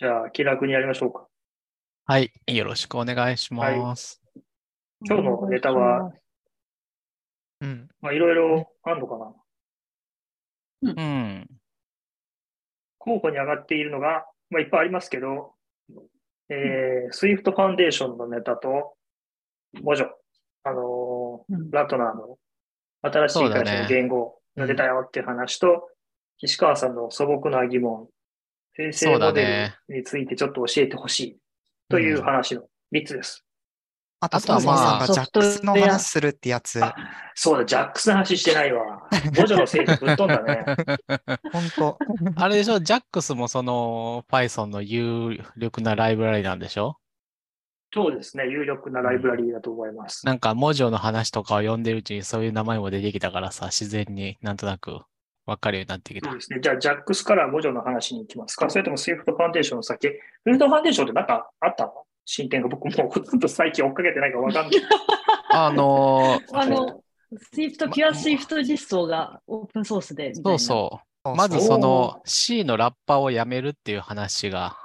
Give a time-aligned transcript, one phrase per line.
[0.00, 1.26] じゃあ、気楽にやりましょうか。
[2.06, 2.32] はい。
[2.46, 4.18] よろしくお願いします。
[5.04, 6.10] 今日のネタは、
[7.60, 7.86] うん。
[8.00, 9.18] まあ、いろいろあるのか
[10.86, 10.94] な。
[10.94, 11.46] うん。
[12.96, 15.52] 候補に上がっているのが、まあ、いっぱいありますけど、
[16.48, 18.94] えー、Swift ファンデーションのネタと、
[19.82, 20.06] モジョ、
[20.64, 22.38] あのーうんラトナーの
[23.02, 25.90] 新しい会社の言語が出たよっていう話と、
[26.38, 28.08] 岸川さんの素朴な疑問、
[28.80, 31.38] 生成そうだモデねルについてちょっと教えてほしい
[31.88, 32.62] という話の
[32.94, 33.44] 3つです。
[34.22, 36.94] あと、あとはまあがジャックスの話するってやつ、あ
[37.34, 39.08] そうだ、ジャックスの話してないわ。
[39.34, 40.64] モジョのせいでぶっ飛んだね。
[41.50, 41.98] 本当
[42.36, 46.98] あれでしょ ?JAX もその Python の有力なライブラリなんでしょ？
[47.94, 50.24] そうですね、有力なライブラリーだと思います。
[50.26, 55.00] なんか文字の話とかを読んでるうちにそういう名前も出てきたからさ、自然になんとなく
[55.50, 56.38] わかるようになってきたそう。
[56.38, 56.60] ですね。
[56.62, 60.14] じゃあ、ジャックスからモジョの話に行きますかそれとも Swift ファンデーションの先 Swift
[60.44, 61.92] ファンデーションってなんかあったの？
[62.24, 64.80] 進展が僕もうほとんど最近追っかけてないからわかんない。
[65.52, 67.02] あのーあの、
[67.52, 70.58] Swift、ピュア Swift 実装がオープンソースでみたいな。
[70.58, 71.36] そうそう。
[71.36, 74.76] まずその C のラッパーをやめるっていう話が、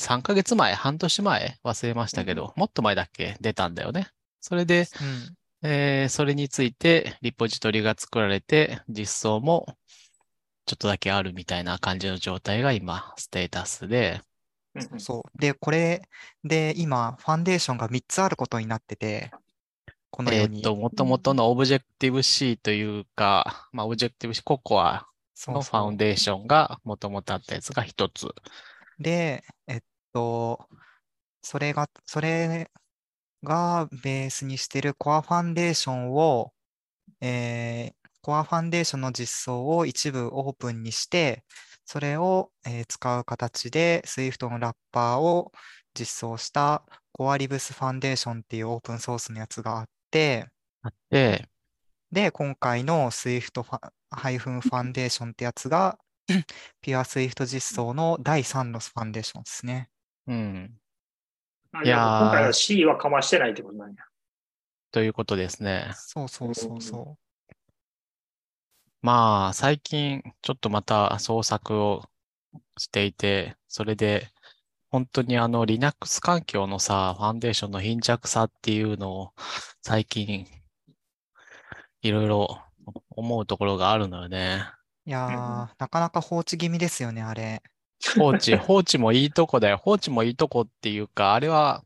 [0.00, 1.58] 3ヶ月前、半年前？
[1.64, 3.36] 忘れましたけど、もっと前だっけ？
[3.40, 4.08] 出たんだよね。
[4.40, 5.37] それで、うん。
[5.62, 9.66] えーそれについてリポジトリが作られて、実装も
[10.66, 14.20] ちょっとだけあるみたいな感じの状態が今、ステータスで、
[14.98, 15.38] そう。
[15.38, 16.02] で、これ
[16.44, 19.30] で今、 Foundation が3つあることになってて、
[20.10, 20.54] このように。
[20.56, 25.08] えーっと、もともとのオブジェクティブ C というか、まあ、オブジェクティブ C、ココア
[25.46, 28.26] のファウンデーションがもともとあったやつが一つ。
[28.98, 29.80] で、えっ
[30.12, 30.68] と、
[31.42, 32.70] それが、それ
[33.44, 36.52] がベースにしてるコアファンデーションを、
[37.20, 41.44] えーコアファンデーションの実装を一部オープンにして、
[41.86, 45.52] それを、えー使う形で Swift のラッパーを
[45.94, 50.48] 実装したコアリブスファンデーションっていうオープンソースのやつがあって、
[51.10, 51.48] で、
[52.12, 55.98] で、今回の Swift ファハイフンファンデーションってやつが、
[56.82, 59.90] ピュア Swift 実装の第3のファンデーションですね。
[60.26, 60.78] うん。
[61.80, 63.96] あいやー今回は C はかましてないってことなんや。
[64.90, 65.90] ということですね。
[65.94, 67.16] そうそうそうそ
[69.00, 72.02] まあ、最近、ちょっとまた創作を
[72.78, 74.28] していて、それで、
[74.90, 79.32] 本当にあの、Linux 環境のさ、ファンデーションの貧弱さっていうのを、
[79.82, 80.46] 最近、
[82.02, 82.60] いろいろ
[83.10, 84.64] 思うところがあるのよね。
[85.06, 85.10] う。
[85.10, 87.62] いやー、なかなか放置気味ですよね、あれ。
[88.16, 89.78] 放置、放置もいいとこだよ。
[89.78, 91.84] 放置もいいとこっていうか、あれは、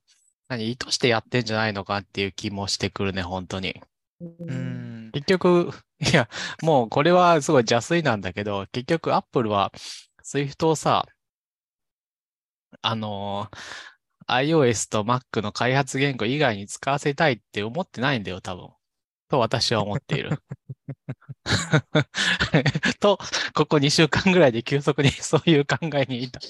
[0.49, 3.81] 何、意図してやってんじゃないのかっていう気もしてくるね、本当に。
[4.21, 5.12] ううんん。
[5.12, 6.28] 結局、いや、
[6.62, 9.73] もうこれはすごい邪推なんだけど、結局 Apple は
[10.25, 11.06] Swift をさ、
[12.83, 13.56] あのー
[14.29, 18.71] iOS と Mac の開発言語以外に使わせたいって思ってないんだよ、多分。
[19.29, 20.31] と私は思っている。
[23.01, 23.19] と、
[23.55, 26.49] ここ2週間ぐらいで急速にそういう考えに至った。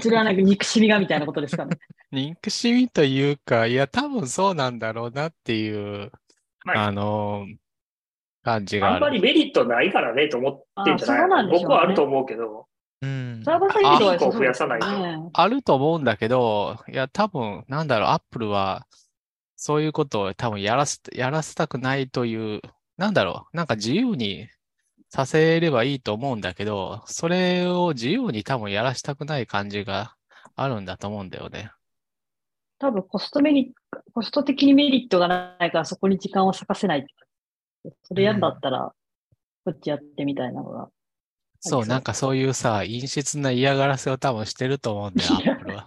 [0.00, 1.76] それはなんか憎しみがみたいなことですかね。
[2.12, 6.10] 憎しみというか、いや、多分そうなんだろうなっていう、
[6.64, 7.56] まあ、あのー
[8.46, 8.96] 感じがある。
[8.96, 12.66] あんまりメリットないからねと思ってんじゃないあそうなね僕はあると思うけど。
[13.02, 13.42] うん。
[13.44, 18.86] サーバーサイドは増やさないとねあると思うんだけど、いや、多分、なんだろう、アップルは、
[19.56, 22.60] そういうことを多分やらせ、やらせたくないという、
[22.96, 24.48] なんだろう、なんか自由に
[25.08, 30.14] させればいいと思うんだけど、それを自由に多分やらせたくない感じが
[30.54, 31.70] あるんだと思うんだよね。
[32.78, 33.74] 多分コストメリ
[34.12, 37.06] コスト的にメリットがないからそこに時間を割かせない。
[38.02, 38.92] それやんだったら、
[39.64, 40.88] こっちやってみたいなのが。
[41.60, 45.86] そう、なんかそういうさ、陰湿な嫌がらせを多分してると思うんだよ、アいやップルは。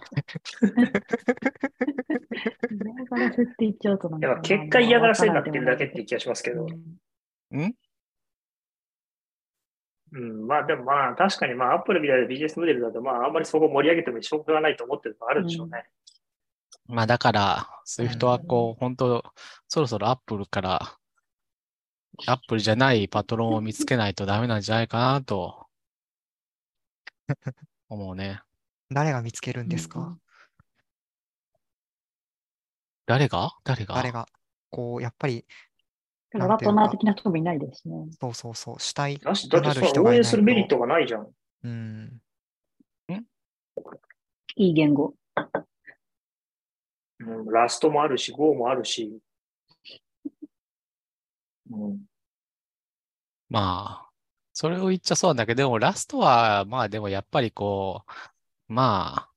[2.70, 6.66] 嫌がらせって言っちゃうとなんか結果嫌がらせになってるだけっていう気がしますけど。
[7.52, 7.74] うん？
[10.12, 15.84] うん、まあでもまあ確かにまあ Apple みたいなビジネスモデルだとまああんまりそこ盛り上げてもしょうがないと思ってるのがあるんでしょうね。
[16.86, 19.22] まあだから、Swift はこう、本当
[19.68, 20.96] そろそろアップルから、
[22.26, 25.66] アップルじゃないパトロンを見つけないとダメなんじゃないかなと、
[27.88, 28.40] 思うね。
[28.90, 30.00] 誰が見つけるんですか？
[30.00, 30.20] うん
[33.06, 33.56] 誰が？
[33.64, 33.94] 誰が？
[33.96, 34.28] 誰が、
[34.70, 35.44] こう、やっぱり、
[36.32, 38.06] ラトナー的な人もいないですね。
[38.20, 40.76] そうそうそう、主体だし、とだってる人がいないの応援するメリッと。
[40.76, 41.28] トがないじゃん。
[41.64, 42.22] うん。
[44.54, 45.14] いい言語。
[47.18, 49.18] うん、ラストもあるし、Go もあるし。
[51.70, 52.00] うん、
[53.48, 54.10] まあ、
[54.52, 58.04] それを言っちゃそうなんだけど、でもラストは、まあでもやっぱりこ
[58.68, 59.30] う、まあ、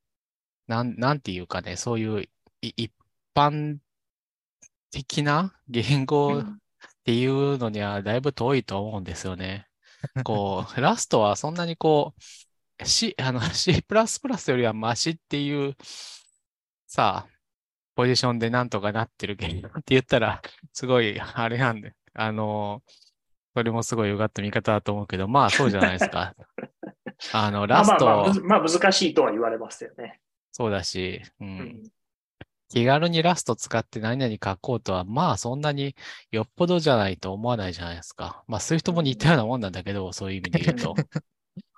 [0.67, 2.23] なん、なんていうかね、そういう
[2.61, 2.93] い一
[3.35, 3.77] 般
[4.91, 6.43] 的な言語っ
[7.03, 9.67] ていうのにはだいぶ遠いと思うんですよね。
[10.23, 12.13] こう、ラストはそんなにこ
[12.79, 13.83] う、C、 あの C++
[14.51, 15.75] よりはマシっていう、
[16.87, 17.33] さあ、
[17.95, 20.41] ポジションでなんとかなってる言語って言ったら、
[20.73, 22.81] すごい、あれなんで、あの、
[23.55, 26.35] それもすごい良かった見方だと思うけど、まあそうじゃないですか。
[27.33, 30.19] あの、まあラスまあまあ、まあ難しいとは言われますよね。
[30.51, 31.43] そうだし、う。
[31.43, 31.83] うんん。
[32.69, 35.95] 気軽にラスト使って何々書こうとは、まあそんなに
[36.31, 38.43] よっぽどじゃないと思わないじゃないですか。
[38.47, 40.95] まあそういう人も似たようなもんなんだけど、そういう意味で言うと。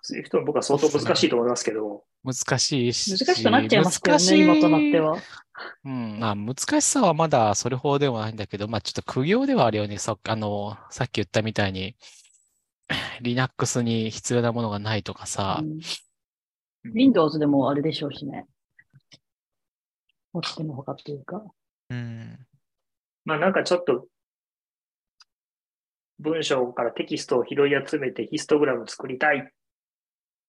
[0.02, 3.12] そういう人も僕は相当難しいと思いますけど、難しいし。
[3.12, 5.18] 難しくなっちゃいますけどね、今となっては。
[5.84, 9.98] うん、まあ難しさはまだそれほどではないんだけど、まあちょっと苦行ではあるよね。
[9.98, 11.96] そあの、さっき言ったみたいに、
[13.22, 15.80] Linux に必要なものがないとかさう、ん
[16.94, 18.46] Windows でもあれでしょうしね。
[20.56, 21.44] てのほかっていうか。
[21.90, 22.38] うん。
[23.24, 24.08] まあなんかちょっと、
[26.20, 29.48] 文章からテキストを拾い集めてヒストグラム作りたいっ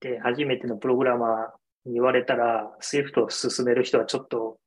[0.00, 4.58] て初めてのプログラマーに言われたら、Swift を進める人はちょっと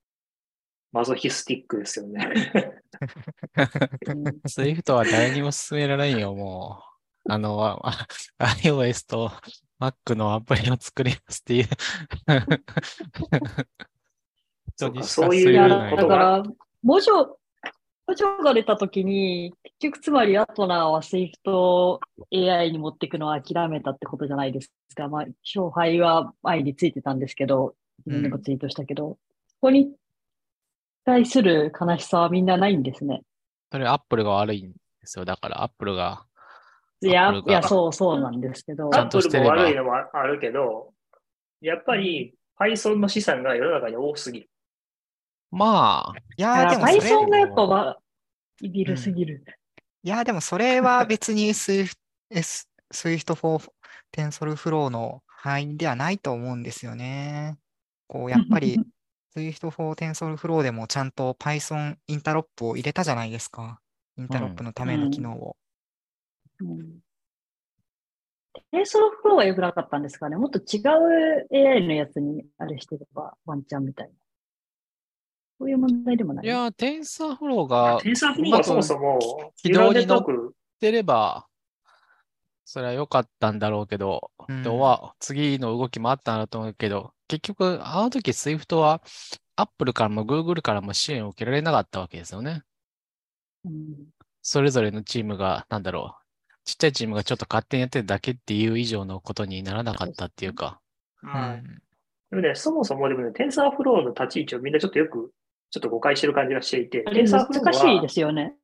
[0.92, 2.52] マゾヒスティックですよね。
[4.08, 6.82] うん Swift は誰にも勧められんよ、も
[7.26, 7.32] う。
[7.32, 8.08] あの、あ
[8.40, 9.32] iOS と
[9.80, 11.66] Mac のアプリを作りますっていう。
[15.06, 17.38] そう いういや、られないことがだから、文字を、
[18.08, 22.00] 文字が出たときに、結局つまりアトナーは Swift
[22.32, 25.08] AI に持っていくのは諦めたってことじゃないですか。
[25.08, 27.76] まあ、勝敗は前についてたんですけど、
[28.06, 29.18] 自分でもツイートしたけど、こ
[29.62, 29.94] こに
[31.10, 33.22] 対する悲しさはみんなないんですね。
[33.72, 35.26] それ Apple が悪いんですよ。
[35.26, 36.24] だから Apple が、
[37.02, 40.94] いや、いや、そう、そうなんですけどアップルも悪いのもあるけど、
[41.62, 44.50] やっぱり Python の資産が世の中に多すぎる。
[45.52, 47.98] まあ、いやーでもそれ、Python がやっぱわ、
[48.62, 49.44] evil すぎる。
[50.04, 51.98] いやーでもそれは別に Swift、
[52.94, 53.64] Swift for
[54.16, 57.58] TensorFlow の範囲ではないと思うんですよね。
[58.08, 58.78] こう、やっぱり
[59.36, 63.80] Swift for TensorFlow でもちゃんと Python インタロップを入れたじゃないですか。
[64.18, 65.56] interop のための機能を。
[66.62, 67.00] うん。
[68.72, 70.36] TensorFlow は良くなかったんですかね。
[70.36, 74.14] もっと違う AI のやつにあれしてれば、ワンチャンみたいな。
[75.60, 76.46] そういう問題でもない。
[76.46, 79.20] いや、TensorFlow が TensorFlow はそもそも、
[79.58, 81.48] 軌道に乗っニューラルネットワーク出れば、
[82.66, 89.02] それは良かったんだろうけど、うんでは、次の動きもあったんだと思うけど、結局、あの時 Swift は
[89.56, 92.64] Apple からも Google からも支援を受けられなかったわけですよね。
[93.64, 94.10] うん
[94.42, 100.80] それぞれのチームが、なんだろう、ちっちゃいチームがちょっと勝手にやってるだけっていう以上のことにならなかったっていうか、
[101.22, 101.82] はいうん
[102.32, 105.32] でもね、そもそもでもね、TensorFlow の立ち位置をみんなちょっとよく、
[105.72, 108.56] ちょっと誤解してる感じがしていて、あれ難 TensorFlow しいはですよね。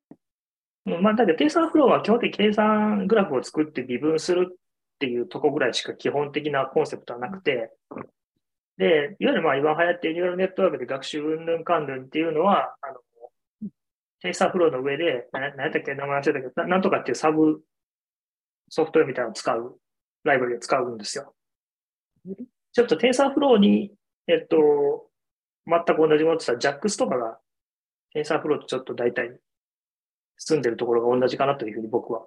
[0.85, 4.55] うんまあ、だけど TensorFlow は基本的に計算グラフを作って微分するっ
[4.99, 7.71] ていうとこぐらいしか基本的なコンセプトはなくて、
[8.77, 13.69] で、いわゆるまあ今流行っているニューラルネットワークで学習うんぬんかんぬんっていうのは、あの、
[14.23, 17.61] TensorFlow の上で、な何やったっけ、名前忘れたけど、なんとかっていうサブ
[18.69, 19.79] ソフトウェアみたいなのを使う、
[20.23, 21.33] ライブラリを使うんですよ。
[22.73, 23.93] ちょっと TensorFlow に、
[24.27, 25.09] えっと、
[25.67, 27.39] 全く同じものって言ったら JAX とかが
[28.15, 29.39] TensorFlow とちょっと大体
[30.37, 32.25] 住んでるところが同じかなというふうに僕は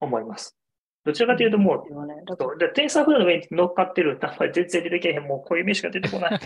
[0.00, 0.56] 思います。
[1.04, 2.58] どちらかというともう、ですよねそう。
[2.58, 6.40] で、 TensorFlow の上に乗っかってる、名前全然出てけへん、もうこういう名しか出てこない。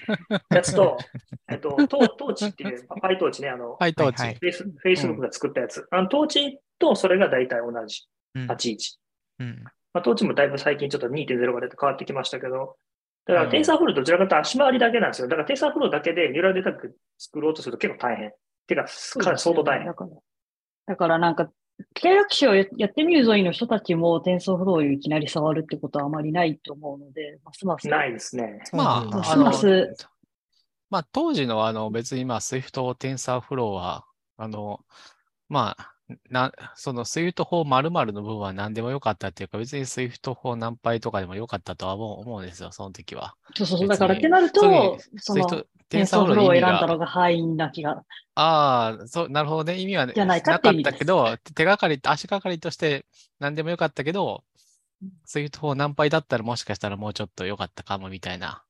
[0.50, 0.96] やつと、
[1.50, 4.22] えっと、トー Torch っていう、 PyTorch ね、あの、はい、当時。
[4.22, 5.86] はいフェイス、フェイスブックが作ったやつ。
[5.90, 8.04] あの、 Torch とそれが大体同じ。
[8.34, 8.42] うん。
[8.42, 8.98] 立ち位置。
[9.40, 9.64] うん。
[9.94, 12.76] まあ、 Torch もだいぶ最近ちょっと2.0が出て変わってきましたけど、
[13.26, 13.50] だから、うん。
[13.50, 15.28] TensorFlow どちらかというと足回りだけなんですよ。
[15.28, 18.32] だから、 TensorFlow だけでニューラルネットワーク作ろうとすると結構大変。
[18.66, 19.86] てか、かなり相当大変。
[20.86, 21.50] だからなんか、
[21.94, 27.88] 機械学習をややってみるぞいの人たちも TensorFlow をいきなり触るってことはあまりないと思うので、ますます。
[27.88, 28.60] ないですね。
[28.72, 29.96] まあ、ますます、
[30.90, 34.04] まあ、当時のあの、別にまあ、Swift、TensorFlow は、
[34.36, 34.80] あの、
[35.48, 35.94] まあ、
[36.30, 43.34] な、その Swift 法〇〇の部分は何でもよかったっていうか、別に Swift 法何倍とかでもよかったとは思う思うんですよ、その時は。
[43.54, 48.02] そうそうだからってなると、その、Swift、テンソーフローを選んだのが範囲な気が。
[48.34, 49.78] ああ、そう、なるほどね。
[49.78, 53.04] 意味はねないかなかったけど、手がかり、足がかりとして
[53.40, 54.42] 何でもよかったけど、
[55.26, 58.62] Swift 法何倍だったらもしかしたらもうちょっと良かったかもみたいな。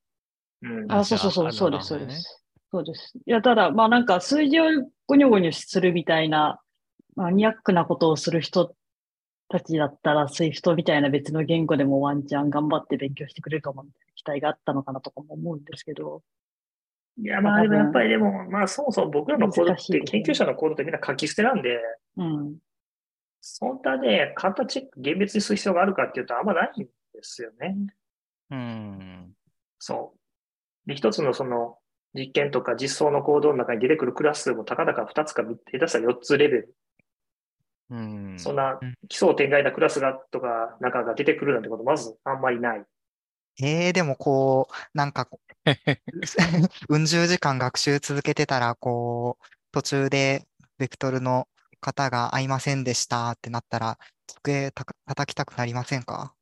[0.63, 0.93] うん。
[0.93, 2.43] あ、そうそうそう、あそうです、そうです。
[2.71, 3.13] そうです。
[3.27, 4.65] いや、ただ、まあなんか数字を
[5.07, 6.61] ゴニョゴニョするみたいな、
[7.17, 8.75] マニアックなことをする人っ
[9.53, 16.23] たちだったら Swift みたいな別の言語でもワンチャン頑張って勉強してくれるかもみたいな期待があったのかなとかも思うんですけど。
[17.19, 21.79] いや、まあでもやっぱりでも、まあそもそも僕らのコードって、研究者のコードってみんな書き捨てなんで、
[22.17, 22.57] うん。
[23.43, 26.91] そんなね、簡単チェック厳密にする必要があるかっていうとあんまないんで
[27.21, 27.77] すよね。
[28.51, 29.33] うん。
[29.79, 30.15] そ
[30.87, 30.89] う。
[30.89, 31.77] で、一つのその
[32.15, 36.75] 実験とか実装のコードの中に出てくるクラス数もたかだか2つか下手したら4つレベル。
[37.93, 38.35] うん。
[38.39, 42.85] そんなうん基礎天外なクラスがとか中が出てくるなんてことまずあんまりない。
[43.61, 45.53] えー、でもこう、なんかこう、
[46.89, 47.05] うん。
[47.05, 50.47] 十時間学習続けてたら、こう、途中で
[50.79, 51.47] ベクトルの
[51.83, 52.83] 型が合いません。
[52.83, 56.03] でしたってなったら、机たか叩きたくなりません。
[56.03, 56.35] か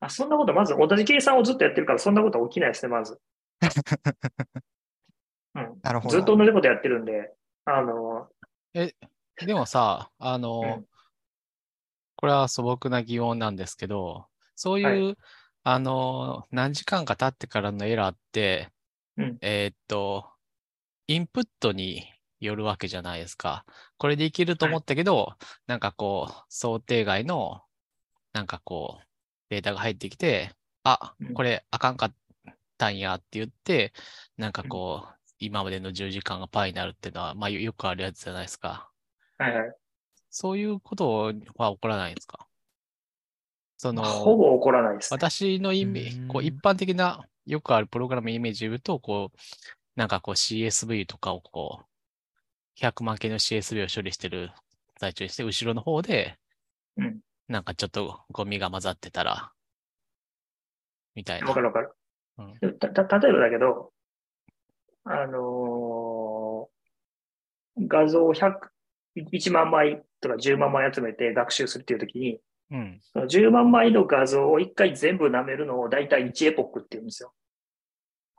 [0.00, 0.30] あ、そん。
[0.30, 2.14] なこと、まず同じ計算をずっとやってるから、そん。
[2.14, 3.20] なことは起きないですね、まず。
[5.54, 5.78] うん。
[5.82, 6.10] なるほど。
[6.10, 7.04] ずっと同じことやってるん。
[7.04, 7.34] で、
[7.66, 8.30] あの、
[8.72, 10.93] でもさ、あの、うん
[12.24, 15.14] これは素朴な疑問なんですけど、そういう、は
[15.62, 18.70] あの、何時間か経ってからのエラーって、
[19.18, 20.30] うんえーっと、
[21.06, 22.06] インプットに
[22.40, 23.66] よるわけじゃないですか。
[23.98, 25.34] これでいけると思ったけど、
[25.66, 27.60] なんかこう、想定外の、
[28.32, 29.06] なんかこう、
[29.50, 32.14] データが入ってきて、あうん、これあかんかっ
[32.78, 33.92] たんやって言って、
[34.38, 38.90] なんかこう、今までの10時間がパーになるっていうのは、まあよよくあるやつじゃないですか。
[39.36, 39.83] はいはい。
[40.36, 42.48] そういうことは起こらないんですか？
[43.76, 45.16] その、ほぼ起こらないです、ね。
[45.16, 49.38] 私のイメージ、こううん一般的なよくあるプログラムイメージで言うと、こう、
[49.94, 54.50] なんかこう CSV とかをこう、100万件の CSV を処理してる
[54.98, 56.36] 最中にして、後ろの方で、
[56.96, 59.52] うんなんかちょっとゴミが混ざってたら、
[61.14, 61.46] みたいな。
[61.48, 61.92] わかるわかる。
[62.38, 63.92] うんた、例えばだけど、
[65.04, 68.70] あのー画像100、
[69.16, 72.40] 1万枚とか10万枚集めて学習するっていうときに、
[72.70, 73.00] うん。
[73.12, 77.32] その10万枚の画像を1回全部舐めるのを大体1エポックって言うんですよ。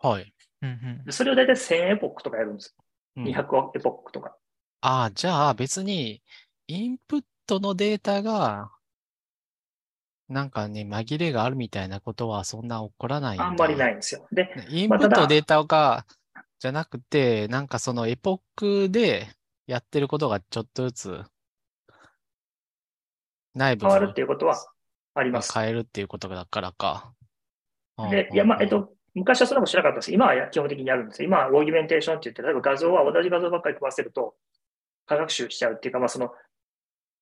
[0.02, 0.34] はい。
[0.62, 2.76] うんうんでそれを大体1000エポックとかやるんです
[3.18, 3.34] うんよ。
[3.34, 4.36] 200エポックとか。
[4.82, 6.22] ああ、じゃあ別に、
[6.68, 8.72] インプットのデータが、
[10.28, 13.46] なんかね、紛れがあるみたいなことはそんな起こらないんだ。
[13.46, 14.28] あんまりないんですよ。
[14.32, 16.06] で、ねインプットデータが、
[16.60, 19.28] じゃなくて、なんかそのエポックで
[19.68, 21.24] やってることがちょっとずつ
[23.54, 24.58] 内部変わるっていうことは
[25.14, 25.54] あります。
[25.54, 27.14] 変えるっていうことだからか。
[28.12, 30.12] で、いや、まあ、えっと、昔はそんなことしなかったです。
[30.12, 31.28] 今は基本的にやるんですよ。
[31.28, 34.36] 今はオーギュメンテーションって言って、例えば画像は同じ画像ばっかり食わせると、
[35.06, 36.32] 過学習しちゃうっていうか、まあ、その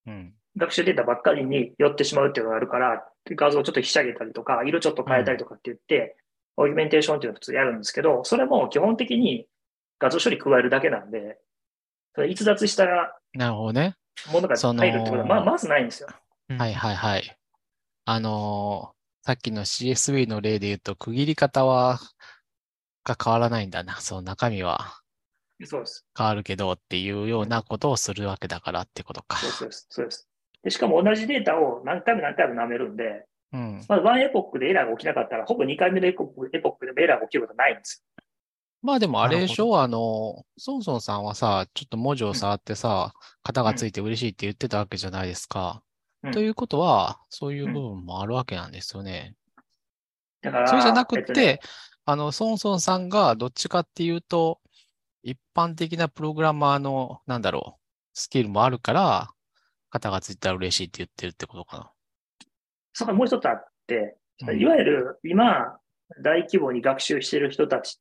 [0.08, 0.34] うん。
[0.58, 6.18] 学習データばっかりに寄ってしまうっていうのがあるから、画像をちょっとひしゃげたりとか、色ちょっと変えたりとかって言って、
[6.58, 9.48] オーギュメンテーションっていうのを普通やるんですけど、それも基本的に
[10.00, 11.38] 画像処理加えるだけなんで、
[12.15, 12.86] それ逸脱した
[13.34, 13.96] なるほどね。
[14.32, 16.10] ものが入るってことは、まあ、まずないんですよ。
[16.50, 17.38] うんはいはいはい。
[18.05, 21.98] あのーさっきの CSV の例で言うと、区切り方は、
[23.05, 24.01] が変わらないんだな。
[24.01, 25.00] その中身は
[25.65, 26.05] そうです。
[26.17, 29.38] 変わるけどっていうようなことをするわけだからってことか。
[29.38, 29.88] そうです。
[29.89, 30.27] そうです。
[30.63, 33.86] でしかも同じデータを何回も何回も舐めるんで、うん。
[33.88, 38.03] まずワンエポックでエラーが起きなかったら、ほぼ2回目のエポックエポックでもエラーが起きることはないんです
[38.84, 45.82] まあでもあれでしょあの、ソンソンさんはさ、ちょっと文字を触ってさ、型がついて嬉しいって言ってたわけじゃないですか。
[46.24, 49.36] うんということは、そういう部分もあるわけなんですよね。
[50.42, 50.52] よ。
[50.52, 51.60] だから、それじゃなくて、えっとね
[52.06, 54.60] あの、ソンソンさんがどっちかっていうと、
[55.22, 57.82] 一般的なプログラマーの、なんだろう、
[58.13, 59.30] スキルもあるから、
[59.90, 61.94] 型がついたら嬉しいって言ってるってことか
[62.94, 65.78] そこもう一つあって、いわゆる今、
[66.22, 68.00] 大規模に学習している人たち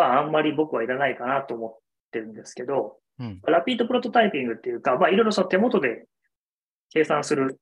[0.00, 1.78] はあんまり僕はいらないかなと思っ
[2.10, 3.40] てるんですけど、うん。
[3.46, 6.06] ラピードプロトタイピングっていうか、まあいろいろその手元で
[6.90, 7.60] 計算する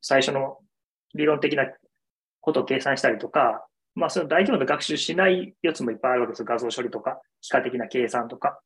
[0.00, 0.58] 最初の
[1.14, 1.66] 理論的な
[2.40, 6.46] ことを計算したりとか、まあその大規模な学習しないやつもいっぱいあるわけですよ。
[6.46, 8.60] 画像処理とか、幾何的な計算とか。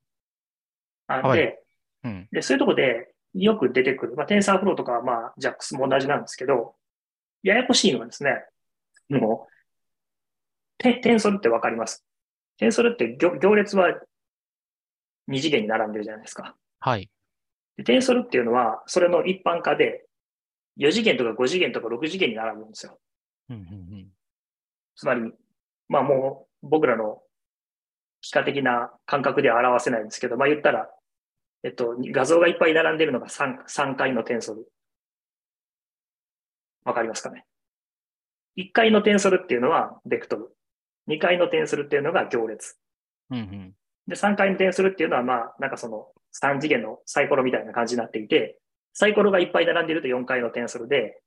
[1.06, 1.58] あはいで、
[2.04, 2.28] うん。
[2.30, 4.14] で、そういうとこでよく出てくる。
[4.16, 6.74] まあ、テンサーフローとかはまあ、JAX も同じなんですけど、
[7.42, 8.44] ややこしいのはですね、
[9.08, 9.52] もう、
[10.78, 12.04] テテンソルってわかります？
[12.58, 14.00] テンソルって行行列は
[15.26, 16.56] 二次元に並んでるじゃないですか。
[16.80, 17.08] はい。
[17.76, 20.04] でテンソルっていうのは、それの一般化で、
[20.78, 22.98] 4次元とか5次元とか6次元に並ぶんですよ。
[23.50, 23.64] うんうんう
[23.96, 24.08] ん
[24.96, 25.32] つまり、
[25.88, 27.22] まあもう僕らの
[28.22, 30.90] 幾何的な感覚では表せないんですけど、まあ言ったら、
[31.62, 34.66] えっと、画像がいっぱい並んでるのが 3, 3回のテンソル。
[36.84, 37.44] わかりますかね
[38.56, 40.57] ?1 回のテンソルっていうのはベクトル。
[41.08, 42.78] 2回のテンソルっていうのが行列。
[43.30, 43.74] うんうん
[44.06, 46.06] で、3回のテンソルっていうのはまあ、なんかその
[46.42, 48.58] 3次元のサイコロみたいな感じになっていて、
[48.94, 51.20] サイコロがいっぱい並んでると4回のテンソルで、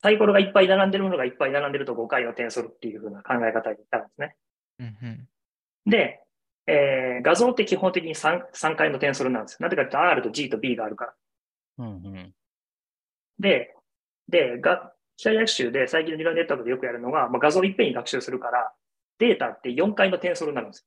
[0.00, 4.36] サイコロがいっぱい並んでるものがいっぱい並んでると5回のテンソルっていう風な考え方になるんですね。
[4.80, 5.28] うんうん
[5.86, 6.20] で、
[6.66, 9.58] えー画像って基本的に 3, 3回のテンソルなんですよ。
[9.60, 11.14] なぜかというと R と G と B があるから。
[11.78, 12.34] うんうん。
[13.38, 13.74] で、
[14.28, 18.72] で、が機械学習で最近のニューラルネットワークでよくやるのが、まあ、画像をいっぺんに学習するから、
[19.18, 20.86] データって4回のテンソルになるんですよ。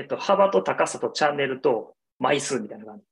[0.00, 3.04] えっと、幅と高さとチャンネルと枚数みたいな感じ。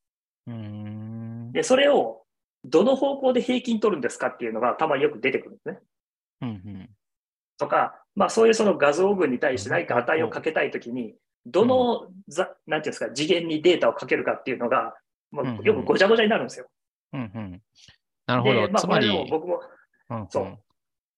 [0.46, 1.52] うーん。
[1.52, 2.22] で、それを
[2.64, 5.78] どの方向で平均取るんですかっていうのがたまによく出てくるんですね。
[6.42, 6.90] うんうん。
[7.58, 11.14] とか、まあそういうその画像群に対して何か値をかけたいときに、
[11.46, 14.94] どの、ざなんていうんですか、次元にデータをかけるかっていうのが、
[15.30, 16.68] もうんううんよくごちゃごちゃになるんですよ。
[17.12, 17.62] うんうん。
[18.26, 18.66] なるほど。
[18.66, 19.60] で、まあつまり、僕も
[20.10, 20.58] うんうんそう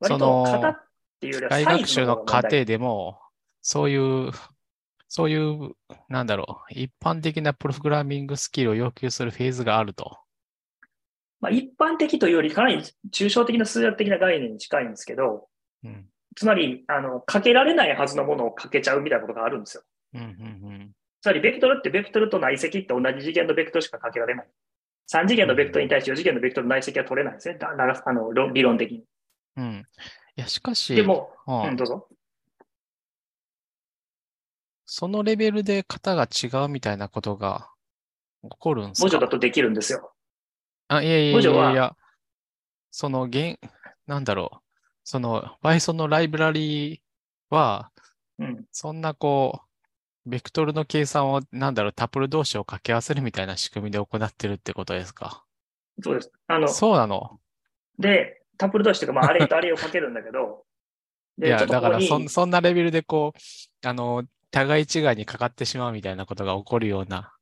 [0.01, 0.83] 割とその型
[1.21, 3.21] っていうよりは機械学習の過程でも、
[3.61, 4.33] そういう、
[5.07, 5.73] そういう、
[6.09, 10.19] なんだろう、一般的なプログラミングスキルを要求するフェーズがあると。
[11.41, 15.49] まあ、一般的というよりかなり抽象的な数学的な概念に近いんですけど、
[15.85, 16.07] うん。
[16.37, 19.83] つまり、あの、かけられないはずのものをかけちゃうみたいなことがあるんですよ。
[20.15, 20.91] うんうん
[21.23, 24.49] つまり、ベクトルってベクトルと内積って同じ次元のベクトルしかかけられない。
[25.13, 27.57] 3次元のベクトルに対して4次元のベクトルの内積は取れないんですね。
[27.59, 29.05] だ長あの論理論的に。
[29.57, 29.85] うん。
[30.41, 32.09] や、しかし、でも、うんうん、どうぞ。
[34.87, 37.71] そのレベルで型が違うみたいなことが
[38.43, 39.05] 起こるんですか？
[39.05, 40.13] 文字だとできるんですよ。
[40.89, 41.97] あ、いやいやい文字はいやや、
[42.91, 43.59] その、現、
[44.09, 44.59] なんだろう。
[45.05, 47.01] その、Python のライブラリー
[47.55, 47.93] は、
[48.39, 48.65] うん。
[48.73, 49.61] そんなこ
[50.27, 55.45] う、ベクトルの計算を、なんだろう、タプル同士を掛け合わせるみたいな仕組みで行ってるってことですか？
[56.03, 56.33] そうです。
[56.49, 57.39] あの、そうなの？
[57.99, 60.67] で、タップル同士というか、まあ、あれとあれをかけるんだけど、
[61.43, 67.33] いや、だからそそんなレベルでこう、あの、互い違いにかかってしまうみたいなことが起こるような。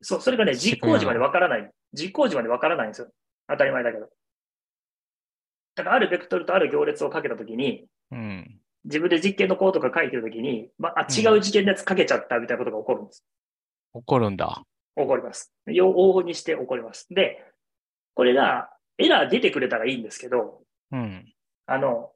[0.00, 1.70] そう、それがね、実行時までわからない。
[1.92, 3.08] 実行時までわからないんですよ。
[3.46, 4.08] 当たり前だけど。
[5.74, 8.58] だから、あるベクトルとある行列をかけたときに、うん。
[8.84, 13.24] 自分で実験のコードとか書いてるときに、まあ、あ違う次元のやつかけちゃったみたいなことが起こるんです。
[13.92, 14.64] 起こるんだ。
[14.96, 15.52] 起こります。
[15.66, 17.06] よ往々にして起こります。
[17.10, 17.44] で、
[18.14, 18.70] これが、
[19.04, 21.32] エラー出てくれたらいいんですけど、うん。
[21.66, 22.12] あの、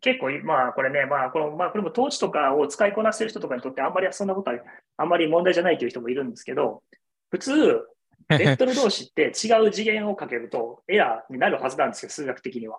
[0.00, 4.58] 結構い、まあこれね、まあこの、まあこれも統治とかを使いこなしてる人とかにとってあんまりそんなことは、
[4.96, 6.82] あんまり問題じゃないという人もいるんですけど、
[7.30, 7.86] 普通、
[8.28, 12.76] ベクトル同士って違う次元をかけるとエラーになるはずなんですよ、数学的には。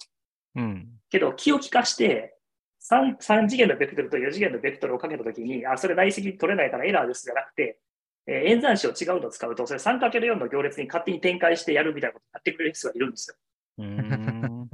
[0.55, 0.87] うん。
[1.09, 2.37] けど気を利かして
[2.81, 7.79] 3、3次元のベクトルと4次元のベクトルをかけたときに、あ、それ内積取れないからエラーですじゃなくて、
[8.27, 13.37] えー演算子を違うのを使うと、それ 3×4 の行列に勝手に展開してやるみたいなことをやってくれる人がいるんですよ。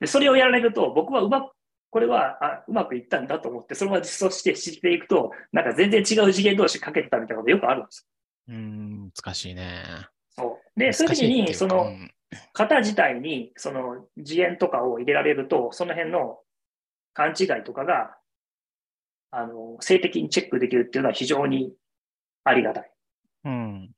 [0.00, 1.54] で、それをやられると、僕はうまく、
[1.90, 8.08] これはあうまくいったんだと思って、そのまま実装して知っていくと、なんか全然違う次元同士かけてたみたいなことよくあるんです
[8.48, 9.84] うーん、難しいね。
[10.02, 10.08] よ。
[10.30, 10.80] そう。
[10.80, 12.10] で、そういう時に、そのうん
[12.52, 16.40] 型自体に、その次元とかを入れられると、その辺の
[17.12, 18.16] 勘違いとかが、
[19.30, 21.72] あの、性的にチェックできるっていうのは非常に
[22.44, 22.90] ありがたい。
[23.44, 23.90] うん。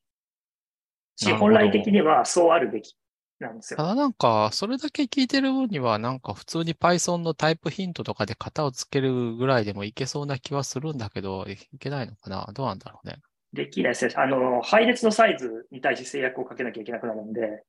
[1.16, 2.96] し、本来的にはそうあるべき
[3.40, 3.78] なんですよ。
[3.78, 12.48] ただなんか、それだけ聞いてる分には、なんか普通に Python のタイプヒントとかで型をつけるぐらいでもいけそうな気はするんだけど、いけないのかな？
[12.52, 13.16] どうなんだろうね。
[13.52, 14.14] できないですね。
[14.16, 17.64] あの、配列のサイズに対して制約をかけなきゃいけなくなるんで、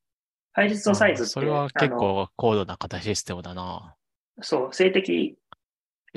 [0.52, 3.96] 配列のサイズって、あそれは結構高度な型システムだな。
[4.42, 5.38] そう、性的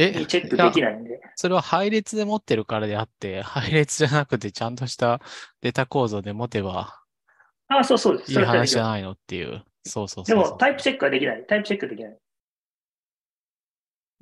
[0.03, 1.21] え、にチェックできないんで。
[1.37, 5.21] それは配列で持ってるからであって、配列じゃなくてちゃんとした
[5.61, 7.03] データ構造で持てば
[7.69, 8.33] あ、そうそうです。
[8.33, 9.63] いい話じゃないのっていう。
[9.85, 10.53] そうそうでそうそう。
[10.53, 11.45] も、タイプチェックはできない。
[11.47, 12.13] タイプチェックできない。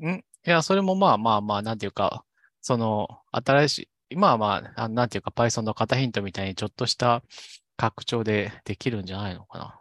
[0.07, 0.19] ん？
[0.19, 2.25] いや、それもまあまあまあ、なんていうか、
[2.61, 7.23] その、新しい、今はまあ、あなんていうか、Python の型ヒントみたいにちょっとした
[7.77, 9.81] 拡張でできるんじゃないのかな。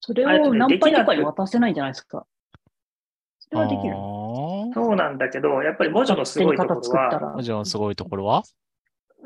[0.00, 2.26] それを何倍とかに渡せないんじゃないですか？
[3.50, 3.94] それはできる。
[4.72, 8.42] そうなんだけど、やっぱり文字のすごいところは、らもちろんすごいところは？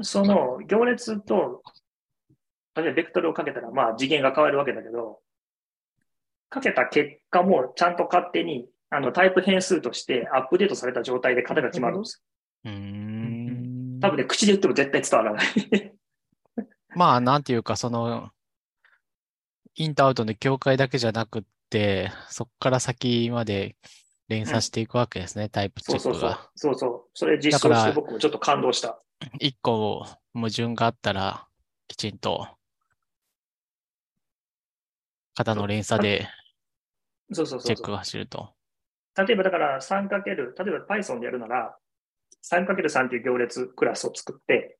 [0.01, 1.63] その行列と、
[2.75, 5.21] 例えばベクトルをかけたら、まあ次元が変わるわけだけど、
[6.49, 12.23] かけた結果もちゃんと勝手にあのタイプ変数としてアップデートされた状態で型が決まるんです
[12.65, 13.99] うーん。
[14.01, 15.93] 多分ね、口で言っても絶対伝わらない。
[16.95, 18.31] まあ、なんていうか、その、
[19.75, 23.77] インとアウトの境界だけじゃなくって、そこから先まで
[24.29, 26.51] 連鎖していくわけですね、タイプチそうそうそうェックが。。
[26.55, 27.11] そうそう。
[27.15, 29.01] それ実装して僕もちょっと感動した。
[29.39, 31.47] 一個矛盾があったら、
[31.89, 32.49] きちんと、
[35.37, 36.29] 型の連鎖で
[37.33, 37.91] そうそうそうそうチェック。
[37.91, 38.55] が走ると。
[39.17, 40.37] 例えばだから 3× 例え
[40.87, 41.77] ば Python でやるなら、
[42.43, 44.79] 3×3 という行列クラスを作って、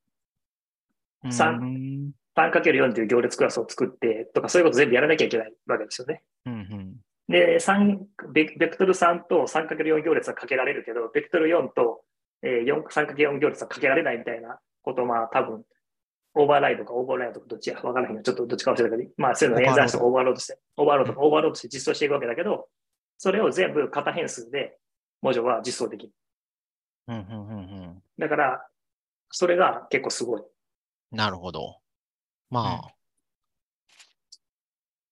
[1.29, 6.23] 三うん 3×4 という行列クラスを作ってとか、そういうこと全部やらなきゃいけないわけですよね。
[6.45, 6.95] うんうん。
[7.27, 7.99] で、で
[8.31, 12.01] ベベクトル3と 3×4 行列はかけられるけど、ベクトル4と、
[12.43, 15.63] えー、4 3×4 行列はかけられないみたいなことを、まあ多分、
[16.35, 22.67] オーバーライドかオーバーライドかどっちやわからへんけど、ちょっとどっちか忘れたけど、まあそういうのを演算してオーバーロードして、オーバーロードオーバーロードして実装していくわけだけど、
[23.17, 24.77] それを全部型変数で
[25.21, 26.13] 文字は実装できる。
[27.07, 28.03] うんうんうんうん。
[28.19, 28.67] だから、
[29.31, 30.41] それが結構すごい。
[31.11, 31.77] なるほど。
[32.49, 32.95] まあ、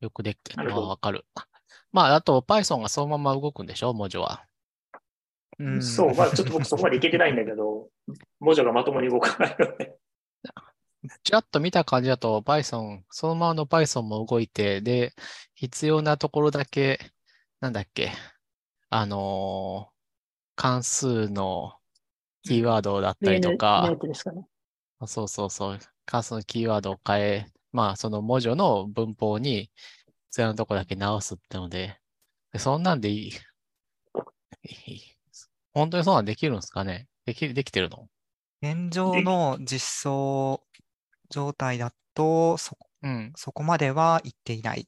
[0.02, 0.70] よくできてる。
[0.70, 1.26] まあ、わかる。
[1.94, 3.94] まあ、あと Python がそのまま動くんでしょ？
[3.94, 4.46] 文字は。
[5.60, 7.88] うんそう、まあちょっと僕そこまでいけてないんだけど、
[8.42, 9.96] 文字がまともに動かないよね。
[11.24, 15.14] ちらっと見た感じだと Python、そのままの Python も動いて、で、
[15.54, 17.00] 必要なところだけ、
[17.60, 18.12] なんだっけ、
[18.90, 19.94] あのー
[20.56, 21.74] 関数の
[22.44, 23.92] キーワードだったりと例か。
[25.08, 25.80] そうそうそう。
[26.06, 29.72] 関数のキーワードを変え、まあ、その文字の文法に
[30.34, 32.00] 必要なとこだけ直すってので、
[32.54, 33.32] でそんなんでいい？
[35.76, 37.08] 本当にそんなんできるんですかね？
[37.28, 38.08] でき、できてるの？
[38.64, 40.64] 現状の実装
[41.30, 43.32] 状態だと、そ、うん。
[43.36, 44.88] そこまでは行っていない。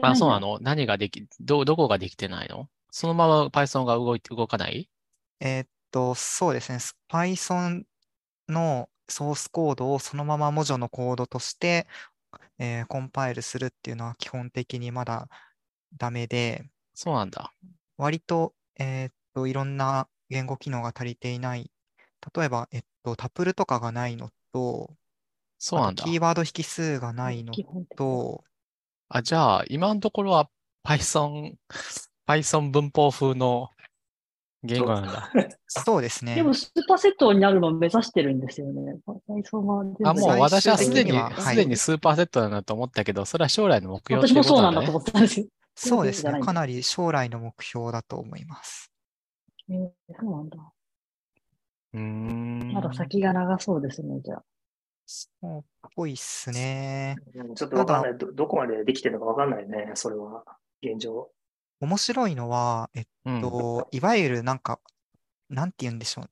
[0.00, 0.58] あ、そうなの？
[0.62, 2.70] 何ができ、ど、どこができてないの？
[2.90, 4.88] そのまま Python が動いて、動かない？
[5.40, 6.78] えーっと、そうですね。
[6.78, 7.82] ス Python
[8.48, 11.86] のソースコードをそのまま文字のコードとして、
[12.58, 15.28] えーコンパイルするっていうのは基本的にまだ
[15.96, 16.64] ダメで、
[16.94, 17.52] そうなんだ。
[17.96, 21.70] 割と、えーっと、いろんな言語機能が足りていない。
[22.34, 24.94] 例えば、えっと、タプルとかがないのと、
[25.58, 26.04] そうなんだ。
[26.04, 27.54] キーワード引数がないの
[27.96, 28.44] と、
[29.08, 30.48] あ、じゃあ、今のところは
[30.84, 31.54] Python、
[32.26, 33.70] Python 文法風の
[34.64, 35.30] 言語なんだ。
[35.66, 36.34] そうですね。
[36.34, 38.96] でも、スーパーセットになるのを目指してるんですよね。
[39.06, 45.46] あ、もう最私は終すでにすでにスーパーセットだなと思ったけど、それは将来の目標私もそうなんだと思ってたんですよ。
[45.74, 46.40] そうですね。
[46.40, 48.92] かなり将来の目標だと思います。
[49.68, 50.58] えーそうなんだ。
[51.94, 52.72] うーん。
[52.72, 54.44] まだ先が長そうですね、じゃあ。
[55.06, 55.62] そうっ
[55.94, 57.16] ぽいっすね。
[57.34, 58.32] うんちょっとわかんないど。
[58.32, 60.44] どこまでできてるのかわかんないね、それは。
[60.82, 61.30] 現状。
[61.82, 63.50] 面白いのは、えっうん。
[63.50, 64.80] と、いわゆるなんか、
[65.50, 66.30] なんて言うんでしょう。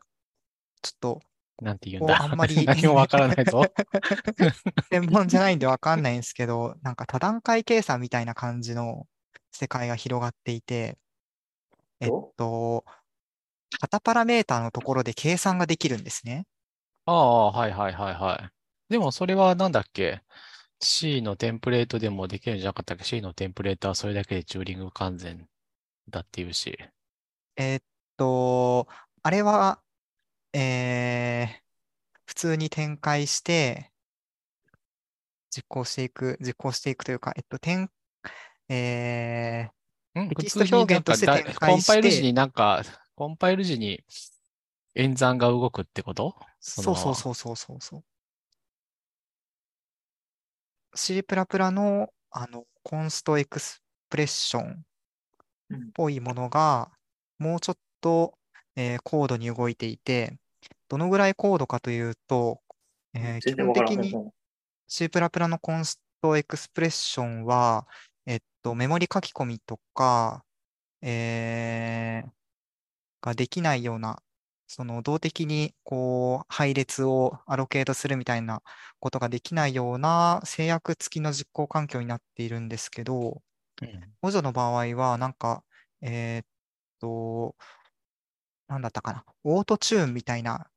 [0.82, 1.20] ちょっと、
[1.60, 2.22] なんて言うんだ？
[2.22, 3.72] あんまり 何もわからないぞ。
[4.92, 9.06] 専門じゃないんでわかんないんですけど、なんか多段階計算みたいな感じの
[9.52, 10.98] 世界が広がっていて、
[12.00, 12.84] えっどと、
[13.80, 16.46] 型パラメータのところで計算ができるんですね。
[17.06, 18.50] ああ、はいはいはいは
[18.88, 18.92] い。
[18.92, 20.22] でもそれはなんだっけ？
[20.80, 25.48] ?C のテンプレートでもできるんじゃなかったっけ ?C のテンプレートはそれだけでチューリング完全
[26.08, 26.78] だっていうし。
[27.56, 27.80] えっ
[28.16, 28.88] と、
[29.22, 29.82] あれは、
[30.52, 31.60] えー
[32.26, 33.90] 普通に展開して、
[35.50, 37.90] 実行していく、実行していくというか、えっと、点、
[38.68, 39.68] え
[40.14, 42.84] うん、テ普キスト表現として展開コンパイルして時になんか、
[43.16, 44.04] コンパイル時に
[44.94, 46.36] 演算が動くってこと？
[46.38, 48.04] ーそうそうそうそうそうそう。
[50.94, 51.22] C++
[51.70, 54.82] の、あの、コンストエクスプレッションっ
[55.70, 56.90] うんぽいものが、
[57.38, 58.38] もうちょっと、
[58.76, 60.38] えー高度に動いていて、
[60.88, 62.60] どのぐらい高度かというと、
[63.14, 63.54] えー基。
[63.54, 64.12] 本的に
[64.88, 65.08] C++
[65.48, 67.86] のコンストエクスプレッションは、
[68.26, 70.44] えっと、メモリ書き込みとか、
[71.02, 72.30] えー
[73.22, 74.22] ができないような、
[74.72, 78.62] その動的にこう配列をアロケートするみたいな
[79.00, 83.42] ことができないような制約付きの実行環境になっているんですけど、
[83.82, 85.64] うん補助の場合は、なんか、
[86.02, 86.46] えーっ
[87.00, 87.56] と、
[88.68, 90.70] なんだったかな、オートチューンみたいな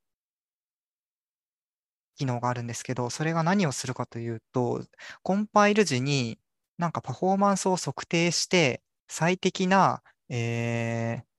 [2.16, 4.86] 機能があるんですけど、それが何をするかというと、
[5.24, 6.40] コンパイル時に
[6.78, 11.33] なんかパフォーマンスを測定して、最適な、えー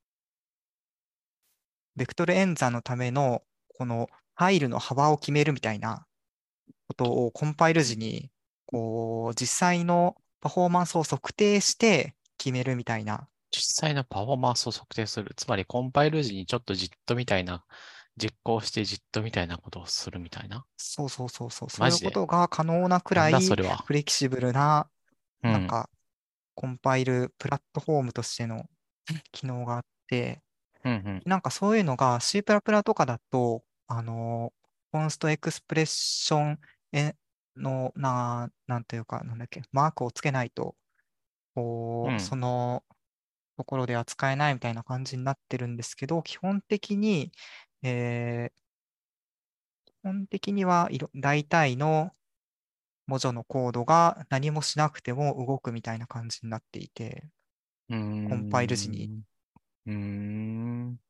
[1.96, 3.42] ベクトル演算のための
[3.76, 6.06] このファイルの幅を決めるみたいな
[6.88, 8.30] ことをコンパイル時に
[8.66, 13.28] こう実際のパフォーマンスを測定して決めるみたいな。
[13.50, 15.32] 実際のパフォーマンスを測定する。
[15.36, 17.64] つまりコンパイル時にちょっとじっとみたいな、
[18.16, 20.64] 実行してじっとみたいなことをするみたいな。
[20.76, 21.70] そうそうそうそう。
[21.70, 23.76] そういうことが可能なくらいだそれは？
[23.78, 24.88] フレキシブルな、
[25.44, 25.88] うんなんか、
[26.54, 28.64] コンパイルプラットフォームとしての
[29.32, 30.42] 機能があって、
[30.84, 31.22] うんうん。
[31.24, 32.42] なんかそういうのが C++
[32.84, 34.52] とかだと、あの、
[34.92, 36.60] コンストエクスプレッション
[36.92, 37.16] へ
[37.56, 40.76] の、な、なんていうか、なんだっけ、マークをつけないと、
[41.54, 42.84] こうその
[43.58, 47.32] ところで扱えないみたいな感じになってるんですけど、基本的に、
[47.82, 48.62] えー
[49.86, 52.12] 基本的にはいろ大体の
[53.06, 57.30] 文字のコードが何もしなくても動くみたいな感じになっていて、
[58.24, 59.10] コンパイル時に。
[59.86, 61.00] うーん。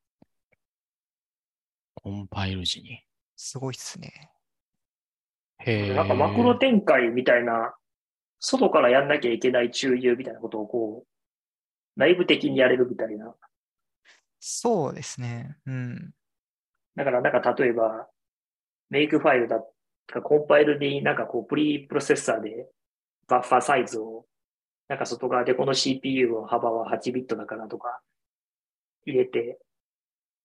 [1.94, 3.02] コンパイル時に。
[3.36, 4.30] すごいっすね。
[5.58, 5.94] へえ。
[5.94, 7.74] なんかマクロ展開みたいな、
[8.40, 11.08] 外からやんなきゃいけない注入みたいなことをこう、
[11.96, 13.34] 内部的にやれるみたいな。
[14.38, 15.56] そうですね。
[15.66, 16.14] うん。
[16.96, 18.08] だからなんか例えば、
[18.90, 19.66] メイクファイルだと
[20.06, 22.68] か、コンパイルになんかこう、プリプロセッサーで
[23.26, 24.26] バッファーサイズを、
[24.88, 28.02] なんか外側でこの CPU の幅は8ビットだからとか
[29.06, 29.58] 入れて、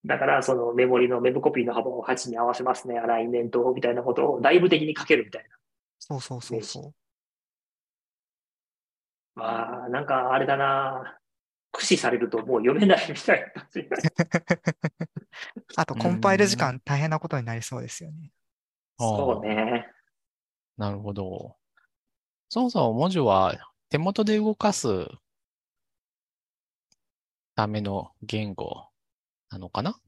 [0.06, 5.46] だからそのメモリのメモコピーの幅を8に合わせますね、アライメントをみたいなことを内部的に書けるみたい
[6.00, 6.84] そうそうそうそう。
[9.40, 9.44] な。
[9.44, 11.20] まあ、なんかあれだな
[11.72, 13.88] 駆使されるともう読めないみたいな感じ。
[15.76, 18.32] あと、コンパイル時間大変なことになりそうですよね。
[18.98, 19.88] そうね。
[20.78, 21.56] なるほど。
[22.50, 23.56] そもそも文字は
[23.90, 25.08] 手元で動かす
[27.60, 28.88] ための言語
[29.50, 30.00] なのかな？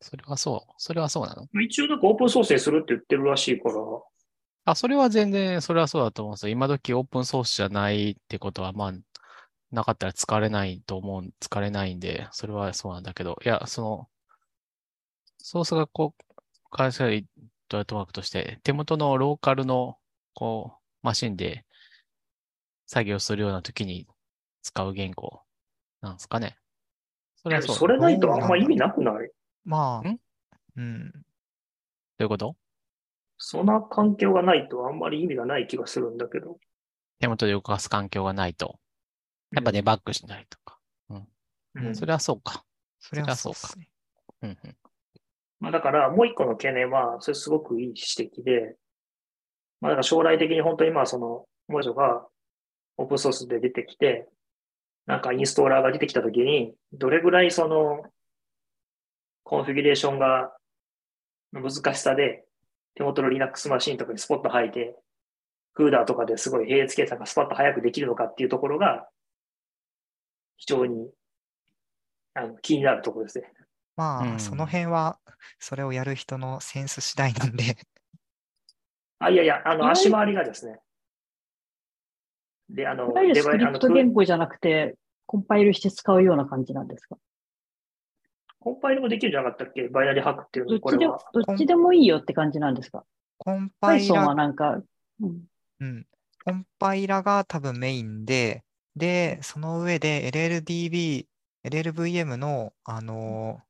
[0.00, 0.72] それはそう。
[0.78, 1.46] それはそうなの？
[1.60, 3.74] 一応なんかオープンソースにするって言ってるらしいから、
[4.64, 6.52] あ、それは全然、それはそうだと思うんですよ。
[6.52, 8.92] 今時オープンソースじゃないってことは、まあ、
[9.70, 14.08] なかったら使われないと思う、使われないんで、それはそうなんだけど、いや、その、
[15.36, 16.24] ソースがこう、
[16.70, 17.26] 会社に
[17.68, 19.98] ドラットワークとして、手元のローカルの、
[20.32, 21.66] こう、マシンで
[22.86, 24.06] 作業するような時に
[24.62, 25.42] 使う言語
[26.00, 26.56] なんですかね。
[27.44, 27.76] それはそう。
[27.76, 29.30] それないとあんま意味なくない？
[29.64, 30.18] まあん、
[30.76, 31.12] うん。
[31.12, 31.18] ど
[32.20, 32.56] ういうこと？
[33.38, 36.58] そんな環境がないとあんまり意味がない気がするんだけど。
[37.20, 38.80] 手元で動かす環境がないと。
[39.52, 40.78] やっぱデバッグしないとか。
[41.76, 42.64] うんそれはそうか。
[42.98, 43.88] それはそうかそうですね。
[44.42, 44.76] うんうん。
[45.60, 48.76] まあだからもう一個の懸念は、それすごくいい指摘で、
[49.80, 52.26] まあだから将来的に本当にまあその文字が
[52.96, 54.28] オープンソースで出てきて、
[55.06, 58.04] なんかインストーラーが出てきたときに、どれぐらいその
[59.42, 60.56] コンフィギュレーションが
[61.52, 62.44] の難しさで、
[62.94, 64.96] 手元の Linux マシンとかにスポット吐いて、
[65.74, 69.08] クーダーとかですごい並列計算がスパッと早くできるのかっていうところが、
[70.56, 71.10] 非常に
[72.34, 73.52] あの気になるところですね。
[73.96, 75.18] まあ、うんその辺は、
[75.58, 77.76] それをやる人のセンス次第なんで、
[79.18, 80.80] あ、いやいや、あの、足回りがですね。
[82.70, 84.96] で、あの、いわゆるスクリプト言語じゃなくて、
[85.26, 87.16] コンパイルして使うような感じなんですか？
[88.60, 89.88] コンパイルもできるんじゃなかったっけ？
[89.88, 91.18] バイナリーハックっていうの、どっちでこれは。
[91.32, 93.04] どっちでもいいよって感じなんですか？
[93.38, 94.80] コンパイ ?Python はラ、なんか、
[95.20, 95.42] うん、
[95.80, 96.06] うん、
[96.44, 98.62] コンパイラが多分メインで、
[98.96, 101.26] で、その上で LLDB、
[101.64, 103.60] LLVM の、あの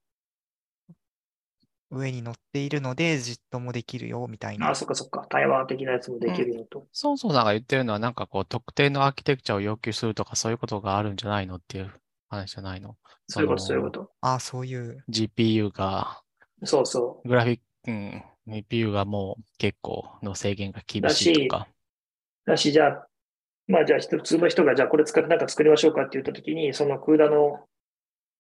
[1.95, 4.75] 上に乗っているので、JIT もできるよ、みたいなあ、。
[4.75, 5.27] そっかそっか。
[5.29, 6.87] 対話的なやつもできるよと。
[6.93, 11.93] そうそうなんか言ってるのは、なんかこう、特定のアーキテクチャを要求するとか、そういうことがあるんじゃないのっていう
[12.29, 12.97] 話じゃないの？
[13.29, 14.11] そういうこと、そういうこと。
[14.21, 16.21] あ、そういう、GPU が、
[16.65, 21.69] そうそグラフィック、うん、GPU がもう結構の制限が厳しいとか。
[22.47, 22.51] う。
[22.51, 23.07] だし、じゃあ、
[23.67, 27.65] まあじゃあ、普通の人が、じゃあこれ使ってなんか作りましょうかって言ったときに、そのクーダの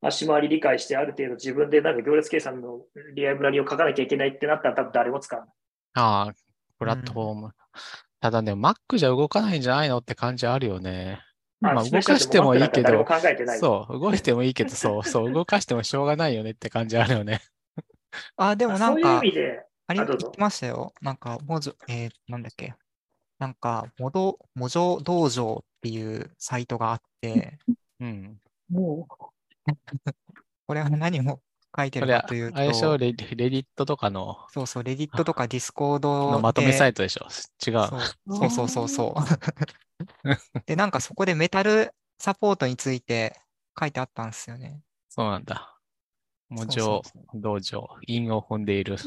[0.07, 2.83] 足回り理解して、ある程度自分でなんか行列計算の
[3.15, 5.55] リアイブラリを書かなきゃいけないってなったら多分誰も使わない。
[5.95, 6.35] ああ、
[6.79, 7.51] プラットフォーム。
[8.21, 11.21] ただね、Mac じゃ動かないんじゃないのって感じあるよね。
[11.61, 13.07] まあ動かしてもいいけど。
[13.59, 17.41] そう、動いてもいいけど、そう、 そう、動かしてもしょうがないよねって感じあるよね。
[18.37, 20.93] あ、でもなそういうんか意、味で、あれあどうぞ言ってましたよ。
[21.01, 22.75] なんか、文字、えーなんだっけ。
[23.39, 27.59] なんか、モド、モジョ道場っていうサイトがあって、
[28.01, 28.39] うん。
[28.69, 29.07] も
[30.67, 31.41] これは何を
[31.77, 32.59] 書いてるかというと、
[32.99, 37.27] レディレディットとかのそうそう、レディットとかディスコードのまとめサでイトでしょ？
[37.67, 37.89] 違う。
[37.89, 40.61] そうそうそうそうそう。
[40.67, 43.41] で、なんかそこでメタルサポートについて
[43.79, 44.81] 書いてあったんですよね。
[45.09, 45.79] そうなんだ。
[46.49, 48.95] 文そう字そうそう道場、韻を踏んでいる。
[48.95, 48.99] う、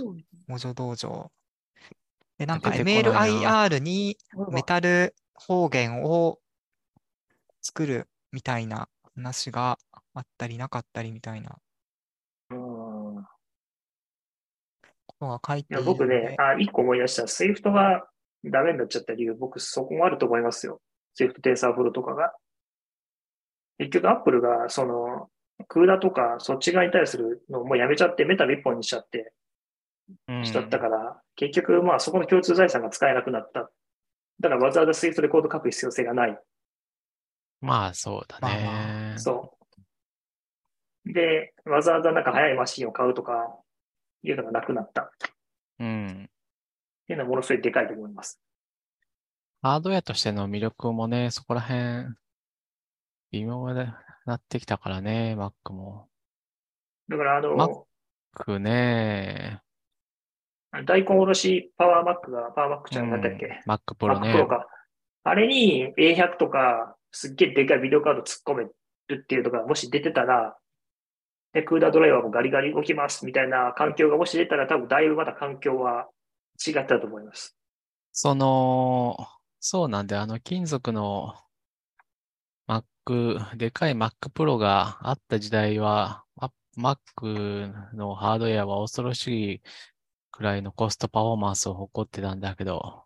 [0.47, 1.31] モジョ道場。
[2.37, 4.17] で、なんか MLIR に
[4.51, 6.39] メタル方言を
[7.61, 9.77] 作るみたいな話が
[10.13, 11.57] あったりなかったりみたいな
[12.51, 12.57] うん
[15.07, 17.23] ことが書いている僕ねあ、一個思い出した。
[17.23, 18.07] Swift が
[18.43, 20.81] ダメになっちゃった理由、僕そこもあると思いますよ。
[21.19, 22.33] Swift TensorFlow とかが。
[23.79, 25.29] 結局 Apple がその、
[25.67, 29.33] クーダとかそっち側に対するのをもうやめちゃって、メタビ一本にしちゃって、
[30.27, 33.69] うんしちゃったから、結局まあそこの共通財産が使えなくなった。
[34.39, 36.37] だからわざわざ Swift でコード書く必要性がない。
[37.59, 38.67] まあ、そうだまあね。
[39.19, 39.57] そ
[41.05, 41.13] う。
[41.13, 43.59] で、わざわざなんか速いマシンを買うとか、
[44.23, 45.03] いうのがなくなった。
[45.03, 45.09] っ
[45.79, 46.29] うん。
[47.07, 48.41] ていうのはものすごいでかいと思います。
[49.61, 52.15] ハードウェアとしての魅力もね、そこら辺、
[53.31, 53.85] 微妙に
[54.25, 56.09] なってきたからね、Mac も。
[57.07, 57.85] だから、あの、
[58.35, 59.61] Mac ね、
[60.85, 64.47] 大根おろしパワーマックが、パワーマックじゃなかったっけ、Mac Pro ね Mac Pro。
[64.47, 64.67] か。
[65.23, 68.65] あれに A100 とか、すっげえでかいビデオカード突っ込め
[69.07, 70.57] るっていうのがもし出てたら、
[71.53, 76.07] で、クーダードライバーもガリガリ動きますみたいな環境がもし出たら、多分だいぶまた環境は
[76.65, 77.57] 違ったと思います。
[78.11, 79.17] その、
[79.59, 81.35] そうなんで、あの、金属の
[82.67, 89.61] Mac、でかい Mac Pro があった時代は、あ Mac のハードウェアは恐ろしい
[90.31, 93.05] くらいのコストパフォーマンスを誇ってたんだけど、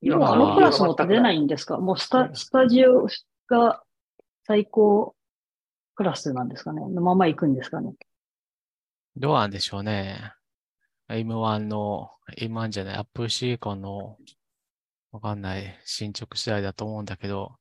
[0.00, 1.40] 今はあのクラスも出ないい。
[1.40, 1.78] んですか？
[1.78, 3.06] もうスタスタジオ
[3.48, 3.82] が
[4.46, 5.14] 最高
[5.94, 7.94] クラスなんですかねのまま行くんですかね
[9.16, 10.32] どうなんでしょうね。
[11.08, 14.18] M1 の、M1 じゃない、Apple Silicon の、
[15.12, 17.56] わかんない、進捗次第だと思うんだけど、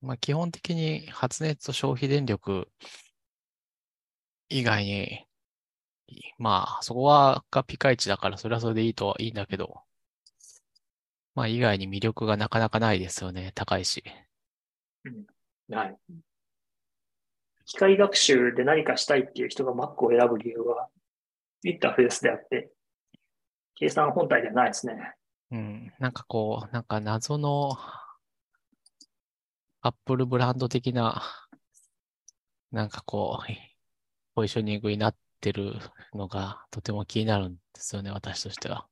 [0.00, 2.68] まあ基本的に発熱と消費電力
[4.48, 5.26] 以外に、
[6.38, 9.82] まあそこはがピカイチだからそれはそれでいいとはいいんだけど、
[11.34, 14.02] まあ以外に魅力がなかなかないですよね、高いし。
[15.70, 15.96] はい。
[17.66, 20.88] 機械学習で何かしたいっていう人が Mac を選ぶ理由は、
[21.64, 22.70] インターフェースであって、
[23.74, 25.14] 計算本体ではないですね。
[25.50, 27.76] うん、なんかこう、なんか謎の
[29.82, 31.22] アップルブランド的な、
[32.72, 33.52] なんかこう、
[34.34, 35.74] ポジショニングになってる
[36.14, 38.86] のがとても気になるんですよね、私としては。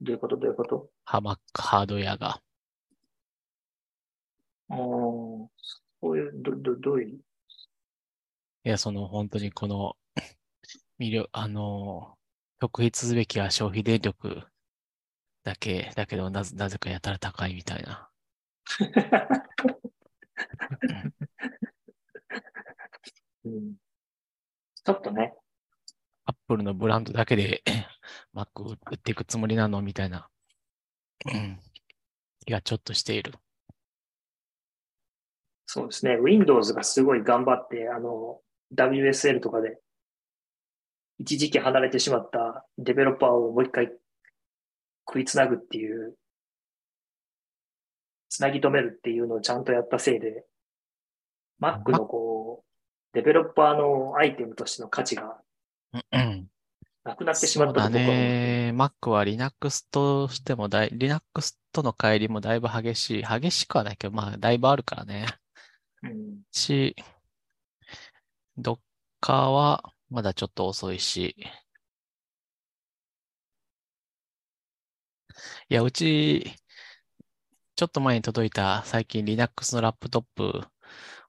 [0.00, 0.88] どういうことどういうこと？
[1.04, 2.40] ハマックハードウェアが。
[4.72, 4.78] あー
[6.00, 7.22] そういう、ど、ど、どういう、い
[8.64, 9.96] や、その本当にこの、
[10.98, 12.16] 魅力、あの、
[12.58, 14.42] 特筆すべきは消費電力
[15.44, 18.08] だけ、だけどなぜ、なぜかやたら高いみたいな。
[23.44, 23.74] うん、
[24.84, 25.34] ちょっとね、
[26.24, 27.62] アップルのブランドだけで
[28.34, 29.82] Mac 売っていくつもりなの？
[29.82, 30.30] みたいな、
[31.26, 31.60] うん。
[32.46, 33.34] 気がちょっとしている。
[35.74, 38.42] そうですね、Windows がすごい頑張って、あの、
[38.74, 39.78] WSL とかで、
[41.18, 43.90] 一時期離れてしまったデベロッパーをもう一回
[45.08, 46.14] 食いつなぐっていう、
[48.28, 50.44] つなぎ止めるっていうのをちゃんとやったせいで、
[51.58, 55.38] Mac のこう、デベロッパーのアイテムとしての価値が
[55.94, 56.48] うん
[57.02, 58.72] なくなってしまったとね。
[58.74, 63.24] Mac は Linux としてもだい、Linux との乖離もだいぶ激しい。
[63.24, 65.24] 激しくはないけど、まあ、だいぶあるからね。
[66.52, 66.94] し、
[68.56, 68.78] Docker
[69.30, 71.36] はまだちょっと遅いし。
[75.68, 76.44] いや、うち、
[77.76, 80.62] ちょっと前に届いた最近 Linux のラップトップ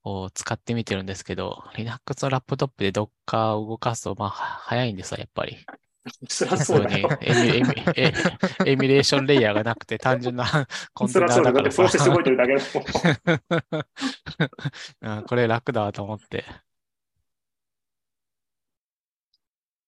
[0.04, 5.58] を使ってみてるんですけど、Linux のラップトップで Docker を動かすと、まあ、早いんですよ、やっぱり。
[6.28, 7.10] そりそうだよ。
[7.22, 8.14] エミエミエ
[8.66, 11.54] エミュレーションレイヤーがなくて単純なコンテそりゃそうだよ。
[11.54, 12.62] だナーだからってプロセス動いてるだけだ
[15.02, 15.18] もん。
[15.20, 16.46] うんこれ楽だわと思って。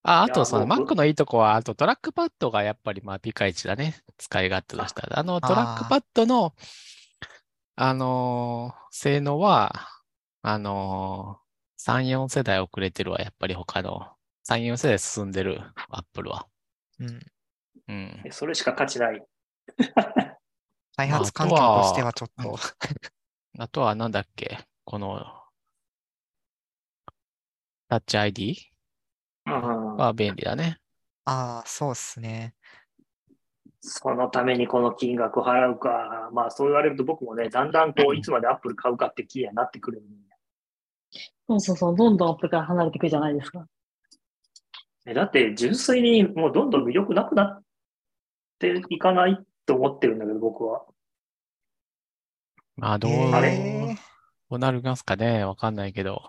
[0.03, 3.95] あ、あとその Mac のいいとこは、あとトラックパッドがやっぱりまあピカイチだね。
[4.17, 5.19] 使い勝手としたら。
[5.19, 6.53] あのトラックパッドの、
[7.75, 9.89] あのー性能は、
[10.41, 13.19] あのー、3、4世代遅れてるわ。
[13.19, 14.14] やっぱり他の
[14.47, 16.47] 3、4世代進んでる Apple は。
[16.99, 17.19] うん。
[17.87, 18.23] うん。
[18.31, 19.21] それしか価値ない。
[20.97, 22.55] 開まあ発環境あとしてはちょっと、
[23.59, 24.59] あとはなんだっけ？
[24.85, 25.19] この、
[27.89, 28.71] タッチ ID
[29.47, 30.77] うんは便利だね。
[31.25, 32.55] ああ、そうっすね。
[33.81, 36.29] そのためにこの金額払うか。
[36.33, 40.03] まあそう言われると僕もね、だんだんこう、いつまでアップル買うかって気にはなってくる。
[41.47, 43.67] そうそうそう、どんどんアップから離れていくじゃないですか。
[45.05, 47.63] えだって純粋にもうどんどん魅力なくなっ
[48.59, 50.85] ていかないと思ってるんだけど、僕は。
[52.75, 53.49] まあ、どう、えあれ？
[53.93, 53.95] ー
[54.49, 56.21] どうなりますかねわかんないけど。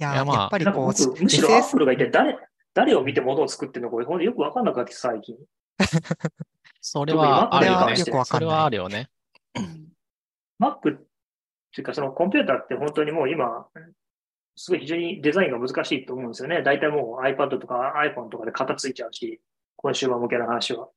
[0.00, 2.38] いや、いやまあやっぱりこう、僕、むしろアップルが一体誰、
[2.74, 5.36] 誰を見て物を作ってるのか、よくわかんなくなってきて最近。
[6.80, 7.96] それはあるよね。
[8.24, 9.10] それはあるよね。
[10.60, 13.66] Mac っていうか、そのコンピューターって本当にもう今、
[14.58, 16.62] すごい非常にデザインが難しいと思うんですよね。
[16.62, 19.40] 大体もう iPad とか iPhone とかで型ついちゃうし、
[19.76, 20.88] コンシューマー向けの話は。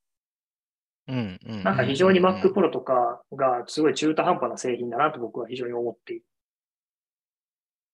[1.08, 1.64] うん、うん。
[1.64, 6.26] なんか非常にうん Mac Pro とかがすごい中途半端な製品だなと僕は非常に思っている。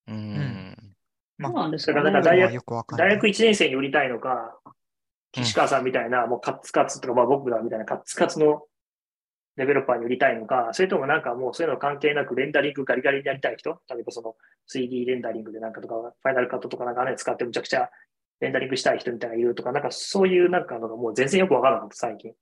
[0.08, 0.78] うん。
[1.38, 2.12] まあそうなんですだかね。
[2.12, 4.58] からなんか大学大学1年生に売りたいのか、
[5.34, 8.64] 岸川さんみたいな、もうカッツカツとか、まあ僕らみたいなカッツカツの
[9.58, 14.36] デベロッパーに売りたいのか、それともなんかもうそういうの関係なくレンダリングガリガリにやりたい人、例えばその
[14.74, 17.90] 3D レンダリングでなんかとか、ファイナルカットとかなんかね、使ってむちゃくちゃ
[18.40, 22.32] レンダリングしたい人みたいなのがいるとか、なんかそういうなんかのがもう全然よくわからな最近。
[22.32, 22.34] い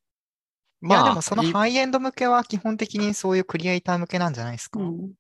[0.82, 4.80] や、まあ、でもそのいハイエンド向けは基本的にそういうクリエイター向けなんじゃないですか？
[4.80, 5.14] うん。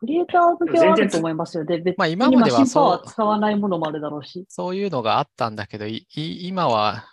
[0.00, 1.64] クリエイター向けはあると思いますよ。
[1.64, 4.46] で、別まあに今まではそうー使わないものもあるだろうし。
[4.48, 7.04] そういうのがあったんだけど、いい今は、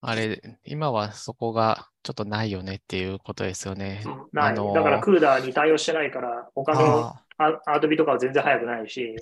[0.00, 4.02] あれ、今はそこがちょっとないよねっていうことですよね。
[4.32, 4.52] ない。
[4.52, 9.14] あのーだからクーダーに対応してないから、他のあアアドビとかは全然速くないし、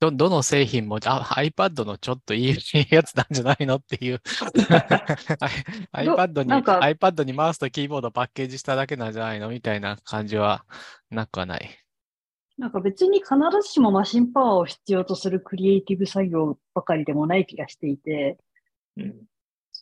[0.00, 2.56] ど、どの製品も、あ、iPad のちょっといい
[2.90, 4.20] やつなんじゃないのっていう。
[5.94, 10.66] IPad に、iPad にマウスとキーボードパッケージしただけなんじゃないのみたいな感じは
[11.08, 11.70] なくはない。
[12.58, 13.30] なんか別に必
[13.62, 18.36] ずしもマシンパワーを必要とするクリエイティブ作業ばかりでもない気がしていて、
[18.98, 19.14] うん、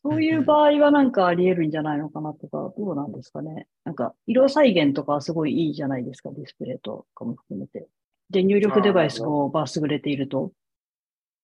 [0.02, 3.66] そういう場合はなんかあり得るんじゃないのかなとか、どうなんですかね。
[3.84, 7.88] なんか色再現とかはすごいいいじゃないですか、ディスプレイとかも含めて。
[8.30, 10.52] で、入力デバイスもバー優れていると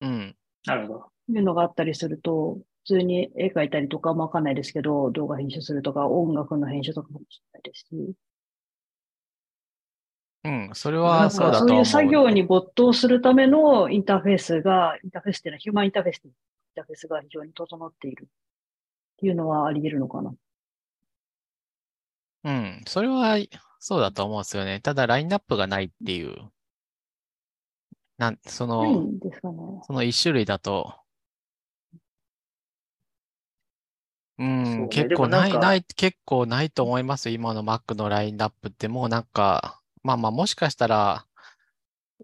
[0.00, 0.36] うん。
[0.66, 1.06] なるほど。
[1.28, 8.14] いうのがあったりすると、普通に絵描いたりとかもわかんないですけど、動画編集するとか、音楽の編集とかもしれないですし。
[10.44, 10.70] うん。
[10.74, 11.84] それなはそういうそうだと思う。
[11.86, 16.32] 作業に没頭するためのインターフェースが、インターフェースっていうのはヒューマンインターフェースイン
[16.74, 18.28] ターフェースが非常に整っている
[19.26, 20.34] いうのはあり得るのかな？
[22.44, 22.82] うん。
[22.86, 23.38] それは
[23.80, 24.80] そうだと思うんですよね。
[24.80, 26.50] ただラインナップがないっていう。
[28.16, 29.56] なん、その、ないんですかね。
[29.86, 30.94] その一種類だと、
[34.38, 37.34] う、んね結構ない、ない、結構ないと思いますよ。
[37.34, 41.26] 今の Mac のラインナップってもうなんか、まあまあもしかしたら、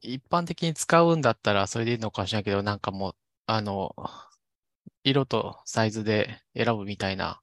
[0.03, 3.15] 一般的に使うんだったらそれでいいのかもしれないけど、なんかもう、
[3.47, 3.95] あの、
[5.05, 7.41] 色とサイズで選ぶみたいな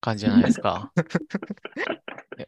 [0.00, 0.92] 感じじゃないですか。
[2.38, 2.46] え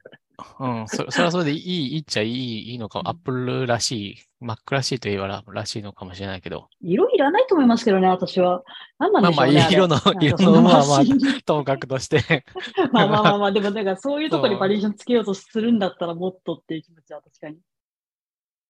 [0.59, 6.69] うん、そ、それはそれでいい、いいっちゃいい、いいのか、Apple らしい、Mac らしいといえばららしいのかもしれないけど。
[6.81, 8.63] 色いらないと思いますけどね、私は。
[8.99, 9.55] 何なんでしょうね。
[9.55, 12.45] まあまあれ色の色のまあまあともかくとして。
[12.93, 17.59] まあまあまあまあ、でもなんかそういうところにバリエーションつけようとするんだったらもっとっていう気持ちは確かに。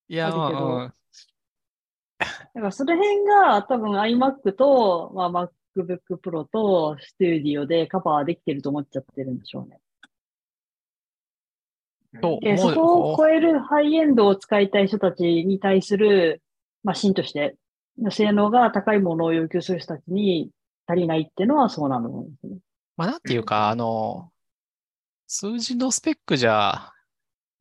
[0.09, 0.95] いや、まあ、
[2.55, 9.81] だからその辺が多分 iMac と、まあ、MacBook Pro と Studio でカバーできてると思っちゃってるんでしょうね。
[12.15, 16.43] うんとで、思うそこを超えるハイエンドを使いたい人たちに対する
[16.83, 17.57] マシンとして、
[18.11, 20.51] 性能が高いものを要求する人たちに
[20.87, 22.59] 足りないっていうのはそうなのですね。
[22.97, 24.31] まあなんていうか、あの、
[25.29, 26.91] 数字のスペックじゃ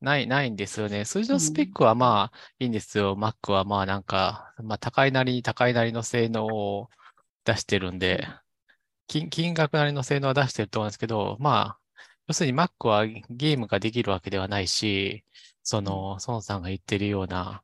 [0.02, 1.06] ない、ないんですよね。
[1.06, 3.16] 数字のスペックはまあいいんですよ。
[3.18, 6.90] Mac はまあなんか、まあ高いなりに高いなりの性能を
[7.46, 8.28] 出してるんで、
[9.08, 11.80] 金、金額なりの性能は出してると思うんですけど、まあ、
[12.28, 15.26] 要するに Mac はゲームができるわけではないし、
[15.64, 17.64] その、孫さんが言ってるような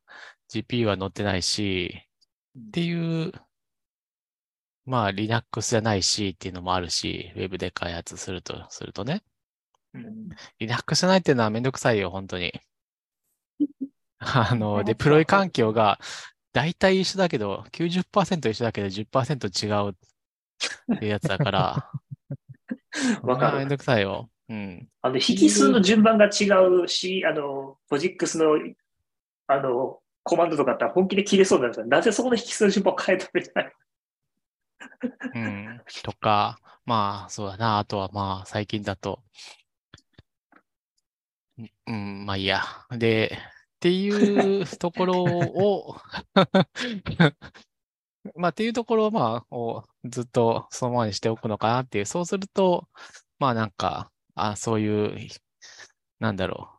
[0.50, 2.08] GPU は載ってないし、
[2.58, 3.32] っていう、
[4.84, 9.22] まあ Linux じゃないしっていうのもあるし、Web で開発すると、するとね。
[9.96, 10.28] うん、
[10.58, 12.52] Linux じゃないっていうのはめんどくさいよ、本当に。
[14.18, 15.98] あの、ねデプロイ環境が
[16.52, 21.90] 大体一緒だけど、90%一緒だけど10%違うっていうやつだから、
[23.22, 24.30] わかるめんどくさいよ。
[24.48, 24.88] うん。
[25.02, 26.48] あの、引数の順番が違
[26.82, 28.58] うし、あの、ポジックスの、
[29.48, 31.86] あの、コマンドとかあったら本気で切れそうなんですよ。
[31.86, 33.72] なぜそこの引数の順番を変えたみたいな。
[35.34, 35.80] うん。
[36.02, 37.78] とか、まあ、そうだな。
[37.78, 39.22] あとはまあ、最近だと、
[41.86, 42.62] うんうん、まあいいや。
[42.90, 43.38] で、
[43.76, 45.96] っていうところを、
[48.34, 52.06] まあっていうところを、まあ、をずっとそのままにしておくのかなっていう。
[52.06, 52.88] そうすると、
[53.38, 55.28] まあなんか、あ、そういう、
[56.18, 56.76] なんだろう。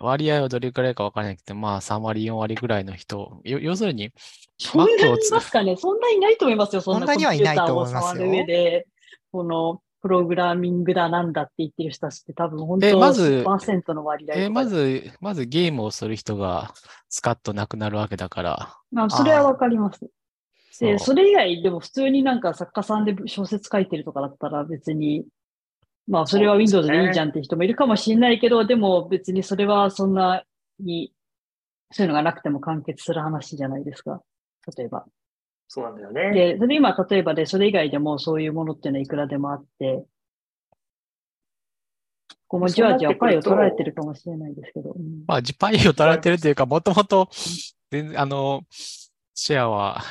[0.00, 4.10] 割合はどれくらいかわからないけど、まあ3割、4割ぐらいの人、よ要するに、
[4.58, 5.76] そんなにいつますかね？
[5.76, 6.80] そんなにいないと思いますよ。
[6.80, 8.84] そんなそんなにはいないと思いますよ
[9.30, 16.72] このプログラミングだなんだって言ってる人たちって多分本当えまず10%の割合とかえーまず、まずゲームをする人が
[17.08, 18.76] スカッとなくなるわけだから。
[18.92, 20.00] まあ、それはわかります。
[20.80, 25.26] で、それ以外でも普通になんか作家さんで小説書いてるとかだったら別に、
[26.06, 30.44] まあそれは Windows ねでいいじゃんって人もいるかもしれないけど、でも別にそれはそんな
[30.78, 31.12] に、
[31.90, 34.22] そういうのがなくても完結する話じゃないですか。
[34.76, 35.04] 例えば。
[35.68, 36.32] そうなんだよね。
[36.32, 40.04] で、それ今例えばで、それ以外でもそういうものっていうのはいくらでもあって、
[42.48, 44.92] こうもじわじわパイを取られてるかもしれないですけど。
[44.92, 47.28] うんまあ、ジパイを取られてるというか、もともと、
[47.90, 48.62] 全然、あの、
[49.34, 50.02] シェアは、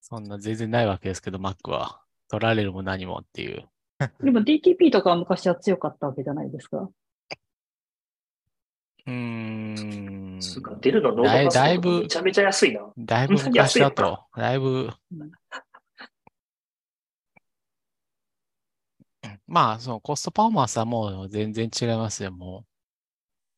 [0.00, 2.02] そんな全然ないわけですけど、Mac は。
[2.28, 3.68] 取られるも何もっていう。
[4.20, 6.90] でも DTP とかは昔は強かったわけじゃないですか。
[9.06, 10.40] うーん。
[10.40, 12.80] つうか出るのノーだいトパソコンだいぶめちゃめちゃ安いな。
[12.98, 14.90] だいぶ 昔だと、だいぶ、
[19.46, 22.64] まあ、そのコストパフォーマンスはもう全然違いますよ、もう。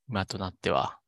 [0.09, 0.99] 今となっては。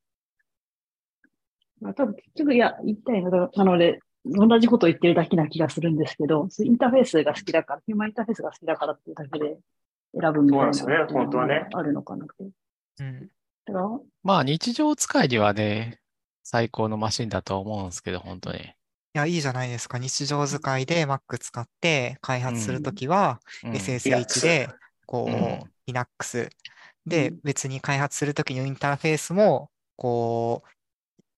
[1.79, 9.57] まあ、多分結局、いや、言いたいのが、なので、同じことを言ってるだけな気がするんですけど、インターフェースが好きだから、ヒューマンインターフェースが好きだからっていうだけで
[10.19, 12.33] 選ぶみたいなそうなんですよね本当はねあるのかなって。
[12.99, 13.31] うん。
[14.23, 15.99] まあ、日常使いにはね、
[16.43, 18.59] 最高のマシンだと思うんですけど、本当に。
[18.59, 18.63] い
[19.13, 19.97] や、いいじゃないですか。
[19.97, 24.69] 日常使いで Mac 使って開発するときは、うん SSH で、
[25.05, 26.49] こう Linux
[27.05, 30.69] でうん、別に開発するときのインターフェースも、こう、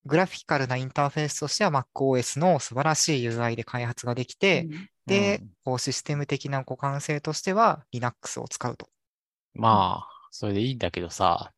[0.06, 8.88] グラフィカルなインターフェースとしては MacOS の素晴らしい UI で開発ができて、うんでうん、こうシステム的な互換性としては Linux を使うと。
[9.54, 11.52] まあ、それでいいんだけどさ。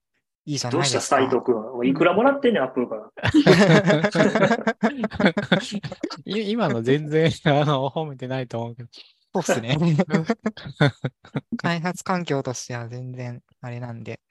[0.46, 1.18] いいじゃどうしたないですか。
[1.18, 1.90] 斉藤君。
[1.90, 3.12] いくらもらってんねん、アップルから。
[6.26, 8.90] い今の全然、あの、褒めてないと思うけど。
[8.94, 9.76] そうっすね。
[11.58, 14.22] 開発環境としては全然あれなんで。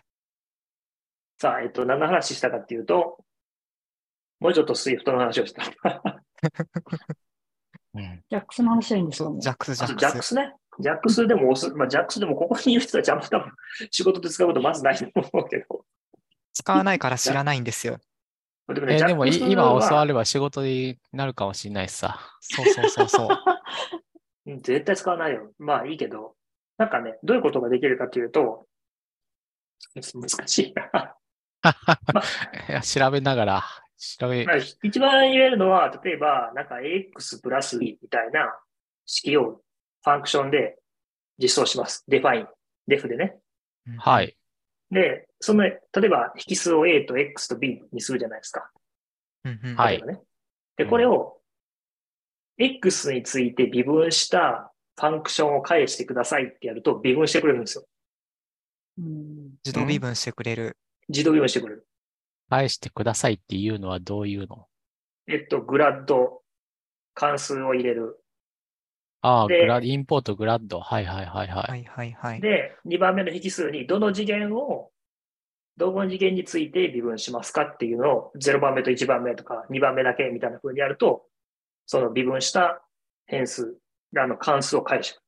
[1.38, 3.24] さあ、えっと、何の話したかっていうと、
[4.38, 5.64] もうちょっと Swift の話をした。
[7.94, 8.22] うん。
[8.30, 9.40] ジャックスの話はいいんですそう、かね。
[9.40, 9.98] ジャックス、ジャックス。
[9.98, 10.54] ジャックスね。
[10.80, 13.52] ジャックスでもまあ、ジャックスでもここにいる人たちあんま多分
[13.90, 15.84] 仕事で使うことまずないと思うけど。
[16.54, 17.98] 使わないから知らないんですよ。
[18.68, 22.18] でもね、えーでも今教わはれば仕事になるかもしれないしさ。
[22.40, 23.28] そうそうそうそう。
[24.46, 25.52] うん絶対使わないよ。
[25.58, 26.34] まあいいけど、
[26.78, 28.66] なんかね、どういうことができるかというと、
[29.94, 31.16] 難しい な。
[32.68, 33.64] いや調べながら、
[34.18, 38.58] 調べ、まあ一番言えるのは、例えば、なんか AX プラスみたいな
[39.06, 39.62] 式を
[40.02, 40.78] ファンクションで
[41.38, 42.04] 実装します。
[42.08, 42.46] define、
[42.88, 43.36] def でね。
[43.86, 44.22] うんは。
[44.22, 44.36] い。
[44.90, 48.70] で、その、例えば引数を A と X と B にするじゃないですか。
[49.44, 50.02] うんうんはい。
[50.76, 51.38] で、これを
[52.56, 57.84] X について微分したファンクションを返してくださいってやると微分してくれるんですよ。
[58.98, 60.78] うん自動微分してくれる。
[61.08, 61.86] 自動微分してくれる。
[62.48, 64.66] 返してくださいっていうのはどういうの？
[65.26, 66.42] えっと、グラッド、
[67.12, 68.18] 関数を入れる。
[69.20, 70.80] ああ、でグラ、インポートグラッド。
[70.80, 71.62] はいはいはいは。
[71.62, 72.40] はいいはいはい。
[72.40, 74.90] で、2番目の引数にどの次元を、
[75.76, 81.26] どの次元について微分しますかっていうのを0番目と1番目とか2番目だけみたいな風にやると、
[81.86, 82.82] その微分した
[83.26, 83.76] 変数、
[84.16, 85.22] あの関数を返してく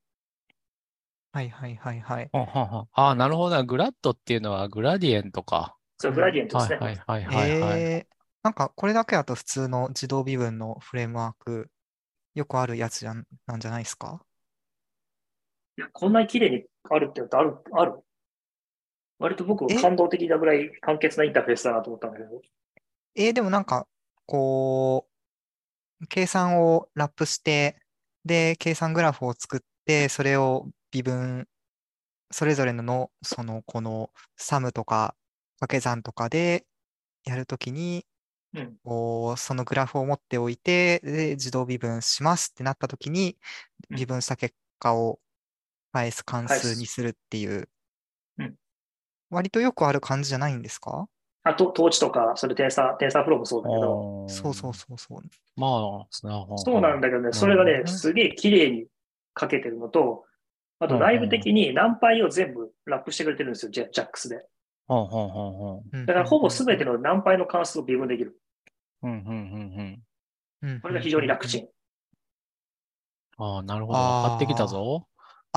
[1.33, 2.31] はいはいはいはい。
[2.33, 3.63] ああ、なるほどな。
[3.63, 5.77] グラッドっていうのはグラディエントか。
[5.99, 6.77] それグラディエントですね。
[6.79, 7.81] はいはいはいはいはい。
[7.83, 11.69] えー、なんかこれだけだと普通の自動微分のフレームワーク、
[12.35, 14.23] よくあるやつじゃんなんじゃないですか？
[15.79, 18.06] いやこんなに綺麗にあるってことあるある
[19.19, 19.81] 割と僕え？
[19.81, 22.43] 感動的なぐらい簡潔なインターフェースだなと思ったんだけど。
[23.15, 23.87] えー、でもなんか、
[24.27, 25.07] こ
[26.01, 27.79] う、計算をラップして、
[28.25, 31.49] で、計算グラフを作って、それを微分、
[32.31, 35.15] それぞれのの、その、この、サムとか、
[35.61, 36.67] 掛け算とかで
[37.25, 38.05] やるときに、
[38.55, 38.77] うん。
[38.85, 43.37] こうそのグラフを持っておいて、で、自動微分しますってなったときに、
[43.91, 45.21] うん微分した結果を
[45.93, 47.69] 返す関数にするっていううん、
[49.31, 51.09] 割とよくある感じじゃないんですか？
[51.43, 55.21] あと、統治とか、それテンサー、テンサーフローもそうだけど、そうそうそうそう。
[55.55, 56.07] まあ、
[56.57, 58.87] そうなんだけどね、それがね、すげえ綺麗に
[59.39, 60.25] 書けてるのと、
[60.81, 64.43] あとうん内部的に何倍を全部ラップしてくれてるんですよ、ジャジャックスで。
[64.89, 65.83] ほんほんほんほん。
[65.93, 68.39] うんだからほぼ全ての何倍の関数を微分できる。
[69.03, 70.03] うんうんうん
[70.63, 70.69] うん。
[70.69, 71.69] うんこれが非常に楽うんちん。
[73.39, 73.99] ああ、なるほど。
[73.99, 75.07] あー分かってきたぞ。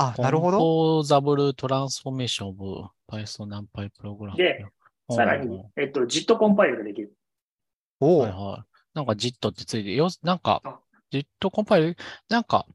[0.00, 0.58] あ、なるほど。
[0.58, 2.64] コンポーザブルトランスフォーメーションオブ
[3.10, 4.38] Python ナンパイプログラム。
[4.38, 4.64] で
[5.10, 7.12] さらに、えっと、JIT コンパイルができる。
[8.00, 8.30] おおはい。
[8.30, 8.70] はい。
[8.94, 10.78] なんか JIT ってついて、よ、なんかあ、
[11.12, 11.96] JIT コンパイル、
[12.28, 12.66] なんか、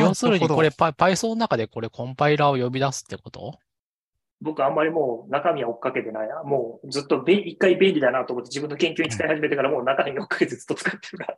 [0.00, 3.58] 要するにこれ、パ Python の中でこれコンパイラーを呼び出すってこと？
[4.40, 6.28] 僕あんまりもう中身は追っかけてない。
[6.44, 11.36] もうずっとべ一回便利だなと思って自分の研究に使い始めてからもう中身追っかけてずっと使ってるか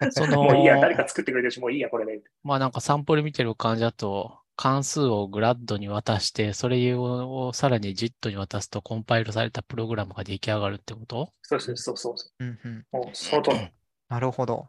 [0.00, 0.10] ら。
[0.12, 2.22] その、もういいや、誰か作ってくれてるし、もういいや、これで。
[2.44, 11.32] まあなんかサンプル見てる感じだと、関数をグラッドに渡して、それをさらに JIT に渡すとコンパイルされたプログラムが出来上がるってこと？
[11.42, 12.44] そうそうそうそう。
[12.44, 13.56] うんうんもうその通り。
[14.10, 14.68] なるほど。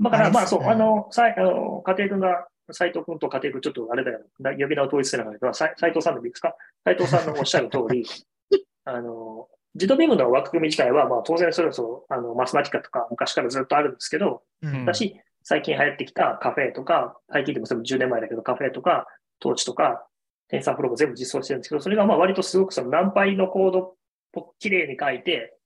[0.00, 6.54] だから、まあそう、あの、さいあの家庭君が、斉藤君と家庭君、ちょっとあれだよ、な呼び名を統一してなかったけど、さ斉藤さんでもいいですか？
[6.84, 8.04] 斉藤さんのおっしゃる通り、
[8.84, 19.06] あの、自動ビームの枠組み自体は、まあ当然それこそ、あの、マスマティカとか昔からずっとあるんですけど、うんだし、最近流行ってきたカフェとか、最近でもそれも10年前だけど、カフェとか、
[19.40, 20.06] トーチとか、
[20.48, 23.96] テンサーフローも全部実装してるんですけど、それがまあ割とすごくその何倍のコード
[24.34, 25.56] を綺麗に書いて、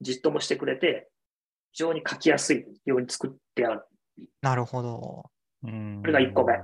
[0.00, 1.08] 実装もしてくれて、
[1.72, 3.82] 非常に書きやすいように作ってある。
[4.40, 5.30] なるほど。
[5.64, 6.54] うんこれが一個目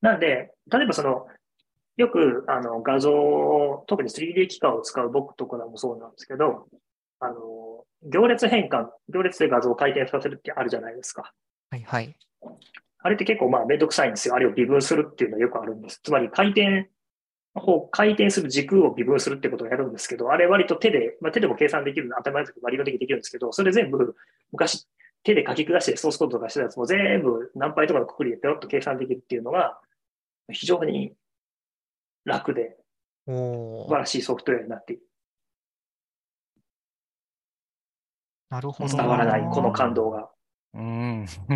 [0.00, 1.26] なんで、例えばその、
[1.96, 6.66] よくあの画像を、特に 3D 機械を使う僕とかもそうなんですけど、
[7.20, 11.32] あの、行列変換、行列で画像を回転させるってあるじゃないですか。
[11.70, 12.16] はいはい。
[12.98, 14.34] あれって結構まあめんどくさいんですよ。
[14.34, 16.00] あれを微分するっていうのはよくあるんです。
[16.02, 16.90] つまり回転、
[17.90, 24.16] 回転する軸を微分するってことをやるんですけど、あれ割と手で、まあ、手でも計算できるの当たり前ですけど、割り的にできるんですけど、それ全部
[24.50, 24.88] 昔
[25.24, 29.78] 手で書き下してソースコードとかしてたやつも全部何倍とかのくくりでペロッと計算できるっていうのが
[30.50, 31.14] 非常に
[32.24, 32.76] 楽で
[33.26, 35.02] 素晴らしいソフトウェアになっている。
[38.50, 38.96] なるほど。
[38.96, 40.28] 伝わらない、この感動が。
[40.74, 41.26] うん。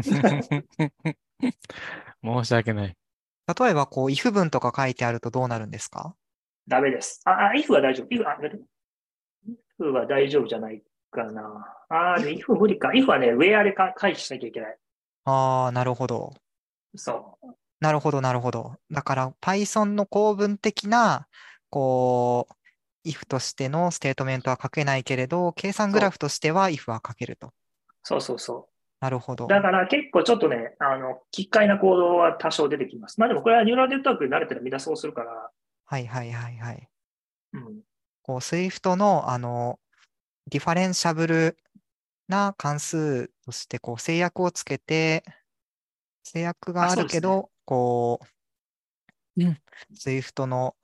[2.24, 2.96] 申し訳ない。
[3.60, 6.16] 例えば、こう、if 文とか書いてあるとどうなるんですか？
[6.66, 7.20] ダメです。
[7.26, 8.06] あ、あ if は大丈夫。
[8.08, 8.38] if, あ、
[9.78, 10.82] if は大丈夫じゃない
[11.16, 11.66] かな。
[11.88, 12.90] あ、で if 無理か。
[12.90, 14.76] if はね、where でか回避しなきゃいけない。
[15.24, 16.34] ああ、なるほど。
[16.94, 17.46] そう。
[17.80, 18.76] なるほど、なるほど。
[18.90, 21.26] だから、Python の構文的な、
[21.70, 27.52] こう、if としてのステートメントは書けないけれど、計算グラフとしては if は書けると。
[28.02, 28.68] そうそうそ
[29.00, 29.48] なるほどう。。
[29.48, 33.20] だから結構ちょっとね、あの、奇怪な行動は多少出てきます。
[33.20, 35.50] まあでもこれはニューラルネットワークに慣れてるみんなそうするから、
[35.84, 36.88] はいはいはいはい。
[37.52, 37.80] うん。
[38.22, 39.78] こう、Swift の、あの、
[40.48, 41.59] differentiable
[42.28, 45.24] な関数として、こう、制約をつけて、
[46.22, 48.20] 制約があるけど、こ
[49.36, 49.40] う、
[49.94, 50.76] Swift の、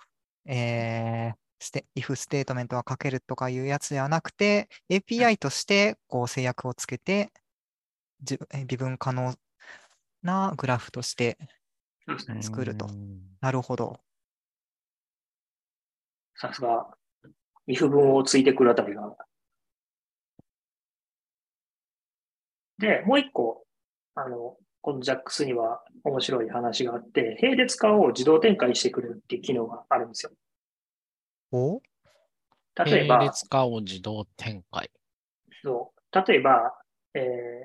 [0.47, 7.33] えーステ if ステートメントは書けるとかいうやつではなくて、API として、こう、制約をつけて、
[8.67, 9.33] 微分可能
[10.23, 11.39] なグラフとして。
[12.41, 14.01] 作るとうんなるほど。
[16.37, 16.89] さすが、
[17.69, 19.17] if 文をついてくるあたりが。
[22.83, 23.65] で、もう一個、
[24.17, 30.33] あの、この JAX には面白い話があって、並列化を自動展開してくれるっていう機能があるんですよ。
[31.53, 31.81] お？
[32.85, 34.91] 例えば、並列化を自動展開。
[35.63, 36.75] そう例えば、
[37.15, 37.21] え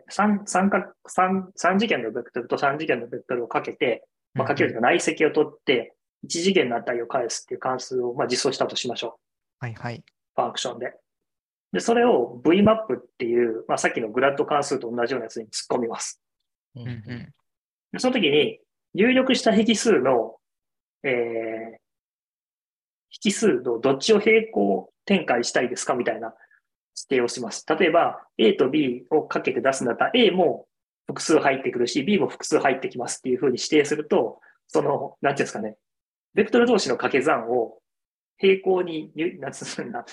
[0.08, 4.06] ー、三三角三三次元のベクトルと3次元のベクトルをかけて、
[4.36, 5.96] まあ、かけるというか内積を取って、
[6.26, 9.20] 1次元の値を返すっていう関数を、まあ、実装したとしましょ
[9.60, 9.96] はいはい。
[9.96, 10.04] う。
[10.36, 10.94] ファンクションで。
[11.78, 16.20] で、それを VMAP っていう、まあ、さっきのグラッド関数と同じようなやつに突っ込みます。
[16.76, 17.04] ううんうん。
[17.92, 18.60] でその時に、
[18.96, 20.38] 入力した引数の、
[21.04, 21.78] えー、
[23.24, 26.34] 引数のどっちを平行展開したいですかみたいな
[27.10, 27.64] 指定をします。
[27.70, 30.66] 例えば、A と B をかけて出すんだったら、A も
[31.06, 35.78] 複数入ってくるし、B も複数入ってきますっていうふうに指定すると、その、なんていうんですかね、
[36.34, 37.78] ベクトル同士の掛け算を
[38.40, 40.08] 平行に、なんつうんだ、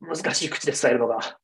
[0.00, 1.38] 難しい口で伝えるのが。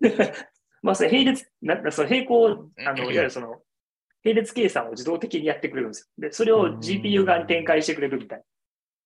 [0.82, 3.62] まあ、それ並列、なその平行、あの、いわゆるその、
[4.24, 6.28] 並列計算を自動的にやってくれるんですよ。
[6.28, 8.44] で、それを GPU 側に展開してくれるみたい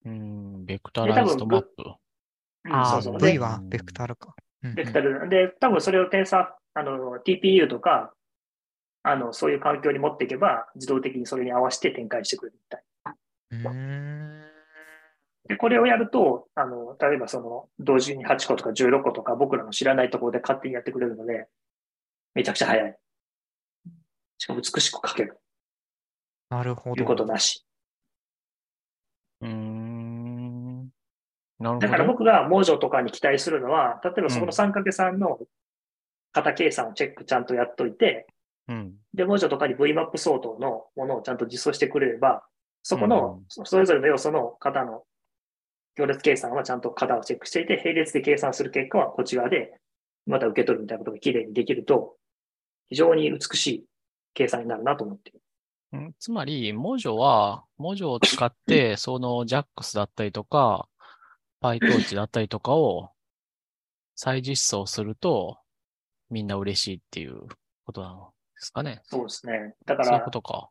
[0.05, 1.85] うん、ベクタライズドマップ。
[2.65, 2.77] な。
[2.77, 3.21] ああ、そうそう。
[3.21, 4.35] V で、はベクタルか。
[4.63, 5.29] うんうんベクタル。
[5.29, 8.15] で、多分それをテンサー、あの、TPU とか、
[9.03, 12.85] あの、そういう環境に持っていけば、自動的にそれに合わせて展開してくれるみたい。
[13.51, 14.42] うーん。
[15.49, 21.49] で、これをやると、あの、例えばその、同時に8個とか16個とか僕らの知らないところで勝手にやってくれるので、
[22.35, 22.99] めちゃくちゃ早い。
[24.39, 25.39] しかも美しく書ける。
[26.51, 27.25] なるほというこど。
[27.25, 27.67] となし。
[29.41, 30.89] うーん。
[31.59, 31.79] なるほど。
[31.79, 35.41] だから僕がモジョとかに期待するのは、例えばそこの 3×3 の
[36.33, 38.27] 型計算をチェックちゃんとやっといて、
[38.69, 38.95] うん。
[39.13, 42.45] で、モジョとかに VMAP 相当のものをちゃんと実装してくれれば、
[42.83, 45.05] そこの、それぞれの要素の型の
[45.97, 49.75] 行列計算はちゃんと型をチェックしていて、並列で計算する結果はこっち側で、
[50.27, 52.17] また受け取るみたいなことが綺麗にできると、
[52.89, 53.85] 非常に美しい
[54.35, 55.41] 計算になるなと思っている。
[55.93, 60.89] うんつまり、モジョは、モジョを使って、 その JAX だったりとか、
[61.63, 63.11] PyTorch だったりとかを
[64.15, 65.59] 再実装すると、
[66.31, 67.43] みんな嬉しいっていう
[67.85, 69.03] ことなのですかね。
[69.05, 69.75] そうですね。
[69.85, 70.71] だかそういうらこ、とか。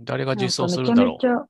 [0.00, 1.46] 誰が実装するんだろめちゃ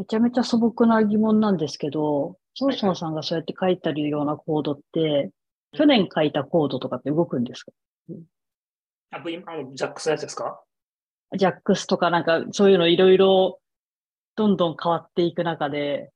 [0.00, 5.30] めちゃ、めちゃ素朴な疑問なんですけど、ソーソンさんがそうやって書いてるようなコードって、
[5.72, 7.72] 去年書いたコードとかって動くんですか？
[9.10, 10.62] あ、V、あの、ジャックスのやつですか？
[11.36, 13.60] ジャックスとかなんかそういうのいろいろ
[14.36, 16.10] どんどん変わっていく中で、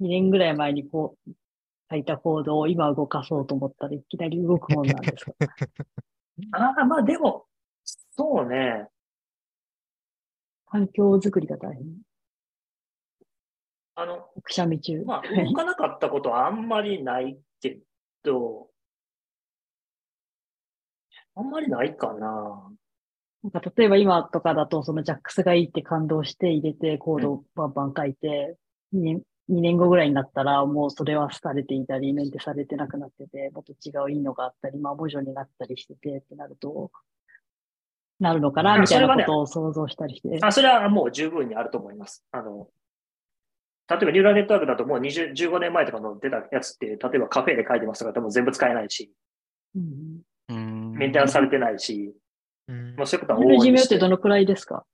[0.00, 1.30] 2年ぐらい前にこう、
[1.90, 5.32] 書いたコードを今動かそうと思ったらいきなり動くもんなんですか？
[6.52, 7.44] ああ、まあでも、
[7.84, 8.86] そうね。
[10.66, 11.84] 環境づくりが大変。
[13.96, 15.02] あの、くしゃみ中。
[15.04, 17.78] まあ、動かなかったことはあんまりないけ
[18.22, 18.68] ど、
[21.36, 22.70] あんまりないかな。
[23.42, 28.56] なんか例えば今とかだと、そのジャックスがいいって感動して入れて、コードをバンバン書いて、
[28.94, 36.90] 2年、2年後ぐらいになったら、もうそれは廃れていたり、メンテされてなくなってて、もっと違ういいのがあったり、まあ、文字になったりしててってなると、
[38.20, 40.38] なるのかな、あみたいなことを想像したりして。
[40.40, 42.24] あ、それはもう十分にあると思います。
[42.30, 42.68] あの、
[43.88, 49.12] 例えばニューラルネットワークだともう20 15年前とかの出たやつって、例えばカフェで書いてますとか多分全部使えないし、
[49.74, 50.92] うんうん。
[50.92, 52.14] メンテナンスされてないし、
[52.68, 53.60] うんもうそういうことはうん。
[53.60, 54.84] 寿ってどのくらいですか？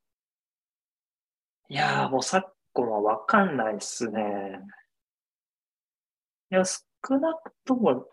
[1.69, 4.61] いやーもう昨今はわかんないっすね。
[6.51, 6.81] いや、少
[7.19, 8.09] なくとも、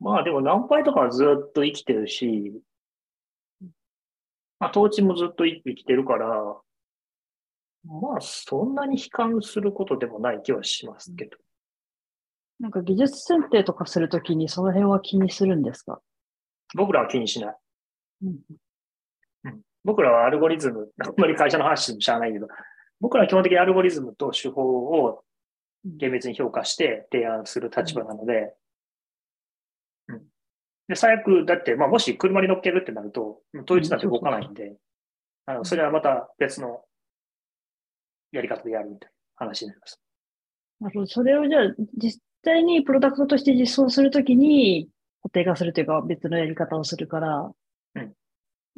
[0.00, 2.58] まあでも何倍とかはずっと生きてるし、
[4.58, 6.56] まあ、統治もずっと生きてるから、
[7.84, 11.36] まあ、そんなに悲観することでもない気はしますけど。
[12.60, 16.00] なんか技術選定とかするときにその辺は気にするんですか？
[16.76, 17.56] 僕らは気にしない。
[18.24, 18.38] うん
[19.84, 22.46] 僕らはアルゴリズム、あんまり会社の話してもしゃあないけど、
[23.00, 25.24] 僕らは基本的にアルゴリズムと手法を
[25.84, 28.54] 厳密に評価して提案する立場なので、
[30.06, 30.22] うん。
[30.86, 34.76] で、最悪、だって、まあ、もし車に乗っけるってなると、統一なんて動かないんで、
[35.46, 36.84] あの、それはまた別の
[38.32, 40.00] やり方でやるみたいな話になります。
[40.80, 41.06] なるほど。
[41.06, 44.88] それをじゃあ、実際にプロダクトとして実装するときに
[45.22, 47.52] 固定化するというか別のやり方をするから、
[47.94, 48.12] うん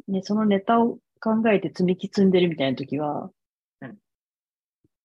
[0.07, 3.31] ね、そのネタを考えて積み木積んでるみたいなときは、
[3.81, 3.95] うん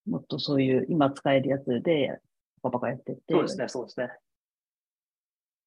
[0.06, 2.18] もっとそういう今使えるやつで
[2.62, 4.08] パパパやってって、そうですね、そうですね。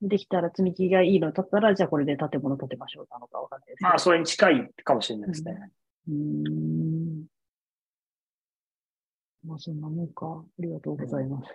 [0.02, 3.84] できたら積み木がいいのだったら、じゃあこれで建物建てましょうなのかわかんないです。
[3.84, 5.72] まあ、それに近いかもしれないですね。
[6.10, 7.26] うーん。
[9.44, 10.26] まあそんなもんか。
[10.26, 11.50] ありがとうございます。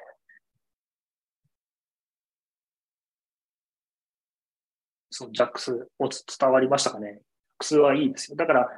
[5.10, 7.12] そう、ジャックスをつ伝わりましたかね。
[7.12, 7.20] ジャッ
[7.58, 8.36] クスはいいですよ。
[8.36, 8.68] だから、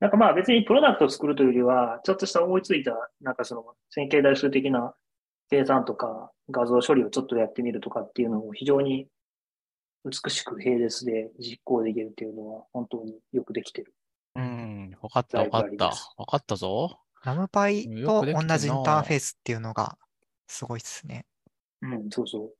[0.00, 4.94] なんかまあ別にプロダクトを作るというよりは、ちょっとした思いついた、なんかその線形代数的な
[5.48, 9.06] 計算とか画像処理をちょっとやってみるとかっていうのを非常に
[10.04, 13.94] 美しく並列で実行できるっていうのは本当によくできてる。
[14.34, 14.96] うん。
[15.00, 15.86] わかった、わかった。
[16.16, 16.98] わかったぞ。
[17.24, 19.98] ラムパイよと同じインターフェースっていうのが
[20.46, 21.26] すごいですね。
[21.82, 22.54] うん、そうそう。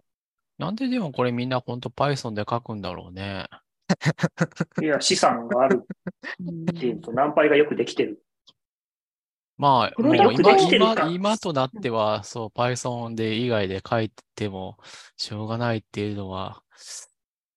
[0.59, 3.47] なんででもこれみんな本当 Python で書くんだろうね。
[4.83, 5.87] いや、資産がある
[6.43, 8.23] っていうと、ナンパイがよくできてる。
[9.59, 14.77] まあ、今今今となっては、そう、Python で以外で書いても
[15.17, 16.63] しょうがないっていうのは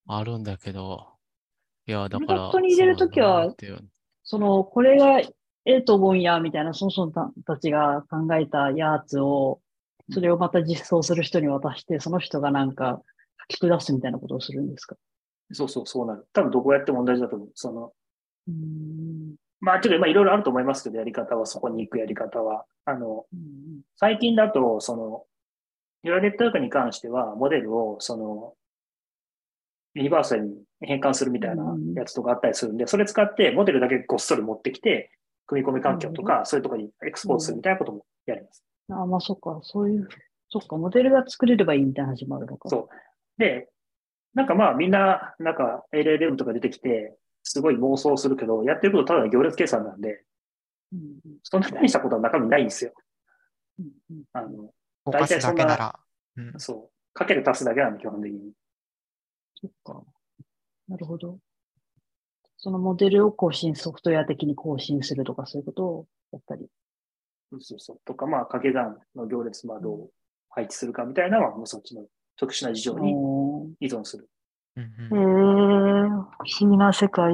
[0.08, 1.08] あるんだけど、
[1.88, 2.28] いや、だから。
[2.28, 3.54] プロダクトに入れるときは
[4.24, 5.22] その、これが
[5.66, 9.60] ええと思うんや、みたいな、その人たちが考えたやつを、
[10.12, 13.02] それをまた実装する人に渡して、その人がなんか
[13.52, 14.96] 書き下すみたいなことをするんですか？
[15.52, 16.26] そうそう、そうなる。
[16.34, 17.50] 多分どこやっても同じだと思う。
[17.56, 17.92] その、
[18.48, 22.66] うーんまあ、ちょっとまあいろいろあると思いますけど、やり方は、そこに行くやり方は。
[22.86, 25.24] あの、うん最近だと、その、
[26.04, 28.54] ニューラルネットワークに関しては、モデルを、その、
[29.96, 35.12] ユニバーサルに変換するみたいなやつとかあったりするんで、それ使ってモデルだけごっそり持ってきて、
[35.50, 38.64] 組み込み環境とか、そういうところにエクスポーズするみたいなこともやります。
[38.92, 40.08] あ、まあそっか、そういう、
[40.50, 42.70] そっか、モデルが作れればいいみたいな話もあるのか。
[42.70, 43.68] そうで、
[44.36, 50.24] なんかまあみんな、なんか LLM とか出てきて、すごい妄想するけど、やってることただの行列計算なんで、
[50.94, 52.94] うんそんな大したことは中身ないんですよ。
[53.80, 54.72] うんうんあの、
[55.06, 56.00] 動かすだけなら。
[56.38, 57.14] うんそう。
[57.14, 58.52] かける足すだけなんで、基本的に。
[59.56, 60.04] そっか。
[60.88, 61.40] なるほど。
[62.62, 66.68] そのモデルを更新、ソフトウェア的に更新するとかそういうことをやったり。
[67.52, 68.02] そうそうそう。
[68.06, 70.10] とか、まあ、掛け算の行列まあどう
[70.50, 72.06] 配置するかみたいなのは、もうそっちの
[72.36, 73.14] 特殊な事情に
[73.80, 74.30] 依存する。
[74.76, 77.34] うんへえうん不思議な世界。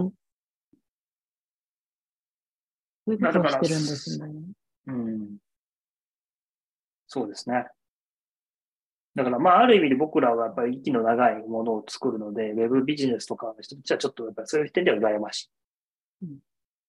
[3.08, 4.28] そういうことをしてるんですね。
[4.88, 5.38] うん。
[7.08, 7.66] そうですね。
[9.16, 15.50] だから、まあ、ある意味で僕らはやっぱり息の長いものを作るので、ウェブビジネスとかの人たちはちょっとやっぱりそういう点では羨ましい。
[16.24, 16.38] うん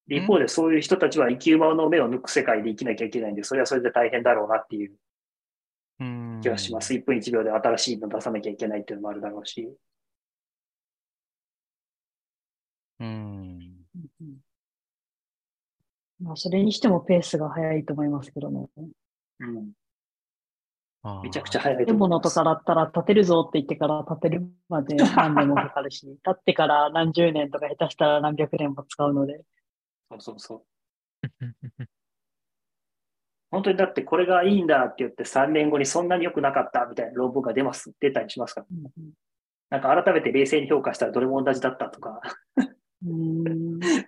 [0.08, 4.92] で一方でそういう人たちは生き馬の目を抜く世界で生きなきゃいけないんで、それはそれで大変だろうなっていう
[5.98, 6.94] うん気がします。
[6.94, 9.68] 1分1秒で新しいの出さなきゃいけないっていうのもあるだろうし。
[13.00, 13.76] うん。
[16.20, 18.68] まあ、それにしてもペースが速いと思いますけどね。
[19.40, 19.72] うん。
[21.22, 21.98] めちゃくちゃ早いと建。
[21.98, 29.42] 物とかだったら建てるぞって言ってから建てるまで 何年もかかるし、建ってから何十年とか下手したら何百年も使うので。
[30.10, 30.62] そうそうそう。
[33.50, 38.66] 本当にだってこれがいいんだって言って3年後にそんなに良くなかったみたいな論文が出ます、出たりしますから。
[39.70, 42.20] なんか改めて冷静に評価したらどれも同じだったとか。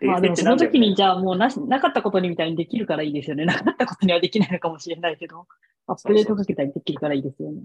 [0.02, 3.44] まあでもその時にじゃあもうなし、なかったことにみたいにできるからいいですよね。
[3.44, 5.46] なかったことにはできないのかもしれないけど、
[5.86, 7.62] アップデートかけたりできるからいいですよね。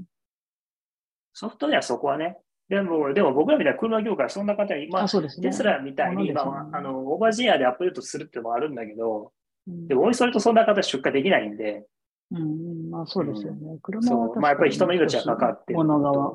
[1.33, 2.37] ソフトウェアそこはね。
[2.69, 5.09] でも、でも僕らみたいな車業界はそんな方に、まあね。
[5.41, 9.31] テスラみたいに今は、そうなんですよねあの、オーバージアでアップデートするっていうのもあるんだけど、
[9.67, 11.85] うんでも、おいそれとそんな方出荷できないんで、
[12.31, 13.77] うん、まあそうですよね。
[13.81, 16.33] 車はそう、まあやっぱり人の命がかかってる物側。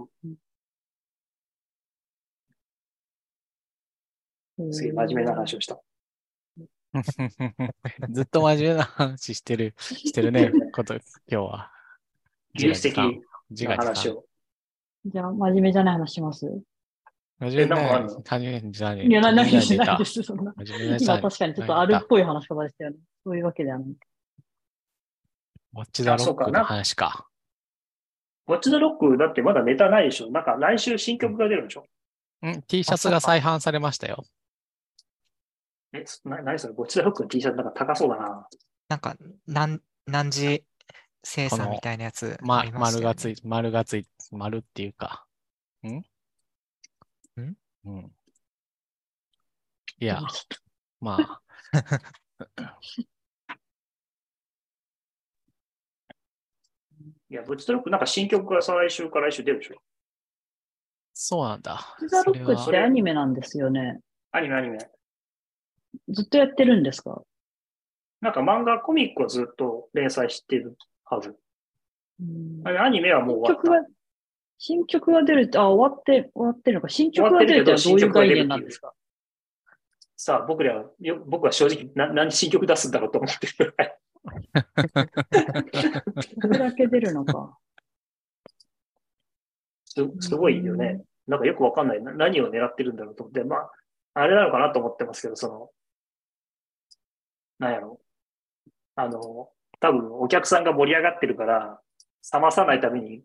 [4.72, 5.80] すげえ真面目な話をした。
[8.11, 11.70] ずっと真面目な話してる、してるね、 こと、今日は。
[12.54, 14.24] 技術的自話を。
[15.04, 16.46] じゃあ、真面目じゃない話します？
[17.40, 18.14] 真面目えなんかあんの？
[18.14, 19.06] な、真面目じゃねえ。
[19.06, 20.52] いや、な何しないです、そんな。
[20.54, 20.66] 確
[21.38, 22.96] かにちょっとあるっぽい話し方でしたよね。
[23.24, 23.88] そういうわけではない。
[23.88, 27.28] ウォッチザロあそうかなックの話か。
[28.48, 31.84] ウォッチザロックだってまだネタないでしょなんか来週新曲が出るんでしょ
[32.46, 34.24] ん ?T シャツが再販されましたよ。
[35.93, 36.74] え、そな何それ？
[36.74, 38.49] ウォッチザロックの T シャツなんか高そうだな。
[38.89, 39.16] なんか、
[39.47, 40.64] なん何時
[41.22, 45.26] 生産みたいなやつまね丸がつい、丸がつい、丸っていうか。
[45.82, 45.89] ん？
[47.41, 47.57] ん？
[47.84, 48.12] うん。
[50.01, 50.20] いや、
[51.01, 51.43] まあ、
[57.30, 59.82] いや、ウォッチザロックなんか新曲が再来週から来週出るでしょ
[61.14, 61.97] そうなんだ。
[62.09, 64.01] ザロックってアニメなんですよね。
[64.30, 64.78] アニメアニメ。
[66.09, 67.22] ずっとやってるんですか？
[68.20, 71.36] なんか漫画、コミックはずっと連載してるはず。
[72.64, 73.89] アニメはもう終わった。
[74.61, 76.89] 新曲が、出るって、あ、終わって、終わってるのか。
[76.89, 78.93] 新曲が出るってどういう概念なんですか？
[80.16, 83.99] さあ、僕らは、よ僕は正直な、何新曲出すんだろうと思ってるぐらい。
[86.43, 87.57] これだけ出るのか。
[89.84, 91.05] すすごいよね。
[91.28, 92.03] なんかよくわかんない。
[92.03, 93.70] な何を狙ってるんだろうと思って、まあ、
[94.14, 95.70] あれなのかなと思ってますけど、その、
[97.59, 98.00] なんやろ。
[98.96, 99.50] あの、
[99.80, 101.80] 多分お客さんが盛り上がってるから、
[102.32, 103.22] 冷まさないために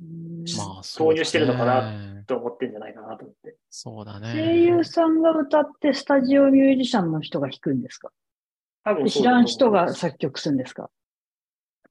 [0.00, 3.56] うんまあ、そう投入してるのかなねと思ってんじゃないかなと思って。
[3.68, 4.32] そうだね。
[4.32, 8.10] 声優さんが歌ってスタジオミュージシャンの人が弾くんですか？
[8.84, 10.88] 多分で知そうだと思うらん人が作曲するんですか？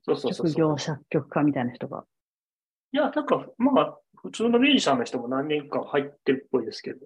[0.05, 0.57] そうそうそう職。
[0.57, 2.05] 業作曲家みたいな人が。
[2.93, 7.05] いや、なんか、まあ、普通のミュージシャンの人も何年か入ってるっぽいですけど。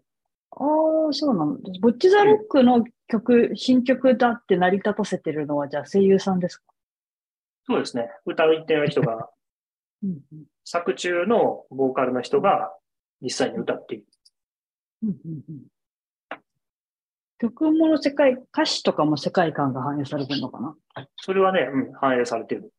[0.51, 1.57] ああ、そうなの。
[1.82, 6.64] ボッチザロックの曲、新曲だって成り立たせてるのは、じゃあ声優さんですか？
[7.68, 8.09] そうですね。
[8.26, 9.30] 歌うってる人が、
[10.03, 12.72] うんうん作中のボーカルの人が
[13.20, 14.05] 実際に歌っている。
[15.03, 15.68] うんうんうん
[17.39, 20.76] 曲もの世界、歌詞とかも世界観が反映されてるのかな？
[21.16, 22.72] それはね、うん、反映されてる。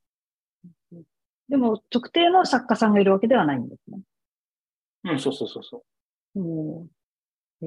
[1.49, 4.01] でも、特定の作家さんがいるわけではないんですね。
[5.03, 5.85] うん、そうそうそうそ
[6.37, 6.89] う。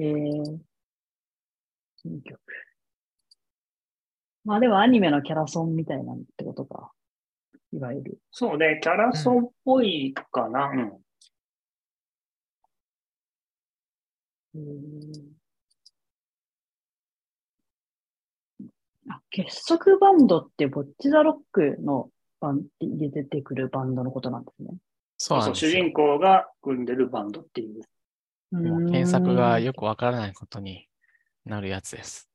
[0.00, 0.58] ー、
[2.06, 2.40] 新曲。
[4.44, 6.92] まあでもアニメのキャラソンみたいなんってことか。
[7.72, 8.18] いわゆる。
[8.30, 10.70] そうね、キャラソンっぽいかな。
[10.70, 10.80] うん。
[14.54, 15.36] うーん
[19.08, 24.70] あ結束バンドってボッチザロックのバンで出てくるバンドのことなんですね。
[25.18, 25.70] そうなんですよ。
[25.70, 27.82] 主人公が組んでるバンドっていう。
[28.52, 30.88] もう検索がよくわからないことに
[31.46, 32.28] なるやつです。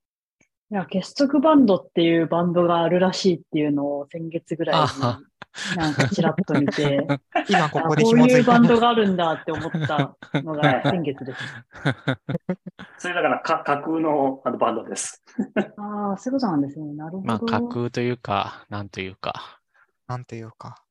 [0.71, 7.05] いや、結束バンドっていうバンドがあるらしいっていうのを先月ぐらいあになんかちらっと見て、
[7.49, 8.43] 今こあこでこういう。
[8.45, 11.41] バンドがあるんだって思ったのが先月です。
[12.99, 15.21] それだからか架空のあのバンドです。
[15.77, 16.93] ああ、そういうことなんですね。
[16.93, 17.23] なるほど。
[17.27, 19.59] まあ、架空というか、なんというか。
[20.07, 20.81] なんというか。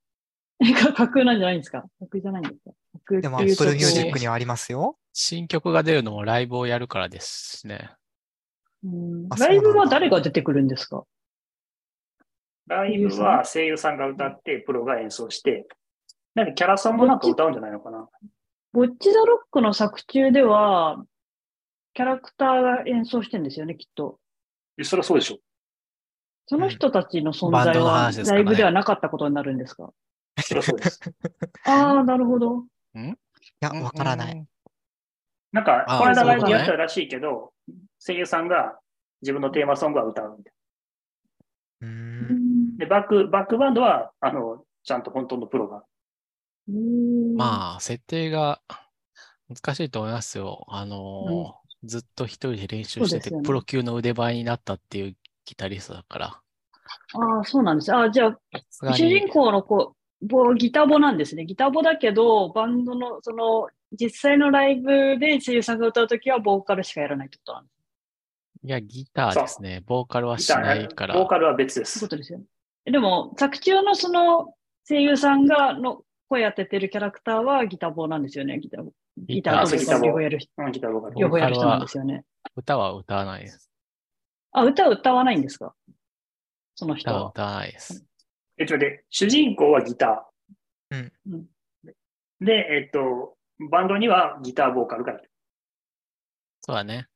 [0.62, 1.84] えか架空なんじゃないんですか？
[2.00, 2.70] 架空じゃないんですか？
[2.92, 4.98] 架空でもっていうと Apple Music にはありますよ。
[5.14, 7.90] 新曲が出るのもライブをやるからですね。
[8.85, 11.05] うんあライブは誰が出てくるんですか？
[12.66, 13.97] ライブは声優さん？
[13.99, 15.66] が歌って、プロが演奏して、
[16.35, 18.09] なんかキャラソンもなんか歌うんじゃないのかな？
[18.72, 21.05] ボッチザロックの作中では、
[21.95, 24.18] キャラクターが演奏してんですよね、きっと。
[24.78, 25.39] えそりゃそうでしょ。
[26.47, 29.91] その人たちの存在はライブではなかったことになるんですか？
[30.41, 31.01] そりゃそうです。
[31.66, 32.64] ああ、なるほど。
[32.95, 33.14] い
[33.61, 34.47] や、わからない。。
[35.53, 37.53] なんか、あこの間ライブやったらしいけど、
[38.05, 38.78] 声優さんが
[39.22, 40.53] 自分のテーマソングは歌うみたい
[41.82, 41.88] うー。
[41.88, 45.84] うんんで、バック、バックバンドは、あの、ちゃんと本当のプロが。
[47.36, 48.61] まあ、設定が
[49.48, 50.64] 難しいと思いますよ。
[50.68, 56.26] あのーずっと一人で練習してて、ねプロ級の腕前になったっていうギタリストだから。
[56.26, 57.94] ああ、そうなんです。
[57.94, 58.38] ああ、じゃあ、
[58.94, 61.46] 主人に、公の子、ボギターボなんですね。
[61.46, 67.80] ギターボだけど、バンドの、その、実際のライブで声優さんが歌うときはボーカルしかやらないってことなんです。
[68.62, 69.82] いや、ギターですね。
[69.86, 71.14] ボーカルはしギターないから。
[71.14, 72.11] ボーカルは別ですそういうこ。
[72.11, 72.44] とですよね。
[72.84, 74.54] でも、作中のその
[74.88, 78.58] 声優さんがの声当ててるキャラクターはギターボなんですよね。
[78.58, 78.92] ギターボ。
[79.16, 81.14] ギターとボーカル両方やるギターボーカル。
[81.16, 82.24] 両方やる人なんですよね。
[82.56, 83.70] 歌は歌わないです。
[84.52, 85.74] あ、歌は歌わないんですか？
[86.74, 87.28] その人は。
[87.30, 88.04] 歌わないです。
[88.58, 90.96] えっとで、主人公はギター。
[90.96, 91.46] うんうん
[92.42, 93.36] で、えっと、
[93.70, 95.30] バンドにはギターボーカルがいる。
[96.62, 97.06] そうだね。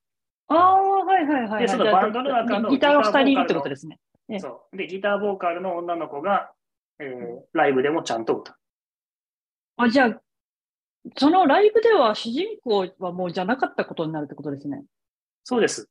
[0.48, 1.62] ああ、はいはいはい。
[1.62, 3.98] でそのバンドの中のギターがギターボーカルの二人いるってことですね。
[4.28, 4.76] ええそう。
[4.76, 6.52] で、ギターボーカルの女の子が、
[6.98, 8.56] えーライブでもちゃんと歌う。
[9.76, 10.20] あ、じゃあ、
[11.16, 14.84] そのライブでは主人公はもうじゃなかったことになるってことですね。
[15.44, 15.90] そうです。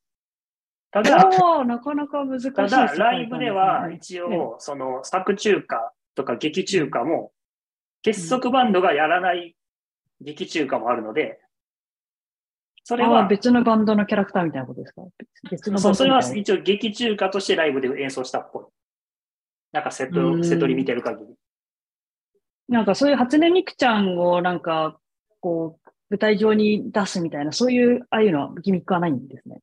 [0.92, 1.18] ただ、
[1.66, 7.32] なかなか難しいただ、ライブでは一応、その、作中歌とか劇中歌も、
[8.04, 9.56] 結束バンドがやらない
[10.22, 11.40] 劇中歌もあるので、
[12.84, 15.04] それは、別のバンドのキャラクターみたいなことですか？
[15.50, 16.20] 別のバそう、それは。
[16.20, 18.64] 一応劇中歌としてライブで演奏したっぽい。
[19.72, 21.34] なんかセッうんト、セットリ見てる限り。
[22.68, 24.98] なんかそういう初音ミクちゃんをなんか、
[25.40, 29.60] こう、舞台上に出すみたいな、そういう、ああいうのはギミックはないんですね。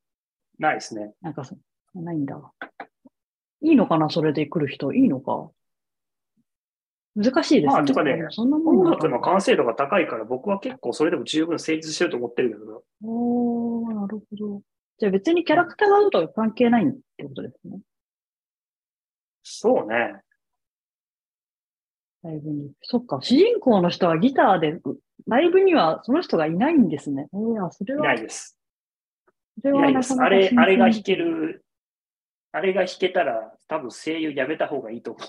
[0.59, 1.13] ないですね。
[1.21, 1.57] なんかそ、
[1.95, 2.41] ないんだ。
[3.63, 4.09] いいのかな？
[4.09, 4.93] それで来る人。
[4.93, 5.51] いいのか？
[7.17, 7.67] 難しいですね。
[7.67, 14.63] まあてかねそんなもん音楽の完成度が高いから僕は結構それでも十分成立してると思ってるけど、おー、なるほど。
[14.99, 17.81] じゃあ別にキャラクターが合うとは関係ないってことですね。
[19.43, 20.21] そうね。
[22.23, 22.73] ライブに。
[22.83, 24.79] そっか、主人公の人はギターで、
[25.27, 27.29] ライブにはその人がいないんですね。
[27.33, 28.59] えー、あ、それいは、ないです。
[29.63, 29.73] それ。
[29.73, 29.89] は
[30.25, 31.65] あれ、あれが弾ける、
[32.53, 35.29] あれが弾けたら多分声優やめた方がいいと思う。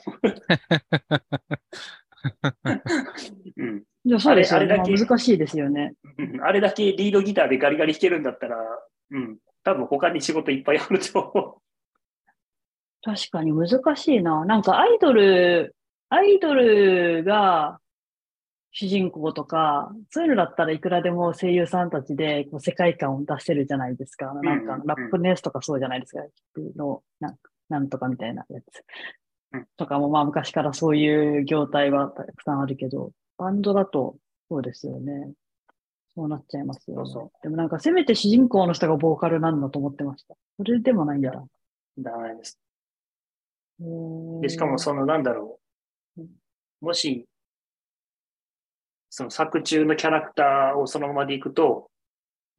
[3.62, 3.84] うん。
[4.06, 4.78] じゃあそうですよね。
[4.78, 5.94] 難しいですよね。
[6.18, 8.58] うんあれだけリードギターでガリガリ弾けるんだったら、
[9.12, 9.38] うん。
[9.64, 11.62] 多分他に仕事いっぱいあると思
[13.04, 14.46] 確かに難しいな。
[14.46, 15.76] なんかアイドル、
[16.10, 17.81] アイドルが
[18.72, 24.34] 主人公とか、そういうのだったらいくらでも声優さんたちでこう世界観を出せるじゃないですか。
[24.34, 26.22] なんかうんラップのやつとかそうじゃないですか。
[26.78, 27.36] のなん
[27.70, 28.66] なんとかみたいなやつ
[29.54, 29.68] うん。
[29.76, 34.16] とかもまあ昔からそういう業態はたくさんあるけど、バンドだと
[34.50, 35.34] そうですよね。
[36.16, 37.10] そうなっちゃいますよ、ね。
[37.12, 40.36] そうそでもなんかせめて主人公の人がボーカルなんだと思ってました。
[40.58, 41.32] それでもないんだ。
[41.32, 41.50] う。
[41.98, 42.58] ダメです。
[44.42, 45.60] で、しかもそのなんだろ
[46.18, 46.30] ううん。
[46.82, 47.28] もし、
[49.12, 51.92] その作中のキャラクターをそのままでいくと、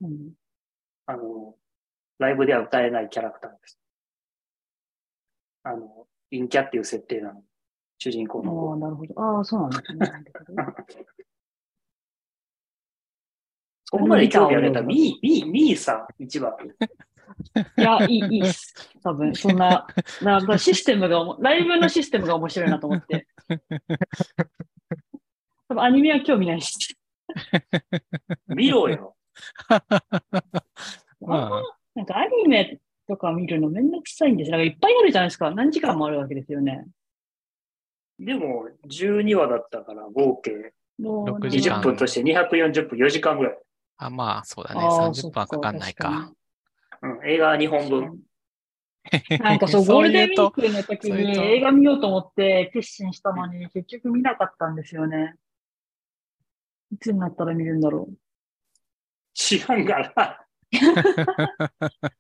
[0.03, 0.33] うん
[1.07, 1.55] あの、
[2.19, 3.79] ライブでは歌えないキャラクターです。
[5.65, 7.43] あの、陰キャっていう設定なの。
[7.99, 8.77] 主人公あの子あ、。
[8.77, 9.15] なるほど。
[9.21, 9.99] ああ、そうなんですね。
[13.87, 16.53] そこまで興味あるんだミー、ミー、ミーさん、一番。
[17.79, 18.75] いや、いい、いいっす。
[19.03, 19.87] 多分、そんな、
[20.23, 23.27] なんかシステムがライブのシステムが面白いなと思って。
[25.73, 26.97] 多分、アニメは興味ないし。
[28.49, 29.17] 見ろよ。
[31.21, 31.63] まあ、
[31.95, 34.59] なんかアニメとか見るのめんどくさいんですよ。
[34.59, 35.51] なんかいっぱいあるじゃないですか。
[35.51, 36.87] 何時間もあるわけですよね。
[38.19, 43.59] でも、12話だったから、合計もう6時間20分として240分、4時間ぐらい。
[43.97, 44.81] あまあ、そうだね。
[44.83, 46.33] あー30分はかかんないか。
[47.01, 48.21] うん、映画2本分。
[49.41, 50.63] なんかそう、 ゴールデンウィーク。
[50.63, 55.37] クの時に映画見ようと思って決心したのに、結局見なかったんですよね。
[56.93, 58.15] いつになったら見るんだろう。
[59.35, 60.47] 知らんがな。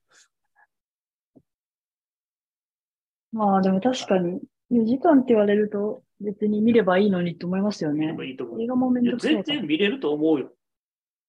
[3.32, 8.16] まあでも確かに、4時間って言われると別に見ればいいのにって思いますよね。
[8.24, 9.44] いい映画もめんどくさいから。
[9.44, 10.52] 然見れると思うよ。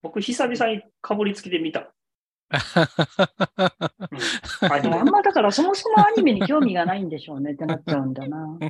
[0.02, 1.92] 僕、久々にかぶりつきで見た。
[2.50, 2.54] う
[4.66, 8.58] んアニメあんまだからそもそもアニメに興味がないんでしょうねってなっちゃうんだな。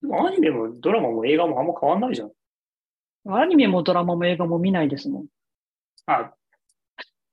[0.00, 2.32] でもアニメもドラマも映画もあんま変わんないじゃん。
[3.26, 5.26] アニメもドラマも映画も見ないですもん。
[6.06, 6.32] あ、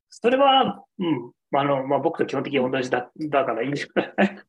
[0.09, 1.31] それは、うん。
[1.51, 3.87] あの、まあ、僕と基本的に同じだ、だからいいんじゃ
[4.17, 4.39] ない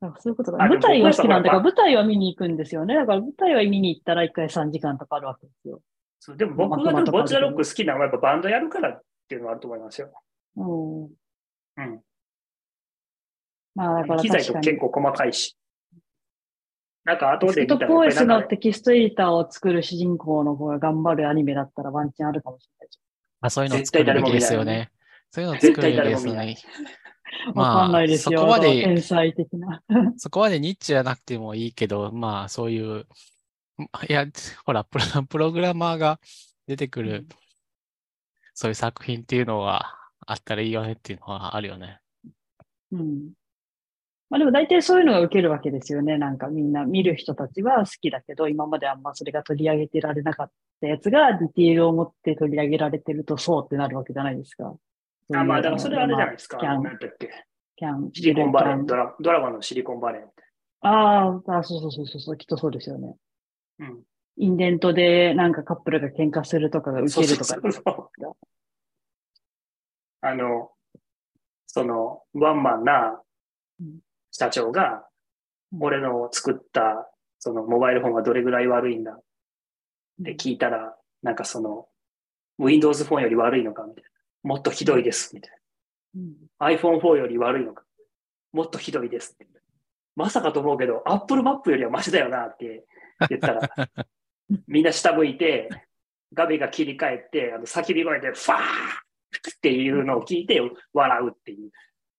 [0.00, 0.64] なんかそういうことが。
[0.64, 2.94] あでも舞台が好きなんだから、僕舞台は見に行くんですよね。
[2.94, 5.80] だから舞台は見に行ったら1回3時間とかあるわけですよ。
[6.18, 10.12] そうでも僕がボッチャロック好きなのはやっぱバンドやるからっていうのはあると思いますよ。
[10.56, 11.04] うん。
[11.04, 12.00] うん。
[13.74, 15.56] まあだから機材と結構細かいし。
[17.04, 22.88] なんか後で見たらトポーエスのテキストエディターを作る主人公の子が頑張るアニメだったらワンチャンあるかもしれない。
[23.44, 24.90] あそういうの作るべきですよね。
[25.30, 26.56] そういうのを作るべきですよね。
[27.54, 28.38] わかんないですよ。
[28.40, 29.82] そこまで天才的な。
[30.16, 33.06] そこまでニッチじゃなくてもいいけど、まあそういう、
[34.08, 34.26] いや、
[34.64, 36.20] ほら、プロプログラマーが
[36.68, 37.26] 出てくる、
[38.54, 42.00] そういう作品っていうのはあったらいいよねっていうのはあるよね。
[42.92, 43.32] うん。
[44.32, 46.16] まあでも大体そういうのが受けるわけですよね。
[46.16, 54.74] なんかみんな見る人たちは好きだけど、今まであんまそれが取り上げてられなかったやつがディティールを持って取り上げられてるとそうってなるわけじゃないですか。
[55.34, 56.56] あ、まあ、だからそれあれじゃないですか。
[56.56, 57.28] キャンなんだっけ？
[57.76, 60.42] キャン、シリコンバレンドラドラマのシリコンバレーって。
[60.80, 63.14] あーあ、そうそうそうそう、きっとそうですよね。
[63.80, 64.00] うん。
[64.38, 67.44] インデントでなんかカップルが喧嘩するとかが受けるとか。
[67.44, 68.32] そうそうそう
[70.22, 70.70] あの、
[71.66, 73.20] その、ワンマンな
[73.78, 73.98] うん
[74.32, 79.12] 社長が、うん俺の作った、そのモバイルフォンがどれぐらい悪いんだ？
[79.12, 79.22] っ
[80.22, 81.86] て聞いたら、なんかその、
[82.58, 83.84] Windows フォンより悪いのか？
[83.84, 84.10] みたいな。
[84.50, 85.58] もっとひどいです、みたい
[86.16, 86.68] うんな。
[86.68, 87.84] iPhone4 より悪いのか？
[88.52, 89.46] もっとひどいですって。
[90.14, 92.42] まさかと思うけど、Apple マップよりはマシだよな？
[92.42, 92.84] って
[93.30, 93.70] 言ったら、
[94.68, 95.70] みんな下向いて、
[96.34, 100.60] 画面が切り替えて、あの叫び声で、ファーっていうのを聞いて
[100.92, 101.70] 笑うっていう。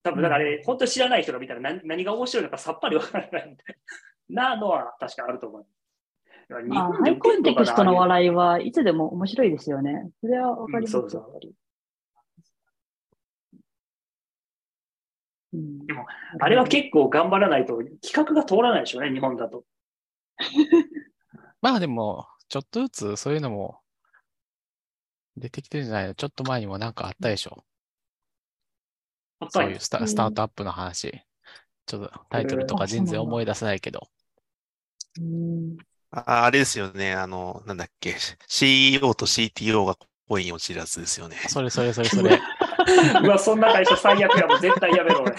[0.03, 3.75] 多分だからあれ、本当に知らない人が見たら何何が面白いのかさっぱりわからないみたい
[4.29, 5.65] なのは確かあると思う。
[6.49, 7.95] 日まあ、本でハイコンテクストのい。
[7.95, 10.11] 笑いはいつでも面白いですよね。
[10.21, 11.53] それはわかりますうんそうそうやっぱり
[15.53, 16.05] うんでも
[16.39, 19.63] あれは結構頑張らないと企画が通らないでしょうね、日本だと。
[21.61, 23.79] まあでも、ちょっとずつそういうのも
[25.37, 26.15] 出てきてるんじゃないの？
[26.15, 27.63] ちょっと前にもなんかあったでしょ
[29.49, 31.21] そういうスタスタートアップの話。
[31.85, 34.07] ちょっとタイトルとか全然思い出せないけど。
[35.19, 35.77] うん
[36.15, 37.13] ああれですよね。
[37.13, 38.15] あの、なんだっけ。
[38.47, 41.37] CEO と CTO が恋に落ちるやつですよね。
[41.49, 42.39] それそれそれそれ。
[43.23, 44.61] うわ、そんな会社最悪やもん。
[44.61, 45.35] 絶対やめろ、俺。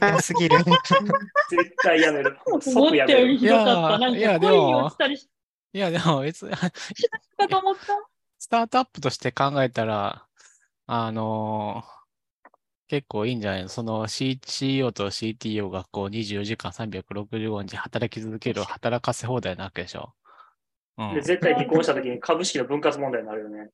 [0.00, 0.58] 早すぎる。
[0.58, 2.36] 絶対やめる。
[2.46, 3.20] 思っ即たやめる。
[3.20, 3.98] よりひどかった。
[3.98, 5.28] なんいやか恋でもに落ちたりし
[5.72, 6.58] いやでも別に、 た
[7.38, 7.82] かと思った？
[8.38, 10.26] スタートアップとして考えたら、
[10.86, 11.93] あのー
[12.88, 13.68] 結構いいんじゃないの？
[13.68, 20.12] その C- CEO と CTO がこう24時間365日働き続ける働かせ放題なわけでしょ？
[20.98, 21.20] うんで。
[21.22, 23.70] 絶対離婚した時に株式の分割問題になるよね。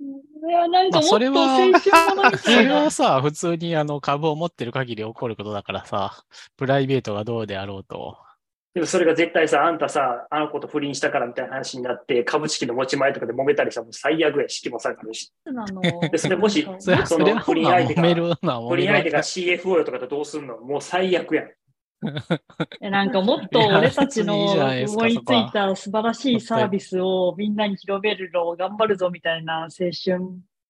[0.00, 2.50] いや、なんかもっとまあ そ。
[2.50, 6.24] れはさ、普通にあの株を持ってる限り起こることだからさ、
[6.56, 8.18] プライベートがどうであろうと。
[8.74, 15.32] でもそれが絶対さ、あんたさ、あの子と不倫したからみたいな話になって、株式の持ち前とかで揉めたりしたらもう最悪や、式も下がるし。
[16.10, 16.66] でそれもし
[17.06, 20.58] その不倫相手が不倫相手が CFO よとかとどうすんの？
[20.58, 21.50] もう最悪やん。
[22.82, 29.68] えなんかもっと俺たちの思いついた素晴らしいサービスをみんなに広めるのを頑張るぞみたいな青
[30.04, 30.20] 春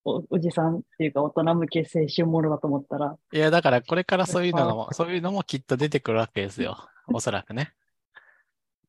[0.05, 6.77] おおじさんっていうか大人向け青春ものだと思ったら、いや、だからこれからそういうのがも、そういうのもきっと出てくるわけですよ。
[7.11, 7.73] おそらくね。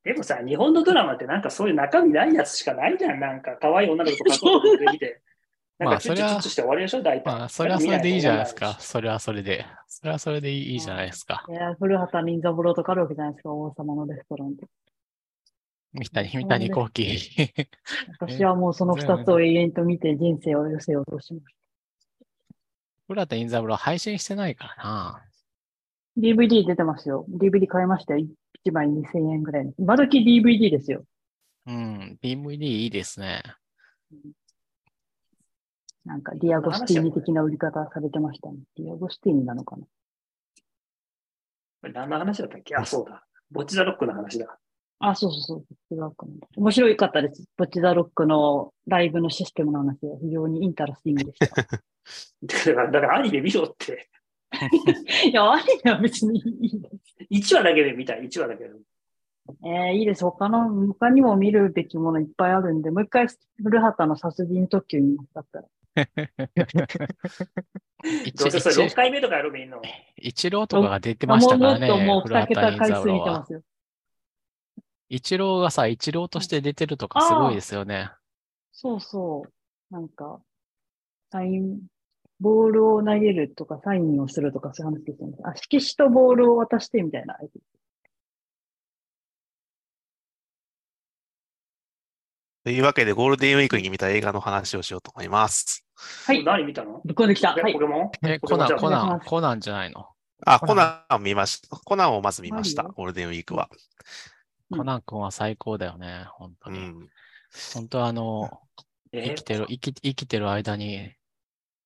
[0.07, 3.19] でもさ、日本のドラマってなんかそういう中身ないやつしかないじゃん。
[3.19, 5.21] なんか可愛い女の子とか そういうの出てきて。
[5.79, 7.27] なんかチュッチュチュッチュして終わりでしょ、大体。
[7.27, 8.77] まあ、それはそれでいいじゃないですか。
[8.79, 9.67] それはそれで。
[9.89, 11.45] それはそれでいいじゃないですか。
[11.49, 14.69] いや古畑任三郎とかあるわけじゃないですか、王様のレストランで。
[15.93, 17.69] 三谷、三谷幸喜。
[18.21, 21.45] 私はもうその二つを永遠と見て人生を寄せようとしまし
[23.09, 25.23] 浦田任三郎配信してないからな。
[26.17, 26.21] た。
[26.21, 27.27] DVD 出てますよ。
[27.31, 28.27] DVD 買いましたよ。
[28.67, 29.73] 1枚2000円ぐらいの。
[29.79, 31.05] 今時 DVD ですよ。
[31.67, 33.43] うん、DVD いいですね。
[36.05, 38.59] なんか、ディアゴスティーニ的な売り方されてましたね。
[38.77, 39.89] ディアゴスティーニなのかなこ
[41.89, 42.77] れ何の話だったっけ？
[42.77, 43.27] あ、そうだ。
[43.51, 44.59] ボッチザロックの話だ。
[45.01, 45.59] あ、そうそうそう。
[45.59, 47.45] ボッチザロックの面白かったです。
[47.57, 51.55] ボッチザロックのライブのシステムの話は非常にインタラスティングでした。
[52.43, 54.09] だから、だからアニメ見ろって。
[55.31, 57.53] いや、アニメは別にいいです。
[57.53, 58.71] 1話だけで見たい、1話だけで。
[59.65, 60.25] えー、いいです。
[60.25, 63.29] 他の、他にも見るべきものいっぱいあるんで、もう一回、
[63.63, 65.67] 古畑の殺人特急にだったら。
[68.25, 69.81] 一どうせそれ6一回目とかやろ、みんな。
[70.17, 71.89] 一郎とかが出てましたからね。
[71.89, 73.47] もうもっともう2古畑桁回数見てま。
[73.47, 73.63] すよ。
[75.09, 78.11] 一郎がさ、一郎として出てるとかすごいですよね。
[78.73, 79.95] そうそう。
[79.95, 80.41] なんか、
[81.31, 81.81] サイン、
[82.41, 85.39] ボールを投げるとか、サインをするとか、そういう話ですよね。
[85.45, 87.37] あ、色紙とボールを渡してみたいな。
[92.65, 95.87] というわけで、ゴールデンウィークに見た映画の話をしようと思います。
[96.27, 96.45] はい。
[96.45, 97.01] 何見たの？
[97.05, 97.55] ぶっ込んできた。
[97.55, 97.79] はいポ。
[97.79, 98.11] ケモン？
[98.29, 100.07] え、コナン、コナン、コナンじゃないの？
[100.45, 100.75] あ、コナンコ
[101.11, 101.77] ナンを見ました。
[101.77, 103.71] コナンをまず見ました、ゴールデンウィークは。
[103.73, 103.79] うん
[104.69, 106.81] コナン君は最高だよね、本当に。
[106.81, 107.09] うん。
[107.73, 108.51] 本当あの、
[109.13, 109.29] え？
[109.29, 111.13] 生きてる、生き、生きてる間に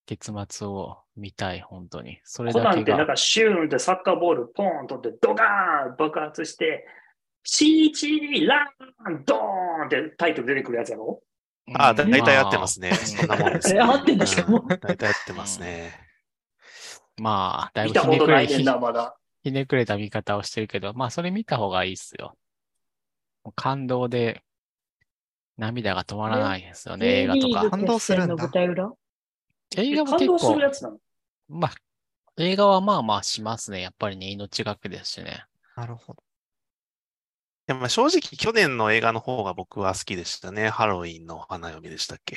[0.06, 2.20] 結末を見たい、本当に。
[2.24, 3.06] それだけコナンってなんが。
[3.06, 6.86] かシューンってサッカーボールポーン取ってドカーン爆発して、
[7.44, 8.64] CG ラ
[9.10, 11.22] ンドーンってタイトル出てくるやつやろ？
[11.74, 12.90] あ、うんだ大体合ってますね。
[12.90, 14.42] まあそんなもんです、合ってんですか
[14.80, 15.92] 大体合ってますね。
[17.16, 19.16] まあ、だい見たこぶひねくれ、ひとないねんな、まだ。
[19.42, 22.34] ひねくれた見方をしてるけど、まあ、それ見た方がいいっすよ。
[23.54, 24.42] 感動で
[25.56, 27.70] 涙が止まらないですよね、映画とか。
[27.70, 28.92] 感動するんだ決戦の舞台裏？
[29.76, 30.98] 映画も結感動する構、やつなの？
[31.48, 31.72] まあ、
[32.38, 33.80] 映画はまあまあしますね。
[33.82, 35.44] やっぱりね、命がけですしね。
[35.74, 36.22] なるほど。
[37.66, 40.68] でもまあ正直去年の映画の方が僕は好きでしたね。
[40.68, 42.36] ハロウィンの花嫁でしたっけ？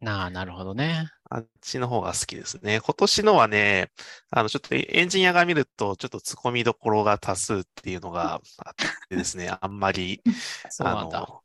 [0.00, 1.08] なあ、なるほどね。
[1.30, 2.80] あっちの方が好きですね。
[2.80, 3.90] 今年のはね、
[4.30, 8.74] あの、ちょっとエンジニアが見ると、ちょっと突っ込みどころが多数っていうのがあっ
[9.08, 10.22] てですね、 あんまり、
[10.62, 11.28] あそうなんだ。
[11.28, 11.43] の、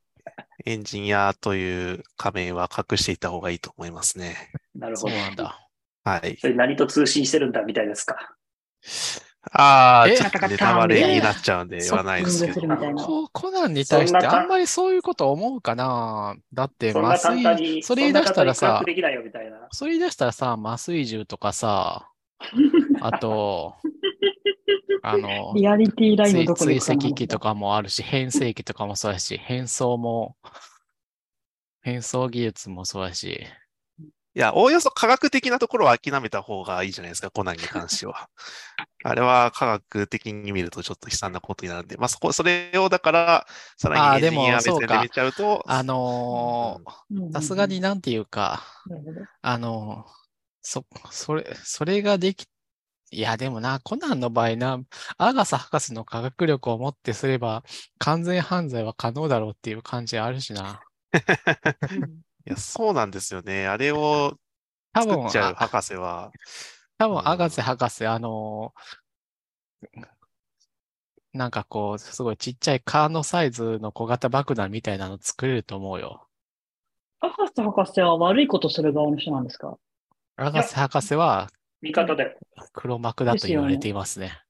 [0.65, 4.35] エンジニアという仮面は隠していた方がいいと思いますね。
[4.73, 5.15] そうなるほど。
[5.15, 5.59] なんだ。
[6.03, 6.37] はい。
[6.39, 8.17] それ何と通信してるんだみたいですか？
[9.51, 18.81] ああ、えちょっとネタバレになっちゃうんで言わないですけどココナンに対してあんまりそういうこと思うかなだって麻酔、それ言い出したらさ。
[19.71, 22.09] それ言い出したらさ、麻酔銃とかさ、
[23.01, 23.75] あと、
[25.01, 30.35] あの、 リアリティラインのこに追跡機とかもあるし、変声機とかもそうだし、変装も、
[31.81, 33.45] 変装技術もそうだし、
[34.35, 38.29] いや、おおよそ科学的なところは諦めた方がいいじゃないですか、コナンに関しては。
[39.03, 43.47] あれは科学的に見るとちょっと悲惨なことになるんで、まあそこ、それをだから、
[43.77, 48.63] さあらにエーでもンジニアで見ちゃうと、あのーさすがになんていうか、
[49.41, 50.05] あの、
[50.61, 52.47] そ、それ、それができ、
[53.11, 54.79] いや、でもな、コナンの場合な、
[55.17, 57.63] アガサ博士の科学力をもってすれば、
[57.97, 60.81] 完全犯罪は可能だろうっていう感じあるしな。
[62.45, 63.67] いや、そうなんですよね。
[63.67, 64.37] あれを
[64.93, 66.31] 多分作っちゃうあ博士は、
[66.97, 68.99] 多分、うんアガセ博士、あのー
[71.33, 76.27] なんかこう、すごいちっちゃいカーのサイズの小型爆弾みたいなの作れると思うよ。
[77.19, 79.77] 博士博士は悪いことする側の人なんですか？
[80.37, 81.49] アガセ博士は
[81.81, 82.37] 味方だよ。
[82.73, 84.41] 黒幕だと言われていますね。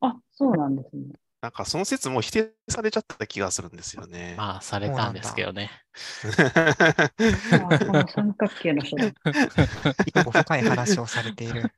[0.00, 1.14] あ、そうなんですね。
[1.44, 4.34] なんかその説も否定されちゃった気がするんですよね。
[4.38, 5.70] まあ、されたんですけどね。
[7.52, 9.12] あこの三角形の人だ。
[10.06, 11.70] 結構深い話をされている。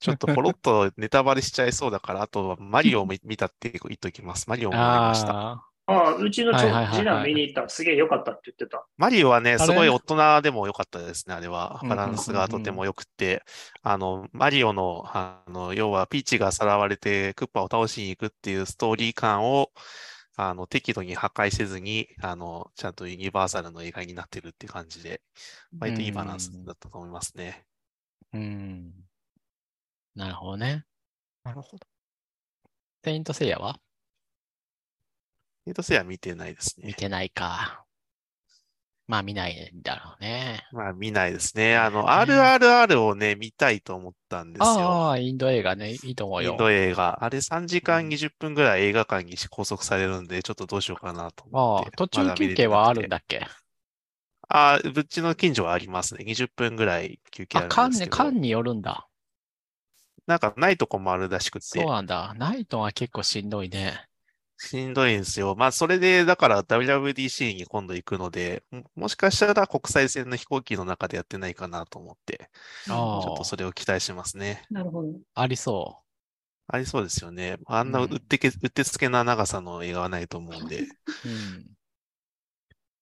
[0.00, 4.50] ちょっとポロッとネタバレしちゃいそうだから、あとはマリオを見見たって言っときます。
[4.50, 5.67] マリオも見ました。
[5.88, 8.86] あああ、うちのちょはいはい次男見に行ったらすげえ良かったって言ってた。
[8.98, 9.58] マリオはね、れ？
[9.58, 11.80] すごい大人でも良かったですね、あれは。
[11.82, 13.42] うんバランスがとても良くて。
[13.82, 19.70] あの、マリオの、あの、要はピーチがさらわれてクッパを倒しに行くっていうストーリー感を、
[20.36, 25.22] あの、適度に破壊せずに、あの、ちゃんとユニバーサルの映画になってるっていう感じで、
[25.80, 27.64] 割といいバランスだったと思いますね。
[28.34, 28.92] ーうん。
[30.14, 30.84] なるほどね。
[31.44, 31.86] なるほど。
[33.02, 33.80] セイントセイヤは？
[35.68, 36.88] エイトセイヤ見てないですね。
[36.88, 37.86] 見てないか。
[39.08, 40.62] まあ見ないんだろうね。
[40.70, 41.76] まあ見ないですね。
[41.76, 44.98] あの、ね RRR をね、見たいと思ったんですよ。
[44.98, 45.94] ああ、インド映画ね。
[45.94, 46.50] いいと思うよ。
[46.50, 47.22] インド映画。
[47.22, 51.84] あれ3時間20分ぐらい映画館に拘束されるんで、ちょっとどうしようかなと思って。
[51.84, 53.46] ああ、途中休憩はあるんだっけ？
[54.48, 56.24] ああ、うちの近所はありますね。
[56.24, 58.32] 20分ぐらい休憩ああ、るんですけど。
[58.32, 59.06] 間によるんだ。
[60.28, 62.34] なんかないとこもあるらしくそうて、なんだ。
[62.34, 64.08] ナイトは結構しんどいね。
[64.58, 65.54] しんどいんですよ。
[65.56, 72.50] まあ、それで、だから WWDC に今度行くので、ももしかしたら国際線の飛行機の中でやってないかなと思って、
[72.88, 74.68] ああちょっとそれを期待してますね。
[74.70, 75.20] なるほど。
[75.34, 76.02] ありそ
[76.68, 77.58] ありそうですよね。
[77.66, 80.86] あんなうんうってけ、うってつけな長さの映画はないと思うんで。
[81.24, 81.28] う。
[81.28, 81.76] うん。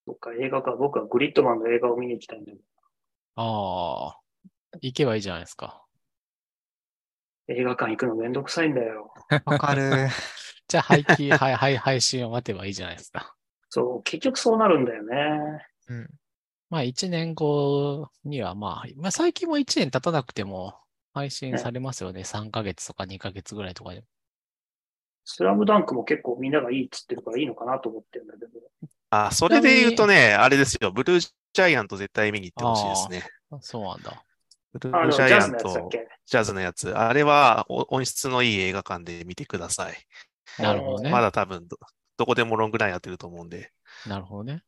[0.07, 0.73] そっか、映画か。
[0.75, 2.65] 僕はグリッドマンの映画を見に行きたいんだけど。
[3.37, 4.21] ああ、
[4.81, 5.87] 行けばいいじゃないですか。
[7.49, 9.13] 映画館行くのめんどくさいんだよ。
[9.45, 10.09] わかる。
[10.69, 13.35] じゃあ配信、はい、はい、配信を待てばいいじゃないですか。
[13.71, 15.67] そう、結局そうなるんだよね。
[15.89, 16.11] うん。
[16.71, 20.75] まあ一年後にはまあ、まあ最近も一年経たなくても
[21.15, 22.23] 配信されますよね。
[22.23, 24.03] 3ヶ月とか2ヶ月ぐらいとかで。
[25.25, 28.51] スラムダンクも結構みんながいいっつってるからいいのかなと思ってるんだけど。
[29.11, 30.93] あ、それで言うとね、あれですよ。
[30.93, 33.31] ブルージャイアント絶対見に行ってほしいですね。
[33.51, 34.23] あそうなんだ。
[34.73, 36.09] ブルージャイアント、け？
[36.27, 36.97] ジャズのやつ。
[36.97, 39.97] あれはお音質のいい映画館で見てください。
[40.59, 41.11] なるほどね。
[41.11, 41.79] まだ多分ど、
[42.17, 43.73] どこでもロングランやってると思うんで。
[44.07, 44.63] なるほどね。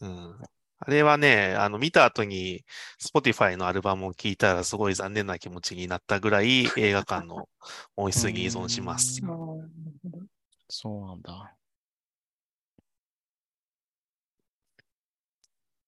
[0.00, 0.38] うん。
[0.80, 2.64] あれはね、あの、見た後に、
[3.00, 7.48] Spotify のアルバムを聴いたらすごい残念な気持ちになったぐらい 映画館の
[7.96, 9.26] 音質に依存しますう。
[9.26, 9.68] あーなる
[10.02, 10.26] ほど
[10.68, 11.52] そうなんだ。
[11.54, 11.56] っ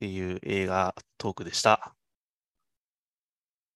[0.01, 1.94] ていう映画トークでした。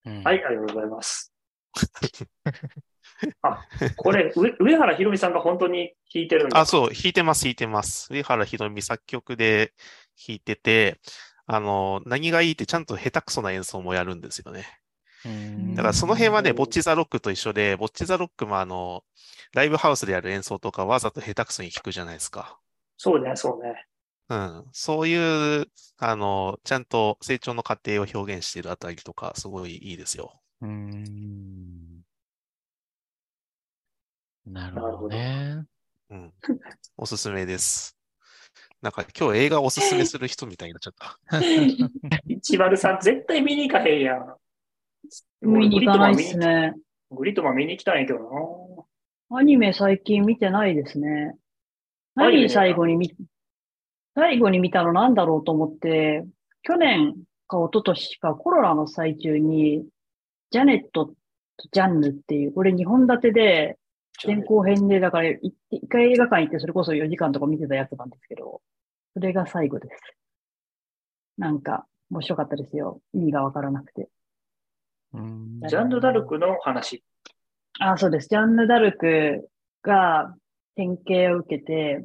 [0.07, 1.33] うんはい、ありがとうございます。
[3.43, 3.65] あ、
[3.97, 6.61] これ、上上原ひろみさんが本当に弾いてるんだ。
[6.61, 8.13] あ、そう、弾いてます、弾いてます。
[8.13, 9.73] 上原ひろみ作曲で
[10.27, 10.99] 弾いてて、
[11.47, 14.65] あの、何がいいってちゃんと下手くそな演奏もやるんですよね。
[15.25, 19.03] うんだからその辺はね、うんボッチザロックと一緒で、ボッチザロックもあの、
[19.55, 22.59] ライブハウスでやる演奏とかわざと下手くそに弾くじゃないですか。
[22.97, 23.87] そうね、そうね。
[24.29, 24.65] うん。
[24.73, 25.67] そういう、
[25.99, 30.41] あの、ちゃんと成長の過程を表現しているあたりとか、すごいいいですよ。
[30.63, 31.94] うーん。
[34.47, 35.65] なるほどね。
[36.11, 36.33] うん。
[36.97, 37.97] おすすめです。
[38.83, 41.19] なんか今日映画おすすめする人みたいになっちゃった。
[42.29, 44.37] 一丸さん、絶対見に行かへんやん。
[45.41, 46.75] 見に行かないですね。
[47.11, 48.87] グリッドマン見に行きたいんやけど
[49.31, 49.39] な。
[49.39, 51.35] アニメ最近見てないですね。
[52.15, 53.15] 何最後に見、
[54.15, 56.25] 最後に見たのなんだろうと思って、
[56.63, 57.15] 去年
[57.49, 59.87] か一昨年かコロナの最中に、
[60.51, 61.15] ジャネットと
[61.73, 63.79] ジャンヌっていう、これ2本立てで、
[64.23, 65.55] 前後編で、だから一
[65.89, 68.63] 回映画館行ってそれこそ4時間とか見てたやつなんですけど、
[69.15, 69.97] それが最後です。
[71.39, 73.01] なんか、面白かったですよ。
[73.13, 74.09] 意味がわからなくて。
[75.13, 77.03] うんジャンヌ・ダルクの話。
[77.81, 78.29] あ、そうです。
[78.29, 79.49] ジャンヌ・ダルク
[79.83, 80.35] が
[80.77, 82.05] 典型を受けて、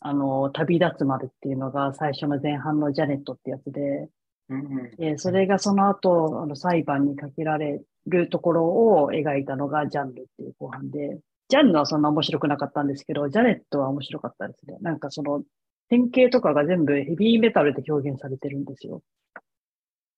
[0.00, 4.08] あの、旅立つまでっていうのが最初の前半のジャネットってやつで、
[4.50, 11.18] うんうんでそれがその後、あの、裁判にかけられるところを描いたのがジャンヌっていう後半で、
[11.48, 14.78] ジャンヌはそんな面白くなかったんですけど、ジャネットは面白かったですね。
[14.80, 15.42] なんかその、
[15.88, 19.02] 典型とかが全部ヘビーメタルで表現されてるんですよ。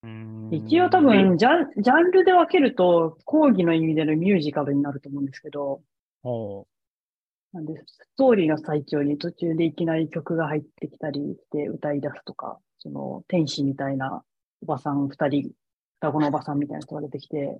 [0.03, 5.81] うん一応多分、ジャン、ジャンルで分けると、講義の意味でのミュージカルになると思うんですけど、
[7.53, 14.23] なんで、ストーリーの最中に途中でいきなり曲が入ってきたりして歌い出すとか、その天使みたいな
[14.61, 15.51] おばさん二人、
[15.99, 17.59] 双子のおばさんみたいな人が出てきて、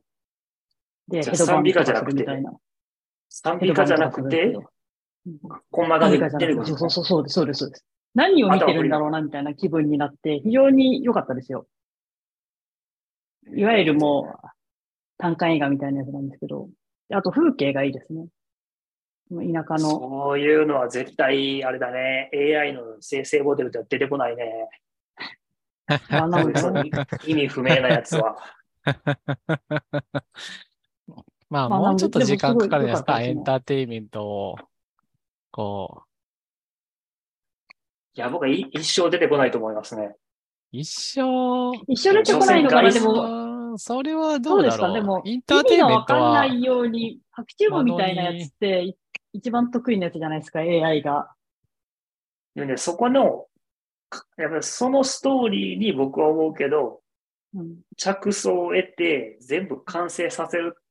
[1.08, 2.60] で、ヘドバン賛美歌じゃとなくてかするみたいな。
[3.30, 4.56] 賛美歌じゃなくて、
[5.72, 7.86] こんな賛美感じで歌じゃなくて、るそうそうそうです、そうです、そうです。
[8.16, 11.68] 何を見てるんだろうな、みたいな気分になって、非常に良かったですよ。
[13.56, 14.48] いわゆるもう、
[15.18, 16.70] 単館映画みたいなやつなんですけど、
[17.10, 18.28] であと風景がいいですね。
[19.30, 24.70] 田舎の、そういうのは絶対、あれだね、AI の生成モデルでは出てこないね。
[26.10, 26.28] あ
[27.26, 28.38] 意味不明なやつは。
[31.50, 34.56] まあ、まあもうちょっと時間かかるんでもすごいですか、エンターテインメントを、
[35.52, 36.04] こ
[38.16, 40.08] いや、僕はい一生出てこないと思いますね。
[40.08, 40.16] う、
[40.72, 41.22] 一生、
[41.88, 43.14] 一緒出てこないのかな、でも、
[43.72, 45.02] も、それはどそうですか、うだろう。
[45.02, 48.98] でも、イン意ターテイン味がメントはわかんな、いように、白チューブみたいなやつって、い
[49.34, 51.32] 一番得意なやつじゃないですか、AI が。
[52.56, 53.46] でね、そこの、
[54.38, 57.02] やっぱりそのストーリーに僕は思うけど、
[57.54, 60.82] うん、着想を得て全部完成させるっ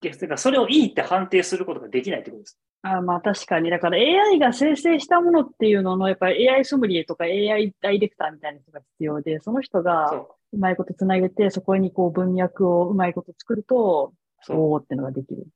[0.00, 2.58] ていうか、それをいいって判定することができないってことです。
[2.82, 3.70] あまあ確かに。
[3.70, 10.28] だから AI が生成したものっていうのの、やっぱり AI ソムリエとか AI ダイレクターみたいな人が必要で、その人そがう。
[10.52, 14.12] うまいことつなげて、そこにこう文脈をうまいこと作ると、
[14.42, 14.80] そう。
[14.82, 15.46] ってのができる。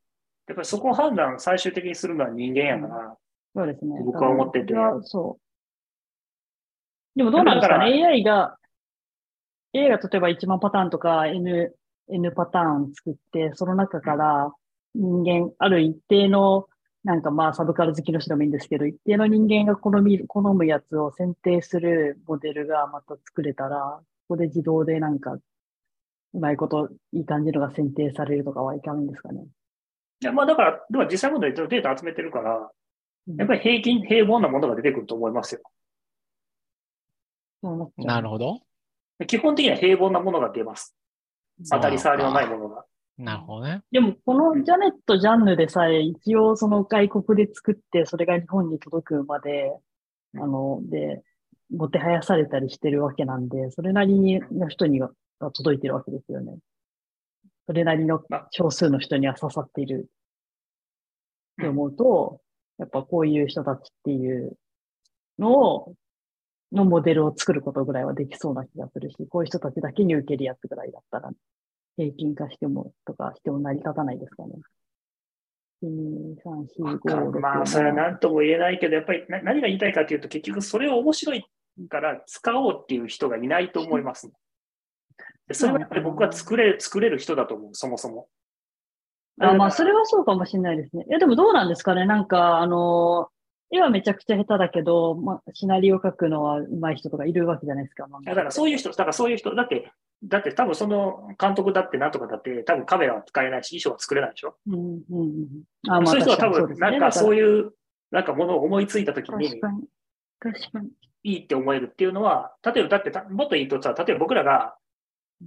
[0.48, 3.16] やっぱりそこを判断最終的にするのは人間やから、
[3.54, 4.02] そうですね。
[4.04, 5.38] 僕は思っててそ
[7.14, 7.18] う。
[7.18, 8.56] でもどうなんですかね ?AI が、
[9.74, 11.74] AI が例えば1万パターンとか N、
[12.12, 14.52] N パターン作って、その中から
[14.94, 16.68] 人間、ある一定の、
[17.04, 25.42] なんかまあサブカル好きの人でもいいんですけど、一定の人間が好みる、好むやつを選定するモデルがまた作れたら、ここで自動でなんか、う
[26.38, 29.44] まいこと、いい感じのが選定されるとかはいかないんですかね。
[30.20, 35.60] いやまあだから、でも実際のデータ集めてるから、うんやっぱり平均、平凡なものが出てくると思いますよ。
[37.96, 38.62] なるほど。
[39.28, 40.96] 基本的には平凡なものが出ます。
[41.70, 42.84] 当たり障りのないものが。
[43.18, 43.82] なるほどね。
[43.90, 49.72] でも、このジャネット・ジャンヌでさえ、一応その外国で作って、それが日本に届くまで、
[50.34, 51.22] あの、で、
[51.70, 56.56] もてはやされたりしてるわけなんで、それなりにの人には届いてるわけですよね。
[57.66, 60.10] それなりの少数の人には刺さっている
[61.60, 62.40] って思うと、
[62.78, 64.56] やっぱこういう人たちっていう
[65.38, 65.94] のを、
[66.72, 71.30] のモデルを作ることぐらいはできそうな気がするし、こういう人たちだけに受けるやつぐらいだったら、
[71.96, 74.54] 平均化しても、とかしても成り立たないですかね。
[75.82, 81.44] 1、2、3、4、5、6、まあ、それは何とも言えないけど、やっぱりな何が言いたいかというと、結局それを面白い
[81.88, 84.30] から使おうっていう人がいないと思います。
[85.48, 88.28] でそれはやっぱり僕は作れる、作れる人だと思う、そもそも。
[89.40, 91.04] あまあ、それはそうかもしれないですね。
[91.08, 92.06] いや、でもどうなんですかね。
[92.06, 93.28] なんか、あの、
[93.72, 98.06] 絵はめちゃくちゃ下手だけど、まあ、シナリオ書くのは上手い人とかいるわけじゃないですか。
[98.24, 99.90] だからそういう人、だからそういう人、だって、
[100.24, 104.54] だって多分その監督だってなんとかだって、多分カメラは使えないし、衣装は作れないでしょ？
[104.66, 105.46] うんうんうん。
[105.88, 106.78] あまあ、そういう人は多分。
[106.78, 107.36] なんかそうう。
[107.36, 107.72] いう、
[108.10, 110.90] なんかものを思いついたときに確、かに。
[111.24, 114.76] いいって思えるっていうのは、例えばだってた、もっと言うとさ、例えば僕らが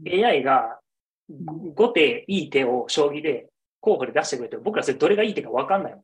[0.04, 0.80] うん AI が
[1.32, 3.50] ん5手いい手を将棋で
[3.82, 6.04] 候補で出してくれても、僕らそれどれがいい手か分かんないもん。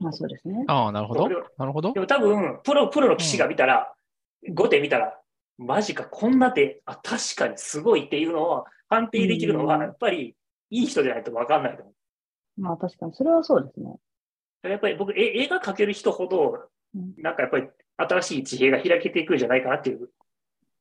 [0.00, 0.64] まあそうですね。
[0.66, 1.28] ああ、なるほど。
[1.56, 2.00] なるほどで。
[2.00, 3.92] も多分、プロ、プロの棋士が見たら、
[4.48, 5.18] 5手見たら、
[5.58, 10.36] マジか、こんな手、あ、確かにすごいっていうのを判定できるのは、うんやっぱり
[10.70, 11.92] いい人じゃないと分かんないと思
[12.58, 13.12] まあ確かに。
[13.14, 13.96] それはそうですね。
[14.64, 14.68] う。
[14.68, 20.08] やっぱり僕、え映画描ける人ほどうん、なんかやっぱり新しい地平が開けていくんじゃないかなっていう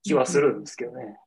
[0.03, 1.18] 気はするんですけどね。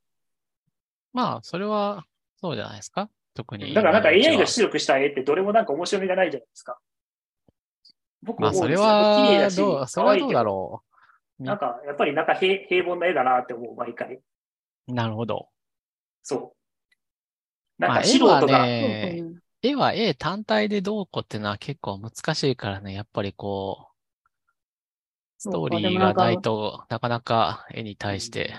[1.12, 2.04] まあ、それは、
[2.40, 3.10] そうじゃないですか。
[3.34, 3.74] 特に。
[3.74, 6.78] だからなんか AI はが出力した絵ってどれもなんか面白みがないじゃないですか。
[8.22, 9.22] 僕まあ、それ思うんですよ。
[9.26, 10.82] 綺麗だは、し、どう、それはどうだろ
[11.38, 14.20] なんかやっぱりなんか平平凡な絵だなって思う、毎回。
[14.88, 14.92] う。
[14.92, 15.48] なるほど。
[16.22, 16.92] そう。
[17.78, 23.90] なんまあ、か素絵は人が、ね、そうそう絵は絵単体でどうこうっていうのは結構難しいからね、やっぱりこう、
[25.38, 28.54] ストーリーがないとなかなか絵に対して。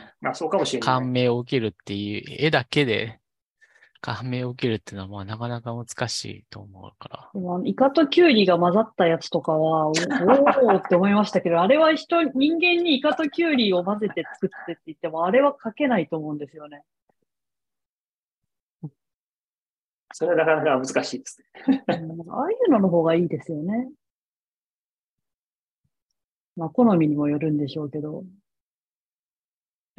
[0.80, 3.21] 感銘を受けるっていう、絵だけで
[4.02, 7.30] 感銘を受けるっていうのはまあなかなか難しいと思うから。
[7.34, 16.84] でもあのイカとキュウリが混ざったやつとかは、おおーって思いましたけど、あれは人、人間にイカとキュウリを混ぜて作ってって言っても、あれは書けないと思うんですよね。
[20.14, 21.84] それはなかなか難しいですね。
[21.88, 23.88] うんああいうのの方がいいですよね。
[26.56, 28.24] まあ、好みにもよるんでしょうけど。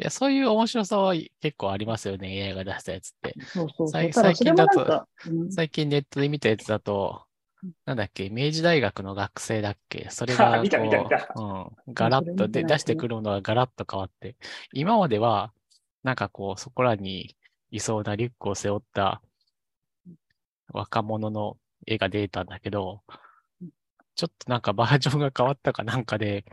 [0.03, 3.37] いや、そういう面白さは結構ありますよね、AI が出したやつって。
[3.45, 3.89] そうそう。
[3.89, 5.53] 最ただそれもなんか、うん。
[5.53, 7.23] 最近ネットで見たやつだと
[7.63, 10.09] うん、なんだっけ、明治大学の学生だっけ？
[10.11, 11.33] それがこ見た見た見た。
[11.37, 11.41] う、
[11.87, 14.35] うん、ガラッとで出してくるものがガラッと変わって、
[14.73, 15.53] 今までは、
[16.03, 17.37] なんかこう、そこらに
[17.71, 19.23] いそうなリュックを背負った
[20.73, 21.57] 若者の
[21.87, 23.03] 絵が出たんだけど、
[24.17, 26.45] ちょっとなんかバージョンが変わったかなんかで、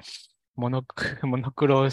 [0.55, 1.89] モノクモノクロ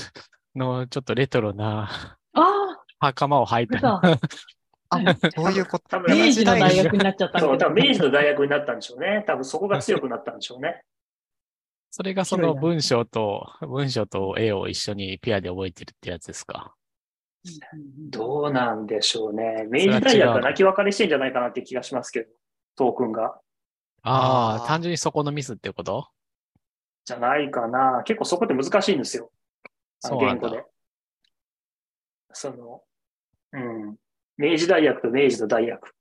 [0.57, 4.01] のちょっとレトロなあ袴を履いた。
[4.89, 5.01] あ、
[5.35, 5.85] そういうこと。
[5.89, 9.25] 多分あ、明明治の大学学になっちゃったんそう、だ多分明治の大学になったんでしょうね。
[9.27, 10.83] 多分そこが強くなったんでしょうね。
[11.91, 16.75] それがその文章と、文章と絵を一緒にペアで覚えてるってやつですか。
[18.11, 19.67] どうなんでしょうね。
[19.71, 22.31] 明治大学が泣き別れしてんじゃないかなって気がしますけど、
[22.77, 23.41] トークンが。
[24.03, 26.09] ああ、単純にそこのミスってこと？
[27.05, 28.03] じゃないかな。
[28.05, 29.31] 結構そこって難しいんですよ。
[30.01, 30.65] そう言語で。
[32.33, 32.83] その、
[33.53, 33.97] うん。
[34.37, 35.97] 明治大学と明治の大学。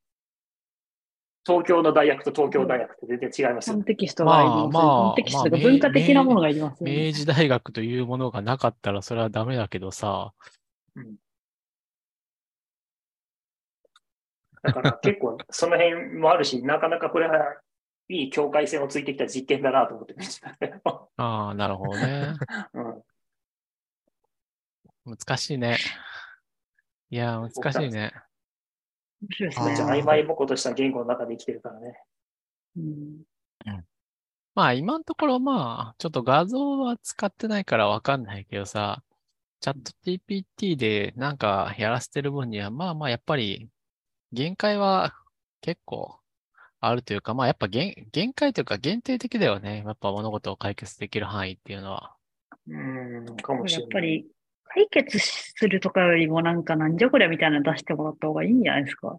[1.46, 3.84] 東京の大学と東京大学って全然違いますよコン。
[3.84, 4.74] テキストがいりますね。
[4.74, 7.06] まあまあコンテキストがまあ文化的なものがいりますよね。
[7.08, 10.34] 明治大学というものがなかったらそれはダメだけどさ。
[14.64, 17.38] だから結構その辺もあるし、なかなかこれは
[18.10, 21.10] いい境界線をついてきた実験だなと思って見てたけど。
[21.18, 22.34] ああ、なるほどね。
[22.74, 23.04] うん。
[25.06, 25.78] 難しいね。
[27.10, 28.14] いや、難しいね。
[29.22, 32.00] 面白いですあーねじゃあ曖昧ぼことした言語の中で生きてるからね。
[32.78, 33.24] うん
[34.56, 39.04] まあ今のところまあ、ちょっと画像は使ってないからわかんないけどさ、
[39.60, 43.70] チャット GPT でなんかやらせてる分には、まあまあやっぱり
[44.32, 45.14] 限界は
[45.60, 46.20] 結構
[46.80, 49.84] あるというか、まあやっぱ限限界というか限定的だよね。
[49.86, 52.16] やっぱ物事を解決できる範囲っていうのは。
[52.68, 53.90] うん、かもしやれない。
[53.90, 54.28] っぱり、
[54.76, 59.18] 解決するとかよりもなんかなんじゃこりゃみたいなの出してもらった方がいいんじゃないですか？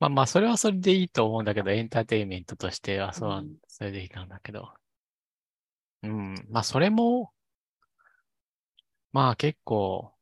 [0.00, 4.70] まあまあそれはそれでいいと思うんだけど、エンターテインメントとしてはそうそれでいいなんだけど。
[6.02, 6.34] うん。
[6.50, 7.30] まあそれも、
[9.12, 10.12] まあ結構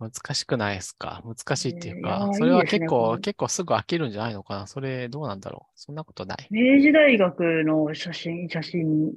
[0.00, 1.22] 難しくないですか？
[1.24, 4.66] 難しいっていういかや、それはいいですね結構、これ結構すぐ飽きるんじゃないのかな？
[4.66, 5.72] それどうなんだろう？
[5.76, 6.48] そんなことない。
[6.50, 9.12] 明治大学の写真、写真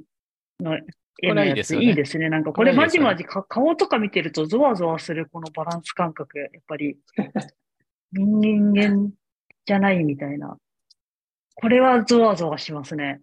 [0.59, 0.77] の
[1.21, 2.29] 絵のやつですよねいいですね。
[2.29, 6.97] なんかこれまじまじか顔とか見てるとゾワゾワするこのバランス感覚、やっぱり
[8.11, 9.11] 人間
[9.65, 10.57] じゃないみたいな。
[11.55, 13.21] これはゾワゾワしますね。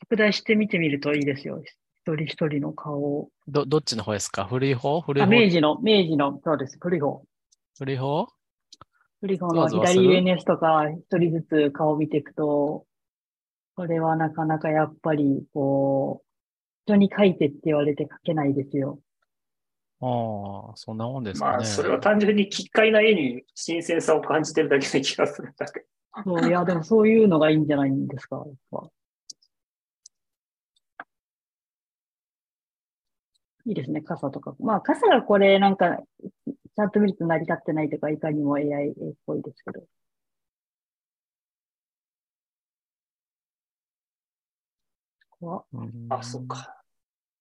[0.00, 1.62] 拡大して見てみるといいですよ。
[1.64, 3.28] 一人一人の顔を。
[3.46, 4.44] ど、どっちの方ですか？
[4.44, 5.00] 古い方？
[5.00, 6.76] 古いあ、方明治の、明治の、そうです。
[6.80, 7.22] 古い方。
[7.78, 8.26] 古い方？
[9.20, 12.86] 古い方の左上のやつとか、一人ずつ顔を見ていくと、
[13.76, 16.31] これはなかなかやっぱり、こう、
[16.86, 18.98] 人に書いてって言われて書けないですよ。
[20.00, 21.56] ああ、そんなもんですかね。
[21.58, 25.84] まあ、それは単純に奇怪な絵に新鮮さを感じてるだけの気がするんだけ
[26.24, 28.88] そういや、でもそういうのがいいんじゃないんですか、やっぱ。
[33.64, 34.56] いいですね、傘とか。
[34.58, 35.98] まあ、傘がこれなんか、
[36.74, 38.94] ちゃんと見ると成り立ってないとか、いかにも AI っ
[39.24, 39.84] ぽいですけど。
[46.10, 46.46] あ、そっ。
[46.46, 46.82] か。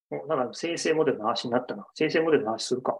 [0.10, 1.88] もうなんか生成モデルの話になったな。
[1.94, 3.00] 生成モデルの話するか。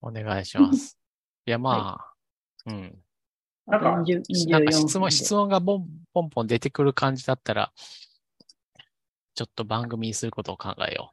[0.00, 0.98] お願いします。
[1.46, 3.02] いや、まあ、うん。
[3.66, 7.72] なんかあと20なんか24質問、質問がボンポンポン出てくる感じだったら、
[9.34, 11.12] ちょっと番組にすることを考えよ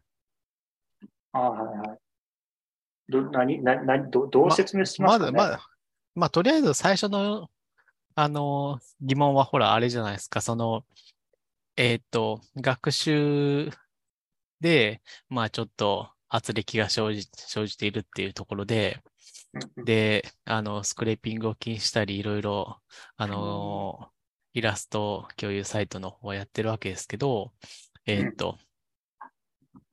[1.32, 2.00] あはいはい。
[3.08, 5.04] ど、何、な、な、ど、どう説明しう。
[5.04, 5.32] ますかね？
[5.32, 5.70] まだ、まだ、
[6.16, 7.50] まあ、とりあえず最初の、
[8.16, 10.84] あの、疑問は、ほら、あれじゃないですか、その、
[11.82, 13.70] えっと、学習
[14.60, 19.02] で、まあ、ちょっと圧力が生じ、生じているっていうところで、
[19.86, 22.82] で、あの、スクレーピングを禁止したり、いろいろ、
[23.16, 24.12] あの、
[24.52, 27.54] イラスト共有サイトの方はやってるわけですけど、
[28.06, 28.60] えーっと、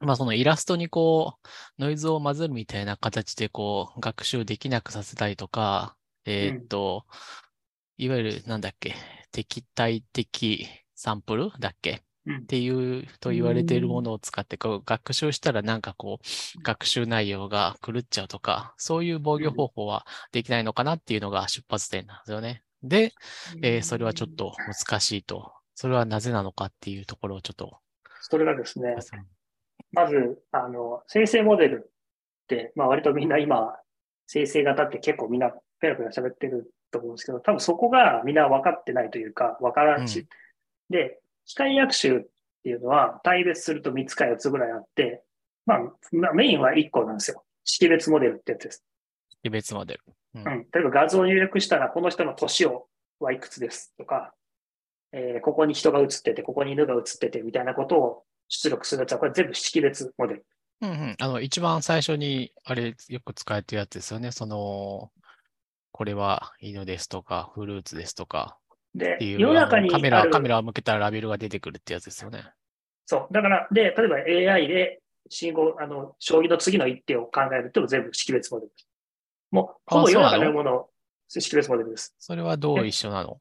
[0.00, 1.48] まあそのイラストにこう、
[1.80, 7.06] ノイズを混ぜるみたいな形でこう、学習できなくさせたりとか、えーっと、
[7.96, 8.96] いわゆるなんだっけ、
[9.30, 11.52] 敵対的サンプル？
[11.60, 12.02] だっけ？
[12.27, 12.36] うん。
[12.39, 22.62] っていうと言われているものを使ってこう学習したらなんかこう学習内容が狂っちゃうとかそういう防御方法はできないのかなっていうのが出発点なんですよね。
[22.82, 23.12] で、
[23.62, 25.52] えーそれはちょっと難しいと。
[25.74, 27.78] それはなぜなのかっていうところをちょっと。
[28.23, 28.97] それがですね、
[29.93, 31.90] まず、あの、生成モデルっ
[32.48, 33.77] て、まあ割とみんな今、
[34.27, 40.27] 生成型って結構みんなペラペラ喋ってると思うんですけど、多分そこがみんな分かってないというか、分からんし、うん
[40.90, 42.20] で、機械学習っ
[42.62, 45.22] ていうのは対別すると3つか4つぐらいあって、
[45.66, 45.78] まあ、
[46.12, 47.44] まあ、メインは1個なんですよ。
[47.64, 48.84] 識別モデルってやつです。
[49.30, 50.00] 識別モデル。
[50.34, 50.66] ううん。
[50.72, 52.86] 例えば画像を入力したら、この人の年を
[53.18, 54.32] はいくつですとか、
[55.12, 60.46] えーここに人が映ってて、ここに犬が映っててみたいなことを出力するやつは、これ全部識別モデル。
[60.82, 61.16] うんうん。
[61.18, 64.30] あの、一番最初に、あれ、よく使えてるやつですよね。
[64.30, 65.10] その、
[65.92, 68.58] これは犬ですとか、フルーツですとか
[68.97, 72.44] で世の中にカメラ、カメラを向けたらラベルが出てくるってやつですよね。
[73.05, 73.32] そう。
[73.32, 78.89] だから、で、例えば AI で信号、あの、将棋の次の一手を考えると全部識別モデルです。
[79.51, 80.90] もう、ほぼ世の中にあるものを
[81.28, 82.14] 識別モデルです。
[82.18, 83.39] それはどう一緒なの？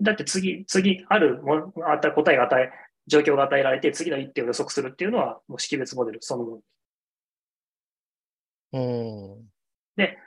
[0.00, 2.70] だって次、次、あるもの、あった答えが与え、
[3.06, 6.62] 状況が与えられて、次の一手を予測するっていうのは、もう識別モデルそのも
[8.72, 8.80] の。
[8.80, 9.44] うん。
[9.94, 10.18] で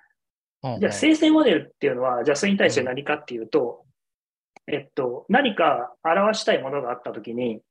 [0.79, 3.85] じゃあ、生成モデルっていうのは、じゃあ、それに対して何かっていうと、
[4.67, 7.61] えっと、何か表したいものがあったときに、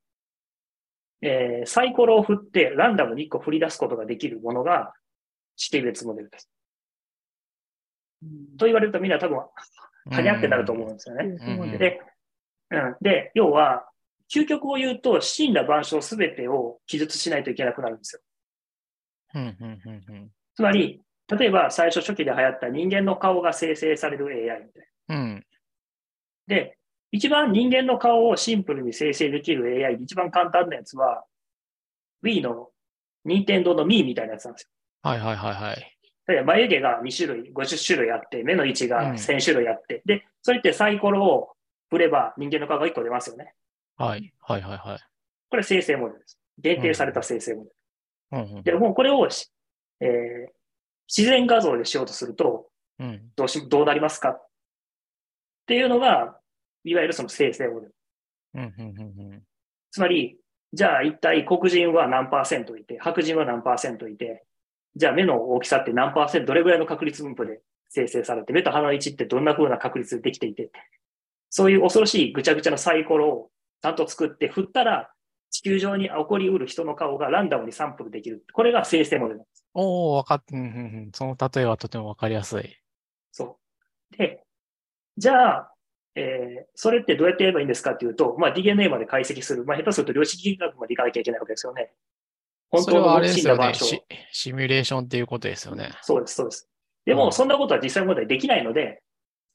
[1.22, 4.92] えーサイコロを振ってランダムに1個振り出すことができるものが
[5.56, 6.50] 識別モデルです。
[8.58, 11.78] と言われるとみんな多分、はにゃってなると思うんですよね。
[11.78, 12.00] で、
[12.70, 13.88] うん、で、要は、
[14.32, 18.22] 究極を言うと、死んだ万象すべてを記述しないといけなくなるんですよ。
[19.34, 25.16] うんうんうんうんつまり、例えば最初初期で流行った人間の顔が生成される AI みたいな。
[25.16, 25.46] うん。
[26.46, 26.78] で、
[27.16, 31.24] 一番人間の顔をシンプルに生成できる AI で一番簡単なやつは、
[32.22, 32.70] Wii の
[33.24, 34.70] 任天堂の Mii みたいなやつなんですよ。
[35.02, 35.96] はいはいはいはい。
[36.26, 41.50] 例えば眉毛が2種類、50種類あって、目の位置うんが1000種類あって、で、それってサイコロを
[41.90, 43.54] 振れば人間の顔が1個出ますよね。
[43.96, 44.98] はいはいはいはい。
[45.50, 46.38] これ生成モデルです。
[46.58, 47.76] 限定された生成モデル。
[48.32, 49.50] うんうんで、もうこれをし、
[50.00, 50.56] えー
[51.08, 52.66] 自然画像でしようとすると、
[52.98, 54.30] うんどうし、どうなりますか？
[54.30, 54.46] っ
[55.66, 56.40] ていうのが、
[56.90, 57.94] いわゆるその生成モデル。
[58.54, 59.42] うんうんうんうん
[59.90, 60.36] つまり、
[60.72, 64.44] じゃあ一体黒人は何パーセントいて、白人は何パーセントいて、
[64.94, 70.70] じゃあ目の大きさって何パーセント、どれぐらいの確率分布で生成されて、目と鼻の位置ってどんな風な確率でできていて、
[71.48, 73.50] そういう恐ろしいぐちゃぐちゃなサイコロを
[73.80, 75.10] ちゃんと作って振ったら、
[75.50, 78.44] 地球上に起こりうる人の顔がランダムにサンプルできる。
[78.52, 79.64] これが生成モデルなんです。
[79.72, 80.68] おお、わかっ、うんうんう
[81.08, 81.10] ん。
[81.14, 82.76] その例えはとてもわかりやすい。
[83.32, 83.58] そ
[84.12, 84.16] う。
[84.18, 84.44] で、
[85.16, 85.72] じゃあ、
[86.16, 89.64] えーそれってどうやってやればいいんですかっていうと、まあ、DNA まで解析する。
[89.64, 91.92] まあ、下手すると量子力学までいかなきゃいけないわけですよね。
[92.70, 93.24] 本当の。
[93.24, 93.84] 死んだ場所。
[93.84, 94.02] シ
[94.32, 95.92] シミュレーションっていうことですよね。
[96.02, 96.68] そうです、そうです。
[97.04, 99.02] でも、うんそんなことは実際問題できないので、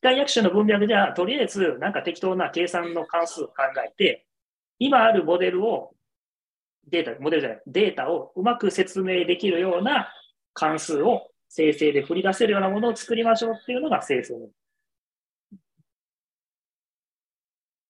[0.01, 3.53] 機械学習の文脈では、とりあえず、なんか適当な計算の関数を考
[3.85, 4.25] えて、
[4.79, 5.93] 今あるモデルを、
[6.87, 10.11] データ、モデルじゃない、データをうまく説明できるような
[10.53, 14.51] 関数を生成で振り出せるようなものを作りましょうっていうのが生成モデル。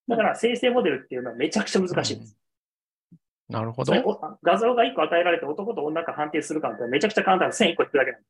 [0.08, 2.38] だから生成モデルっていうのはめちゃくちゃ難しいです。
[3.50, 3.94] なるほど。
[4.44, 8.28] 画像が1個与えられて男と女か判定するかってめちゃくちゃ簡単で線1個引くだけなんで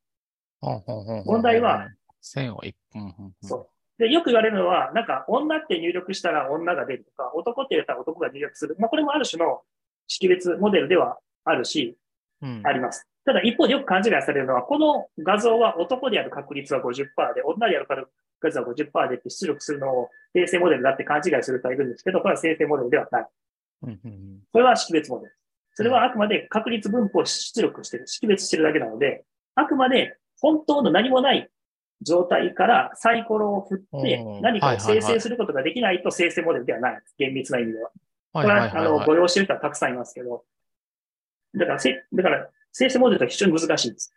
[0.82, 1.26] す。
[1.26, 1.88] 問題は、
[2.20, 3.02] 線を一本。
[3.02, 3.68] うんうんうんそう
[3.98, 8.74] で、よく言われるのは、なんか、女って入力したら女が出るとか、男って入れたら男が入力する。
[8.78, 9.60] まあ、これもある種の
[10.08, 11.96] 識別モデルではあるし、
[12.40, 13.06] うんあります。
[13.24, 18.08] ただ、一方でよく勘違いされるのは、この画像は男である確率は50%で、女である確
[18.44, 23.26] 率は50%でって出力するのを生成モデルだって勘違いする人がいるんですけど、これは生成モデルではない。
[24.52, 25.36] これは識別モデル。
[25.74, 29.24] それはあくまで確率分布を出力してる、識別してるだけなので、
[29.54, 31.48] あくまで本当の何もない
[32.02, 37.02] 状態からサイコロを振って何かを生成することができないと生成モデルではない。
[37.18, 37.84] 厳密な意味では。
[37.84, 37.92] はい
[38.32, 40.44] これは、あの、ご用してる人はたくさんいますけど、
[41.54, 44.12] だから、せ、だから、生成モデルとは非常に難しいです。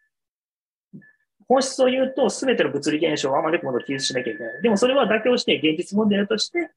[1.47, 4.61] 本質を言うと、すべての物理現象をあまねくものを記述しなきゃいけない。
[4.63, 6.71] でもそれは妥協して現実モデルとして、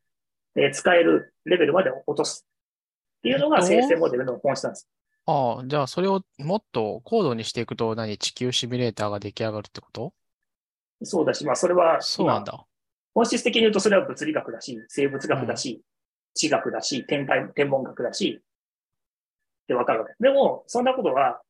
[0.57, 2.47] えー使えるレベルまで落とす。
[3.19, 4.89] っていうのが生成モデルの本質なんです。
[5.27, 10.13] ああ、じゃあそれをもっと高度にしていくと何地球シミュレーターが出来上がるってこと？
[11.03, 12.65] そうだし、まあそれは、まあそうなんだ。
[13.15, 15.83] 本質的に言うとそれは物理学だし、生物学だし、
[16.35, 20.15] 地学だし、天体、天文学だし、ってわかるわけ。
[20.21, 21.41] でも、そんなことは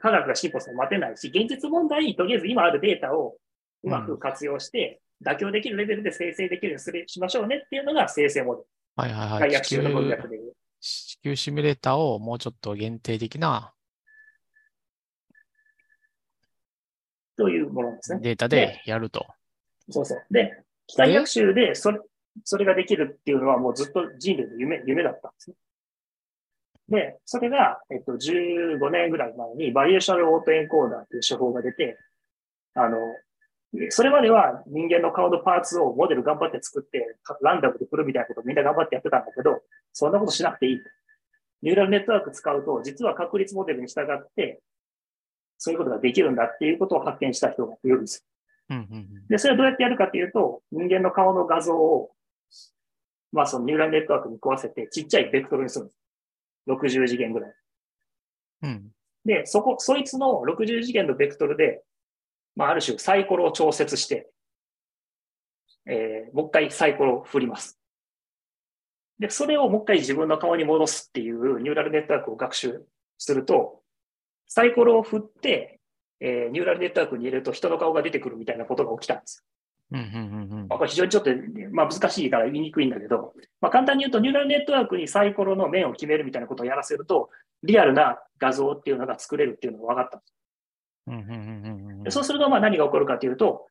[0.00, 3.36] 科学が進歩するの待てないし、現実問題、とりあえず今あるデータを
[3.82, 8.66] うまく活用して、妥協できるレベルで生成できるようにするしましょうねっていうのが生成モデル。
[8.96, 9.62] はいはいはい。
[9.62, 10.38] 地集の文球脈で。
[10.80, 13.72] 地球シミュレーターをもうちょっと限定的な
[17.36, 18.20] というものですね。
[18.22, 19.26] データでやると。
[19.90, 20.24] そうそう。
[20.30, 22.00] で、機械学習でそれ、
[22.44, 25.56] それができるっていうのはもうずっと人類の夢、夢だったんですね。
[26.88, 31.98] で、それが、えっと、15年ぐらい前にバリエーショナルオートエンコーダーという手法が出て、
[32.74, 32.98] あの、
[33.90, 39.60] それまでは人間の顔のパーツをモデル頑張って作って、ランダムで振るみたいなことをみんな頑張ってやってたんだけど、
[39.92, 40.80] そんなことしなくていい。
[41.62, 44.60] ニューラルネットワーク使うと、実は確率モデルに従って、
[45.58, 48.24] そういうことができるんだっていうことを発見した人がいるんです。
[48.68, 52.10] うんうんうんで、それはどうやってやるかっていうと、人間の顔の画像を、
[53.32, 55.98] まあそのニューラルネットワークに食わせて、ちっちゃいベクトルにするんです。
[56.66, 57.54] 60次元ぐらい。
[58.62, 58.90] うん。
[59.24, 61.82] で、そこ、そいつの60次元のベクトルで、
[62.54, 64.30] まあある種サイコロを調節して、
[65.86, 67.78] えーもう一回サイコロを振ります。
[69.18, 72.84] で、それをもう一回自分の顔に戻すっていうニューラルネットワークを学習
[73.18, 73.82] すると、
[74.46, 75.80] サイコロを振って、
[76.20, 79.44] えーニューラルネットワークに入れると人の顔が出てくるみたいなことが起きたんです。
[79.92, 81.30] うんうんうんうんまあ、これ非常にちょっと、
[81.70, 87.30] まあ、難しいから言いにくいんだけど、まあ、簡単に言うと、ニューラルネットワークにサイコロの面を決めるみたいなことをやらせると、
[87.62, 90.34] リアルな画像っていうのが作れるっていうのが分かったんです。
[91.06, 93.68] うんうんうんうんうんでそうすると、まあ何が起こるかというと、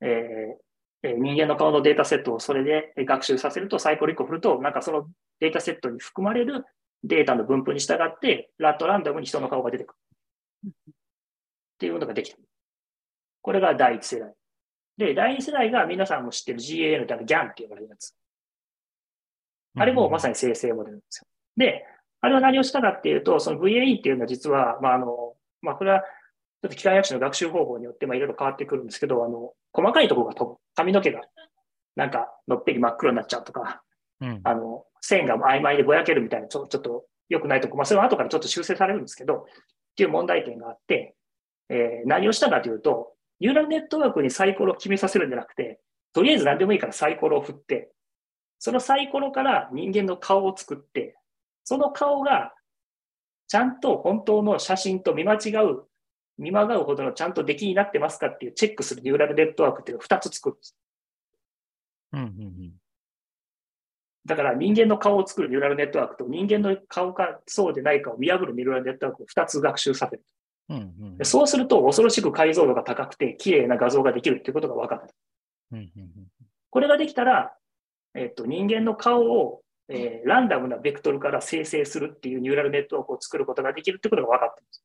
[0.00, 0.08] えー
[1.04, 5.08] えー人間の顔のデータセットをそれで学習させると、サイコロ1個振ると、なんかその
[5.40, 6.64] データセットに含まれる
[7.04, 9.98] データの分布に従って、ラットランダムに人の顔が出てくる。
[10.64, 10.70] っ
[11.78, 12.36] ていうのができた。
[13.40, 14.32] これが第一世代。
[14.96, 18.14] で、第二世代が皆さんも知ってる GAN ってあの GAN って呼ばれるやつ。
[19.74, 21.26] あれもまさに生成モデルなんですよ。
[21.56, 21.84] で、
[22.20, 30.58] あれは何をしたかっていうと、その VAE っていうのは実は、まあ、あの、まあ、これは、ちょっと機械学習の学習方法によって、まあ、いろいろ変わってくるんですけど、あの、細かいところが飛ぶ。
[30.74, 31.22] 髪の毛が、
[31.96, 33.82] なんか、のっぺり真っ黒になっちゃうとか、
[34.20, 39.44] うんあの、線が曖昧でぼやけるみたいな、ちょちょっと良くないとこ、まあ、それは後からちょっと修正されるんですけど、っ
[39.96, 41.16] ていう問題点があって、
[41.68, 45.80] えー何をしたかというと、ニューラルネットワークにサイコロを決めさせるんじゃなくて、
[46.12, 47.90] とりあえず何でもいいからサイコロを振って、
[48.60, 51.16] そのサイコロから人間の顔を作って、
[51.64, 52.54] その顔が
[53.48, 55.82] ちゃんと本当の写真と見間違う、
[56.38, 60.76] 見まがうほどのちゃんと出来になってますかっていうチェックするニューラルネットワークっていうのを2つ作るんです。
[62.12, 62.28] うんうんう
[62.68, 62.72] ん
[64.24, 70.22] だから人間の顔を作るニューラルネットワークと人間の顔かそうでないかを見破るニューラルネットワークを2つ学習させる。
[70.72, 75.14] うんうんでそうすると恐ろしく解像度が高くて綺麗な画像ができるっていうことが分かった。
[75.72, 76.10] うんうん
[76.70, 77.54] これができたら、
[78.14, 84.82] えっと、人間の顔を、えーランダムなベクトルから生成するっていうニューラルネットワークを作ることができるってことが分かったんです。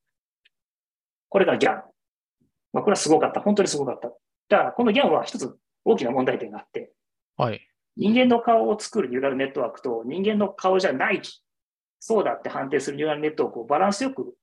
[1.29, 1.83] これが GAN。
[2.73, 3.39] まあ、これはすごかった。
[3.39, 4.09] 本当にすごかった。
[4.09, 6.91] だから、この GAN は一つ大きな問題点があって、
[7.37, 7.61] はい。
[7.95, 11.21] 人間の顔を作るニューラルネットワークと人間の顔じゃない、
[11.99, 14.35] そうだって判定するニューラルネットワークをバランスよく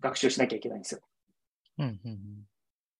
[0.00, 1.00] 学習しなきゃいけないんですよ。
[1.78, 2.18] うんうん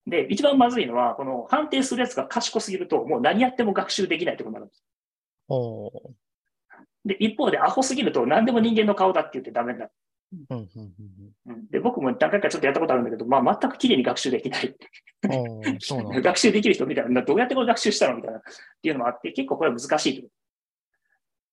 [0.06, 4.82] で、一番まずいのは、この判定するやつが賢すぎると、もう何やっても学習できないってことになるんです。
[5.48, 5.90] おー
[7.04, 9.92] で、一方でアホすぎると何でも人間の顔だって言ってダメになる。
[10.50, 10.92] うんうんうん
[11.46, 14.76] うんで、僕も何回かちょっとやったことあるんだけど、まあ全く綺麗に学習できない。
[16.22, 18.42] 学習できる人みたいな、どうやってこれ学習したのみたいな、っ
[18.82, 20.28] ていうのもあって、結構これは難しいと。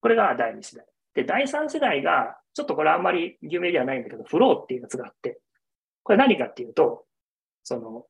[0.00, 0.86] これが第2世代。
[1.14, 5.38] で、第3世代が、ちょっとこれあんまり有名ではないんだけど、フローっていうやつがあって、
[6.02, 7.04] これ何かっていうと、
[7.62, 8.06] その、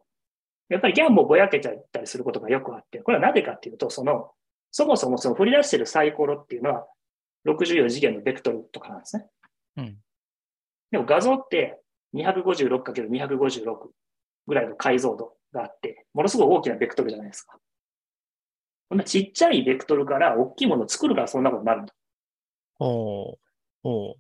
[0.69, 4.31] やっぱり GAN もぼやけちゃったりすることがよくあって、これはなぜかっていうと、その、
[4.71, 6.87] そもそもその振り出してるサイコロっていうのは
[7.49, 9.27] 64次元のベクトルとかなんですね。
[9.79, 9.97] うん。
[10.93, 11.81] でも画像って
[12.15, 13.89] 256×256
[14.47, 17.59] ぐらいの解像度があって、ものすごい大きなベクトルじゃないですか。
[18.91, 21.95] こんなちっちゃいベクトルから大きいものを作るからそんなことになるんだ。
[22.79, 22.89] ほう。
[22.89, 23.46] ほう。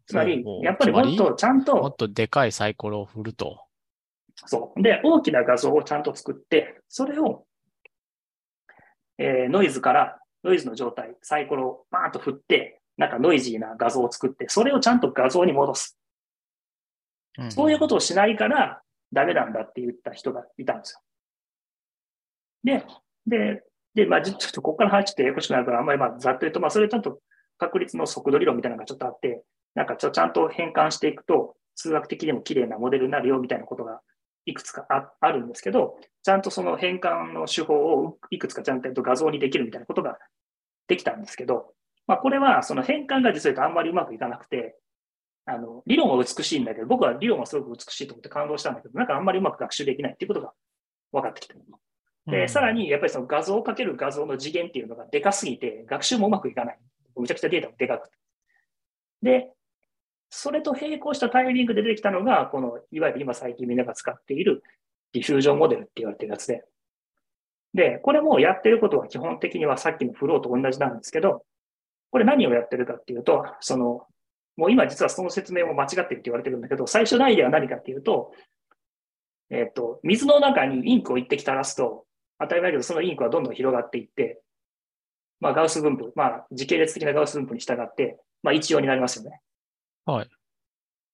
[0.06, 3.62] つまりやっぱりもっとちゃんりもっと、とでかいサイコロを振ると。
[4.34, 4.82] そう。
[4.82, 7.46] で、大きな画像をちゃんと作って、それを、
[9.18, 15.98] えーノイズから、ノイズの状態、サイコロをバーンと振って、なんかノイジーな画像を作って、それをちゃんと画像に戻す。
[17.42, 18.80] んそういうことをしないから
[19.12, 21.00] ダメなんだって言った人がいたんですよ。
[22.64, 22.84] で、
[23.26, 23.62] で、
[23.94, 27.20] で、まあ、ちょっとここから話してややこしくなるから、あんまりまあざっと言うと、まあ、それちゃんと
[27.58, 29.42] 確率の速度理論みたいなのがちょっとあって、
[29.76, 34.00] なんかちょちゃんと変換していくと、数学的にも綺麗なモデルになるよみたいなことが
[34.46, 40.18] いくつかああるんですけど、ちゃんとその変換の手法をいくつかちゃんと画像にできるみたいなことが
[40.88, 41.74] できたんですけど、
[42.06, 44.76] まあ、これはその変換が実はあんまりうまくいかなくて、
[45.44, 50.52] あの、理論は美しいんだけど、僕は理論はすごく美しいと思って感動したんだけど、なんかあんまりうまく学習できないっていうことが
[51.12, 51.54] 分かってきた。
[52.26, 56.78] で、さらに、やっぱりその画像をかける画像の次元っていうのがでかすぎて、学習もうまくいかない。
[57.14, 58.16] むちゃくちゃデータもでかくて。
[59.22, 59.52] で、
[60.30, 64.62] それと並行したタイミングで出てきたのが、この、いわゆる今最近みんなが使っている
[65.12, 66.64] ディフュージョンモデルって言われてるやつで。
[67.74, 71.44] で、これもやってることは基本的にはさっきのフローと同じなんですけど、
[72.10, 74.06] これ何をやってるかっていうと、その、
[74.56, 78.32] もう今実はその説明も間違ってるって言われてるんだけど、最初のアイデアは何かっていうと、
[79.50, 82.04] えっ、と、水の中にインクを一滴垂らすと、
[82.38, 84.40] 当たり前だけど、そのインクはどんどん広がっていって、
[85.40, 89.40] まあ、ガウス分布、まあ、時系列的なガウス分布に従って、まあ、一様になりますよね。
[90.06, 90.28] はい。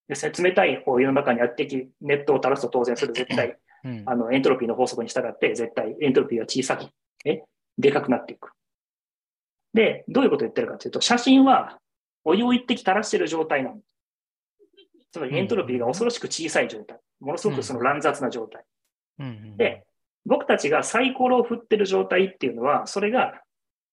[0.08, 4.02] で冷たいお湯の中にあってき、熱湯を垂らすと当然それ絶対、うん。
[4.06, 6.86] あの、エントロピーの法則に従って、絶対エントロピーが小さく、
[7.24, 7.42] え、
[7.78, 8.52] でかくなっていく。
[9.74, 11.78] で、どういうことを言ってるかというと、写真は
[12.24, 13.80] お湯を一滴垂らしている状態なの。
[15.10, 16.98] つまりエントロピーが恐ろしく小さい状態。
[17.20, 18.64] ものすごくその乱雑な状態。
[19.18, 19.84] うんうんで、
[20.24, 23.42] 僕たちがサイコロを振ってる状態っていうのは、それが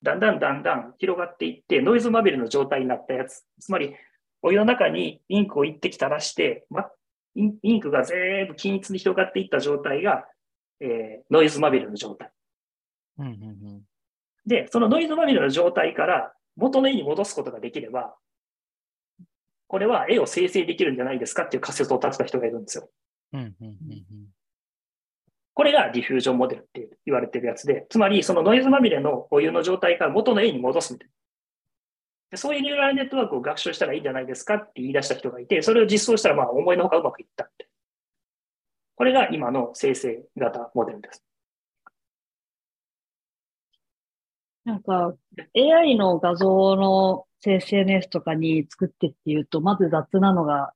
[0.03, 3.45] だんだんだんだん広がっていって、ノイズまみれの状態になったやつ。
[3.59, 3.95] つまり、
[4.41, 6.90] お湯の中にインクを一滴垂らして、ま、
[7.36, 10.26] インクが全部均一に広がっていった状態が、
[10.80, 12.32] えーノイズまみれの状態。
[13.18, 13.36] うんうんう
[13.78, 13.82] ん
[14.45, 18.16] で、そのノイズまみれの状態から元の絵に戻すことができれば、
[19.68, 22.90] これは絵を生成できるんじゃないですかっていう仮説を立てた人がいるんですよ。
[23.34, 23.76] うんうんうん
[25.53, 31.14] これがディフュージョンモデルって言われてるやつで、つまりそのノイズまみれのお湯の状態から元の絵に戻すみたいな。
[32.31, 37.68] でそういうニューラルネットワークを学習したらいいんじゃないですかって言い出した人がいて、それを実装したらまあ思いのほかうまくいったって。
[38.95, 41.23] これが今の生成型モデルです。
[44.65, 45.15] なんか、
[45.56, 50.73] AI の画像の生成のやつとかに作ってっていうと、まず雑なのが、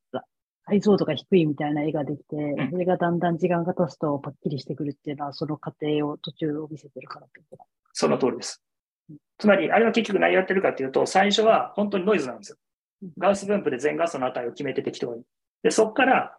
[0.65, 8.63] 解像度が低いみたいな絵ができてん、それがだんだん時間が経つとパッキリしてくるっていうのは、その過程を途中を見せてるからってことその通りです。
[9.37, 12.57] つまり、あれは結局何やってるかっていうと、最初は本当にノイズなんですよ。
[13.17, 15.23] ガウス分布で全画素の値を決めて適当に。
[15.63, 16.37] で、そこから、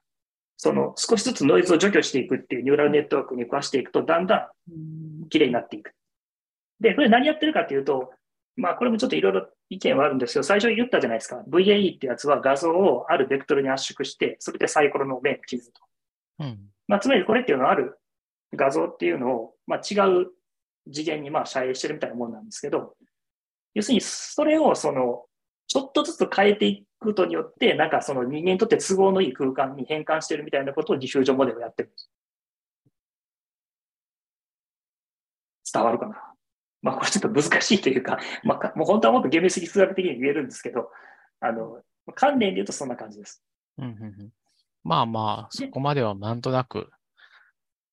[0.56, 5.92] その少しずつノイズを除去していくっていうニューラルネットワークに浮かしていくと、だんだん綺麗になっていく。
[6.80, 8.12] で、これ何やってるかっていうと、
[8.56, 11.42] まあこれもちょっといろいろ意見はあるんですけど、最初に言ったじゃないですか。
[11.48, 15.82] VAE ってやつは画像をあるベクトルに圧縮して、それでサイコロの面を刻むと。
[16.40, 17.98] うんまあつまりこれっていうのはある
[18.54, 20.28] 画像っていうのを、まあ違う
[20.92, 22.94] 次元にまあ遮影してるみたいなもんなんですけど、
[23.74, 25.24] 要するにそれをその、
[25.66, 32.10] ちょっとずつ変えていくことによって、なんかその人間にとって都合のいい空間に変換してるみたいなことをディフュージョンモデルをやってるんです。
[35.72, 36.22] 伝わるかな？
[36.82, 40.90] まあこれちょっと難しいというか、まあかもう本当はもっと厳密に数学的に言えるんですけど、
[41.40, 41.80] あの、
[42.14, 43.42] 関連で言うとそんな感じです。
[43.78, 44.30] うんうんうん
[44.84, 46.90] まあまあ、そこまではなんとなく。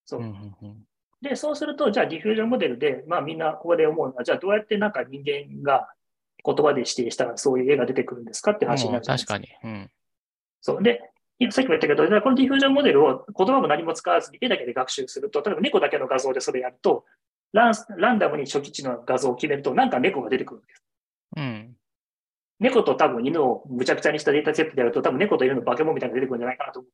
[0.05, 0.77] そううんうんうん
[1.22, 5.89] で、そうすると、じゃあディフュージョンモデルで、まあみんなここで思うのは、じゃあどうやってなんか人間が
[6.43, 9.72] 言葉で指定したらそういう絵が出てくるんですかって話になるじゃないです確かに。
[9.72, 9.91] うん。
[10.61, 10.84] そう。
[10.84, 11.02] で、
[11.52, 17.06] さっきも言ったけど、このディフュージョンモデルを言葉も何も使わずに絵だけで学習すると、例えば猫だけの画像でそれやると、
[17.53, 20.84] ランランダムに初期値の画像を決めると、なんか猫が出てくるんです。
[21.38, 21.76] うん。
[22.60, 26.91] 猫と多分犬をむちゃくちゃにしたデータセットでやると、多分猫と犬の化け物みたいなのが出てくるんじゃないかなと思う。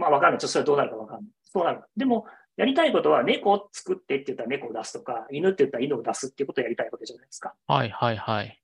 [0.00, 0.38] まあわかんない。
[0.38, 1.30] ちょっとそれはどうなるかわかんない。
[1.44, 1.82] そうなる。
[1.94, 2.26] でも、
[2.56, 7.54] やりたいことは猫を作ってって言ったら猫を出すとか、犬って言ったら犬を出すっていうことをやりたいわけじゃないですか。
[7.66, 8.58] はいはいはい。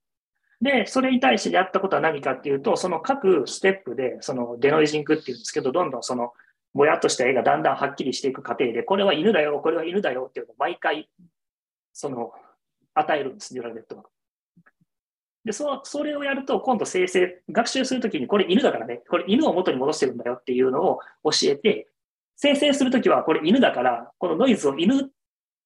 [0.61, 6.33] で、それに対してやったことは何かっていうと、その各ステップで、そのデノイジングっていうんですけど、どんどんその
[6.73, 11.09] ぼやっとした絵がだんだんはっきりしていく過程で、これは犬だよ、これは犬だよっていうのを毎回、
[11.93, 12.31] その、
[12.93, 14.11] 与えるんです、ニューラルネットワーク。
[15.45, 21.87] で、そそれをやると、今度生成、学習するときに、これ犬だからね、これ犬を元に戻してるんだよっていうのを教えて、
[22.41, 25.07] 生成するときは、これ犬だから、このノイズを犬っ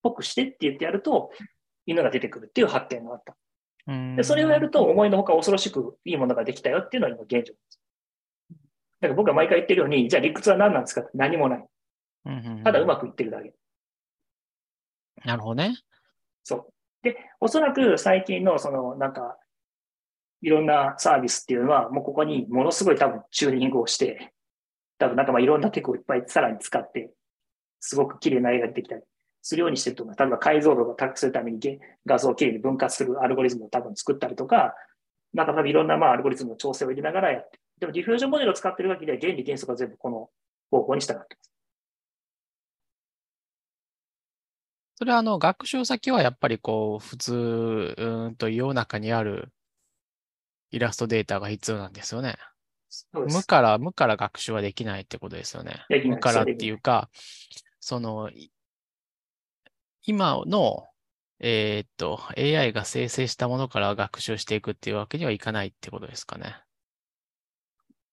[0.01, 1.29] ぽくしてって言ってやると、
[1.85, 3.35] 犬が出てくるっていう発見があった。
[3.85, 7.79] うんで、それをやると、思いのほか恐ろしくいいものができたよっていうのが今現状です。
[8.49, 8.55] だ
[9.01, 11.65] から僕は毎回言ってるように、じゃあ理屈は何なんですか何もない。
[12.63, 13.53] ただうまくいってるだけ。
[15.23, 15.77] なるほどね。
[16.43, 16.73] そう。
[17.03, 19.37] で、おそらく最近のそのなんか、
[20.41, 24.32] いろんなサービスっていうのは、もうここにものすごい多分チューニングをして、
[25.03, 27.11] 多分なんかまあいろんなテクをいっぱいさらに使って、
[27.81, 29.01] すごく綺麗な絵が出てきたり
[29.41, 30.15] するようにしてると思う。
[30.17, 31.59] 例えば解像度が高くするために
[32.05, 34.73] 画像を綺麗に分割するアルゴリズムを多分作ったりとか、
[35.33, 37.59] なんか多分いろんなまあアルゴリズムの調整を入れながらやって。
[37.79, 40.29] でもディフュージョンモデルを使ってるわけでは原理原則は全部この
[40.71, 41.51] 方向に従ってます。
[44.95, 49.49] それはあの学習先はやっぱりこう普通うんと世の中にある
[50.71, 52.37] イラストデータが必要なんですよね。
[53.13, 55.85] 無から無から学習はできないってことですよね。
[56.05, 57.09] 無からっていうか、
[57.79, 58.51] そのい
[60.05, 60.85] 今の
[61.39, 66.55] えーっと AI が生成したものから学習していくっていうわけにはいかないってことですかね。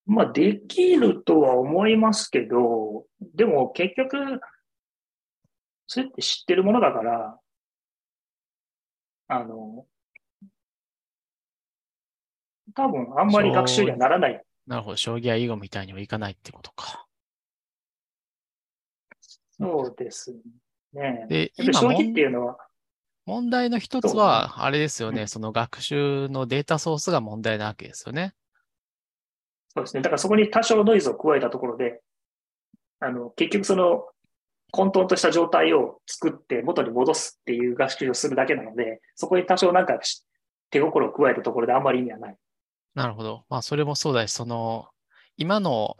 [0.06, 4.40] まあ、できるとは思いますけど、でも結局、
[5.86, 7.38] それって知ってるものだから、
[9.28, 9.86] あの、
[12.74, 14.42] 多分あんまり学習にはならない。
[14.66, 14.96] なるほど。
[14.96, 17.06] 将棋や囲碁みたいにはいかないってことか。
[19.50, 20.32] そうです
[20.92, 21.26] ね。
[21.28, 22.58] で、やっぱり将棋っていうのは、
[23.26, 28.34] 問題の一つは、あれですよね、うんその学習のデータソースが問題なわけですよね。
[29.74, 30.02] そうですね。
[30.02, 32.00] だからそこに多少ノイズを加えたところで、
[32.98, 34.04] あの、結局その
[34.72, 40.24] 混沌とした状態を作って元に戻すっていう学習をするだけなので、そこに多少なんかし
[40.70, 42.36] 手心を加えたところであんまり意味はない。
[42.94, 43.44] なるほど。
[43.48, 44.88] まあ、それもそうだし、その、
[45.36, 45.96] 今の、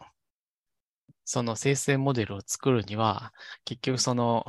[1.24, 3.32] その生成モデルを作るには、
[3.64, 4.44] 結局その、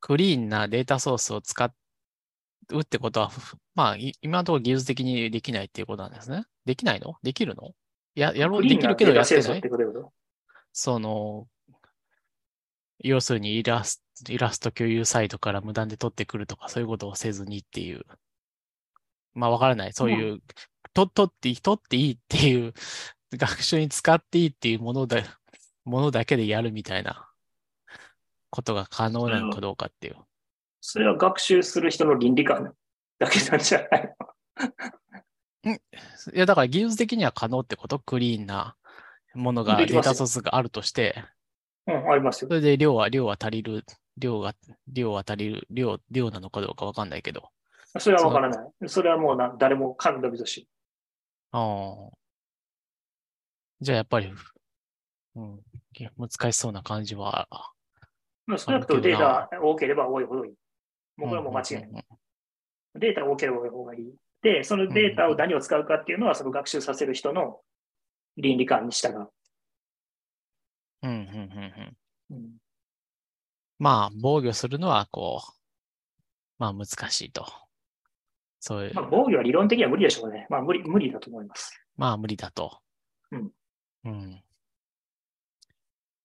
[0.00, 1.64] クリーンなデータソースを使
[2.70, 6.44] うってことは、ふまあ、い今のところ技術的にできないっていうことなんですね。
[6.64, 7.16] できないの？
[7.22, 7.72] できるの？
[8.14, 9.62] や、やろう、できるけどやってない？
[10.72, 11.46] その、
[12.98, 18.04] 要するにイラスイラスト共有サイトから無断で取ってくるとか、そういうことをせずにっていう。
[19.34, 19.92] まあ、わからない。
[19.92, 20.40] そういう、
[20.94, 22.74] と、取っていい、取っていいっていう、
[23.32, 25.22] 学習に使っていいっていうものだ、
[25.84, 27.28] ものだけでやるみたいな
[28.50, 30.16] ことが可能なのかどうかっていう。
[30.80, 32.74] それは学習する人の倫理観
[33.18, 34.14] だけなんじゃない
[36.34, 37.98] いや、だから技術的には可能ってこと？
[38.00, 38.76] クリーンな
[39.34, 41.24] ものが、データソースがあるとして、
[41.86, 42.54] うん、ありますよそ。
[42.54, 43.84] れで量は、量は足りる、
[44.16, 44.54] 量が、
[44.88, 47.48] 量は足りる、量、量なのかどうかわかんないけど。
[47.98, 48.88] それはわからない。
[48.88, 50.66] それはもうな誰も神のみぞ知る。
[51.52, 52.18] ああ。
[53.80, 54.32] じゃあやっぱり、
[55.36, 55.60] うん、
[56.18, 57.48] 難しそうな感じは。
[58.46, 60.54] まあ少なくともデータが多ければ多いほどいい。
[61.16, 61.90] もうこれはもう間違いない。
[61.90, 62.04] うんうん
[62.94, 64.14] データが多ければ多い方がいい。
[64.42, 67.60] で、そのデータを何を使うかっていうのは、その学習させる人の
[68.36, 69.28] 倫理観に従う。
[71.02, 71.96] うんうんうん
[72.30, 72.50] うんうん
[73.78, 75.52] まあ、防御するのは、こう、
[76.58, 77.46] まあ難しいと。
[78.64, 80.46] そういう、まあ、防御は理論的には無理でしょうね。
[80.48, 81.76] まあ、無理、無理だと思います。
[81.96, 82.78] まあ無理だと。
[83.32, 83.50] うん。
[84.04, 84.42] うん。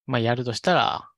[0.06, 1.10] まあやるとしたら、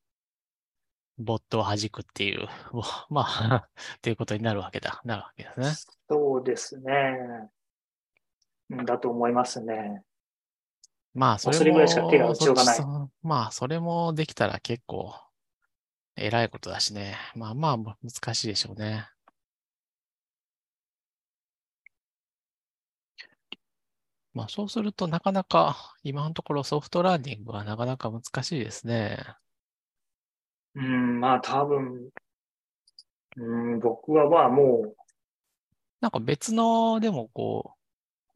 [1.17, 2.47] ボットを弾くっていう、
[3.11, 5.01] まあ、っていうことになるわけだ。
[5.03, 5.65] なるわけですね。
[6.07, 7.51] そうですね。
[8.69, 10.03] うんだと思いますね。
[11.13, 12.79] まあ、それも、それぐらいしか手が打ちようがない
[13.23, 15.13] まあ、それもできたら結構、
[16.15, 17.17] 偉いことだしね。
[17.35, 19.09] まあまあ、難しいでしょうね。
[24.39, 29.17] まあ、そうするとなかなか、今のところソフトラーニングはなかなか難しいですね。
[30.75, 32.09] うん、まあ、多分、
[33.35, 34.95] うん、僕はまあも
[35.99, 37.75] なんか別の、でもこ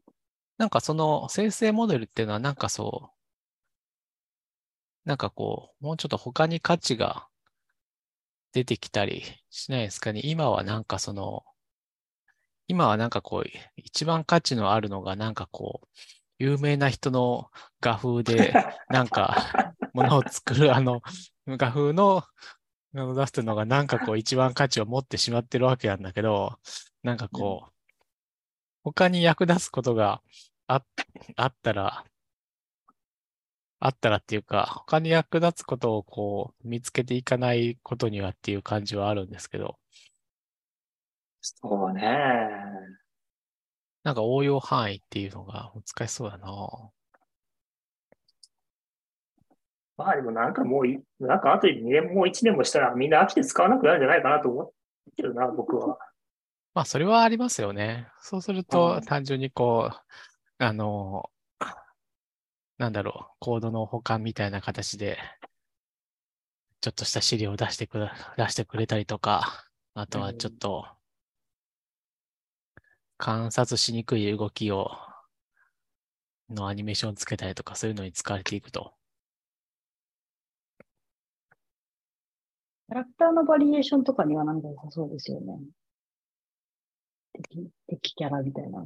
[0.08, 0.12] う、
[0.58, 3.14] なんかその生成モデルっていうのはなんかそ
[5.06, 7.30] う、なんかこう、もうちょっと他に価値が
[8.52, 10.20] 出てきたりしないですかね。
[10.26, 11.46] 今はなんかその、
[12.68, 15.88] 今はなんかこう、一番価値のあるのがなんかこう、
[16.40, 17.50] 有名な人の
[17.82, 18.54] 画風で、
[18.90, 21.02] なんか、ものを作る、あの、
[21.48, 22.24] 画風の、
[22.96, 26.60] あの出してるのがなんかこう一番価値を持ってしまってるわけなんだけど、
[27.02, 27.74] なんかこう、
[28.84, 30.22] 他に役立つことが
[30.68, 30.84] あ
[31.36, 32.06] あったら、
[33.80, 39.78] あったらっていうか、他に役立つことをこう見つけていかないことにはっていう感じはあるんですけど、
[41.44, 42.02] そうね。
[44.04, 46.92] なんか応用範囲っていうのが難しそうだな。
[49.96, 54.72] まあでもなんかもうい、なんかあと2年も1年もしたらみんな飽きて使わなくなるんじゃないかなと思っ
[55.16, 55.98] てるな、僕は。
[56.74, 58.08] まあ、それはありますよね。
[58.20, 61.30] そうするうと、ん単純にこう、あの、
[62.78, 65.18] なんだろう、コードの保管みたいな形で、
[66.82, 70.88] ちょっとした資料を出してくれ、出してくれたりとか、あとはちょっと、
[73.24, 74.92] 観察しにくい動きを、
[76.50, 78.96] のアニメーションをつけたりとか、そういうのに使われていくと。
[82.90, 85.58] キャラクターのバリエーションとかにはなんか良さそうですよね。
[87.32, 88.86] 敵、敵キャラみたいな。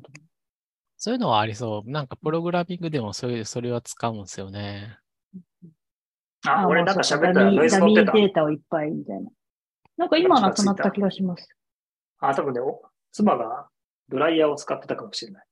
[0.97, 1.89] そういうのはありそう。
[1.89, 4.99] なんかプログラミングでもそういう、それは使うんですよね。
[6.45, 8.17] あ、俺なんか喋ったらノイズダミー乗ってた。
[8.19, 9.31] データをいっぱいみたいな。
[9.97, 11.49] なんか今なくなった気がします。
[12.19, 13.67] あ、多分ね、お妻が
[14.09, 15.45] ドライヤーを使ってたかもしれない。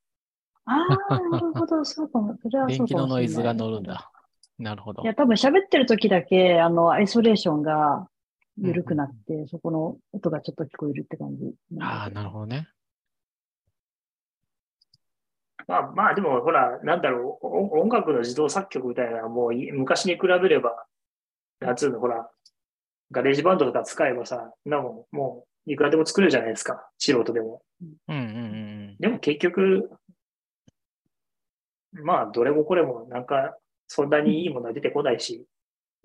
[0.66, 2.36] ああ、なるほど、そうかも。
[2.42, 3.08] それはそうかもしれない。
[3.08, 4.12] 電気のノイズが乗るんだ。
[4.58, 5.06] なるほどい。
[5.06, 8.08] や、多分喋ってる時だけ、あの、アイソレーションが
[8.58, 11.54] 緩くなって、そこの音がちょっと聞こえるって感じ。
[11.82, 12.70] ああ、なるほどね。
[15.68, 20.86] まあまあでもほら、なんだろう、お音楽の自動作曲みたいなのはもうい昔に比べれば、
[21.60, 22.30] なんつうの、ほら、
[23.12, 27.62] GarageBand とか使えばさ、なもういくらでも作れるじゃないですか、素人でも。
[28.08, 28.22] うんうんう
[28.94, 28.98] ん。
[29.00, 29.90] でも結局、
[31.94, 35.46] まあどれもこれもなんかそんなにいいものは出てこないし、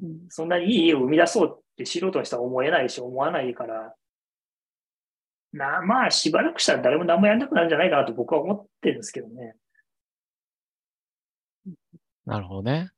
[0.02, 3.94] うんそんなにいいへを生み出そうって素人の人は思えないし、思わないから、
[5.52, 9.56] なまあしばらくしたら誰も何もやんなくなるんじゃないかなと僕は思ってるんですけどね。
[12.24, 12.90] なるほどね。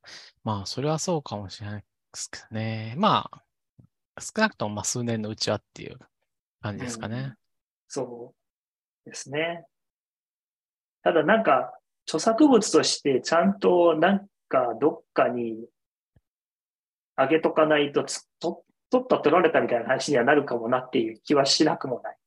[0.43, 2.93] まあ、それはそうかもしれないですけどね。
[2.97, 3.41] まあ、
[4.21, 5.97] 少なくともまあ数年のうちはっていう
[6.63, 7.35] 感じですかね。
[7.89, 8.33] そ
[9.05, 9.65] うですね。
[11.03, 11.77] ただなんか、
[12.07, 15.67] 著作物としてちゃんとなんかどっかに
[17.17, 22.17] 上げとかないとつと、取った取られたみたいな話にはなるかもなっていう気はしなくもない。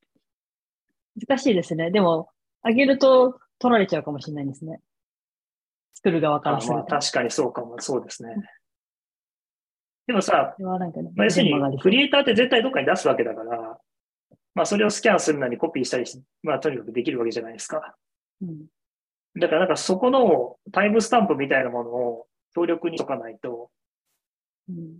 [1.27, 1.89] 難しいですね。
[1.89, 2.29] でも、
[2.63, 4.81] 上げると取られちゃうかもしれないんですね。
[5.95, 6.95] 作る側からするあまと。
[6.95, 8.35] あ確かにそうかも、そうですね。
[10.05, 13.79] でもさ、要するに、クリエイターって絶対どっかに出すわけだから、
[14.57, 17.95] まあ、それをスキャンするのにコピーしたりし、まあ、とにかくできるわけじゃないですか。
[18.41, 18.65] うん
[19.39, 23.69] だから、なんかそこのタイムスタンプみたいなものを強力にしとかないと、
[24.67, 24.95] うん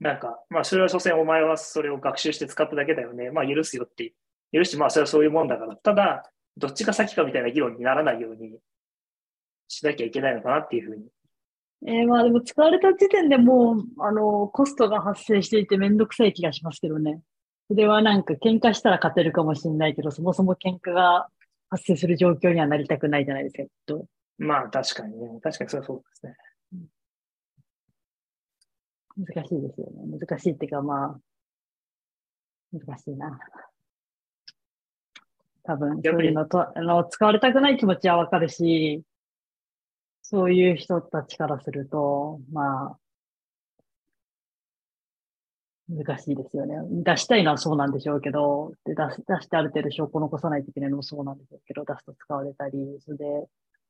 [0.00, 3.30] なんか、まあ、それは所詮お前はそれを学習して使っただけだよね。
[3.30, 4.14] まあ、許すよって、
[4.52, 5.76] 許して、まあ、それはそういうもんだから。
[5.76, 8.58] ただ、どっちが先かみたいな議論にならないように
[9.68, 11.06] しなきゃいけないのかなっていうふうに。
[11.86, 17.20] えーまあでも使われた時点でもう、あの、コストが発生していてめんどくさい気がしますけどね。
[17.68, 21.28] それはなんか喧嘩したら勝てるかもしれないけど、そもそも喧嘩が
[21.68, 24.06] 発生する状況にはなりたくないじゃないですか、きっと。
[24.38, 25.40] まあ、確かにね。
[25.42, 26.36] 確かにそれはそうですね。
[29.16, 30.18] 難しいですよね。
[30.18, 31.20] 難しいっていうかまあ、
[32.72, 33.38] 難しいな。
[35.64, 39.02] 多分、そういうのと、あの、使われたくない気持ちはわかるし、
[40.22, 42.98] そういう人たちからすると、まあ、
[45.88, 46.74] 難しいですよね。
[47.04, 53.24] 出したいのはそうなんでしょうけど、で出し出してある程度証拠残さないといけないのもそうなんでしょうけど、出すと使われたり、それで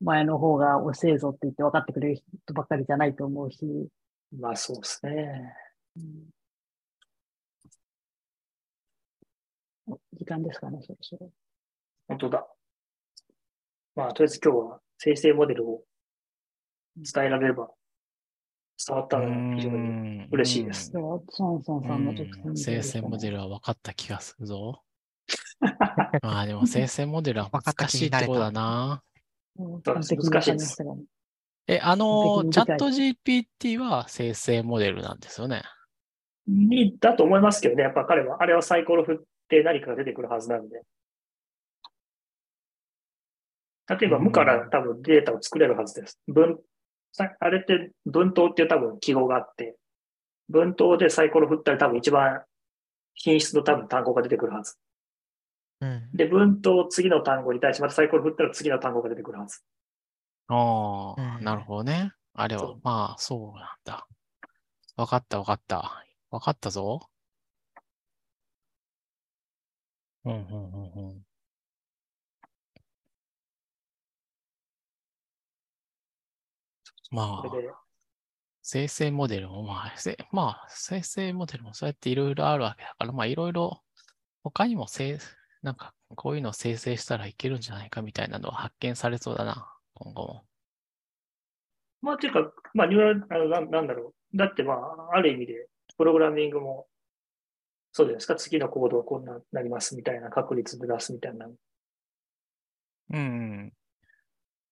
[0.01, 3.89] 前の方が遅えぞって言って分かってくれる人ばっかりじゃないと思うし、
[4.39, 5.55] まあ、そうですね。
[9.89, 11.31] お時間ですかね、そろそろ。
[12.09, 12.47] 本当だ。
[13.95, 15.83] まあ、とりあえず今日は生成モデルを
[16.97, 17.71] 伝えられれば
[18.79, 20.93] 伝わったのが非常に嬉しいです。
[20.93, 23.37] では、ソンソンさんの特うん生成モデル。
[23.37, 24.83] ルは分かった気がするぞ。
[26.23, 29.03] まあでも生成モデルは分かった難しいってことだな。
[29.57, 31.05] 難しいしたがね
[31.69, 35.63] え、あの、完チャット GPT は生成モデルなんですよね？
[36.47, 39.17] にだと思いますけどね、やっぱ彼は、あれはサイコロ振っ
[39.49, 40.83] て何かが出てくるはずなんで。
[43.89, 46.21] 例えば、無から多分データを作れるはずです。
[47.19, 49.77] あれって文頭っていう多分記号があって、
[50.49, 52.43] 文頭でサイコロ振ったら多分一番
[53.15, 54.77] 品質の多分単語が出てくるはず。
[55.81, 56.11] うん。
[56.13, 59.61] で、文頭次の単語に対してまたサイコロ振ったら次の単語が出てくるはず。
[60.49, 62.13] ああ、うんなるほどね。
[62.35, 64.07] あれはまあ、そうなんだ。
[64.97, 66.05] わかった、わかった。
[66.31, 67.09] わかったぞ。
[70.25, 71.23] うん、うん、うん、うん。
[77.11, 77.87] まあ
[78.69, 83.81] 生成モデルも、まあ、せまあ、生成モデルもそうやっていろいろあるわけだから、まあ、いろいろ、
[84.43, 85.19] 他にもせい、
[85.63, 90.45] なんか、こういうのを生成したらいけるんじゃないかみたいなのは発見されそうだな、今後も。
[92.03, 94.37] まあ、ていうか、まあ、ニューラル、あのなんなんだろう。
[94.37, 96.89] だって、まあ、ある意味で、プログラミングも、
[97.93, 98.35] そうじゃないですか。
[98.35, 101.49] 次のコードはこんななりますみたいな確率で出すみたいな。
[103.11, 103.73] うん。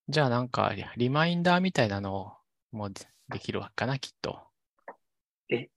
[0.09, 2.35] じゃあなんか、リリマインダーみたいなの
[2.73, 4.39] もでできるわけかな、きっと。
[5.49, 5.71] え？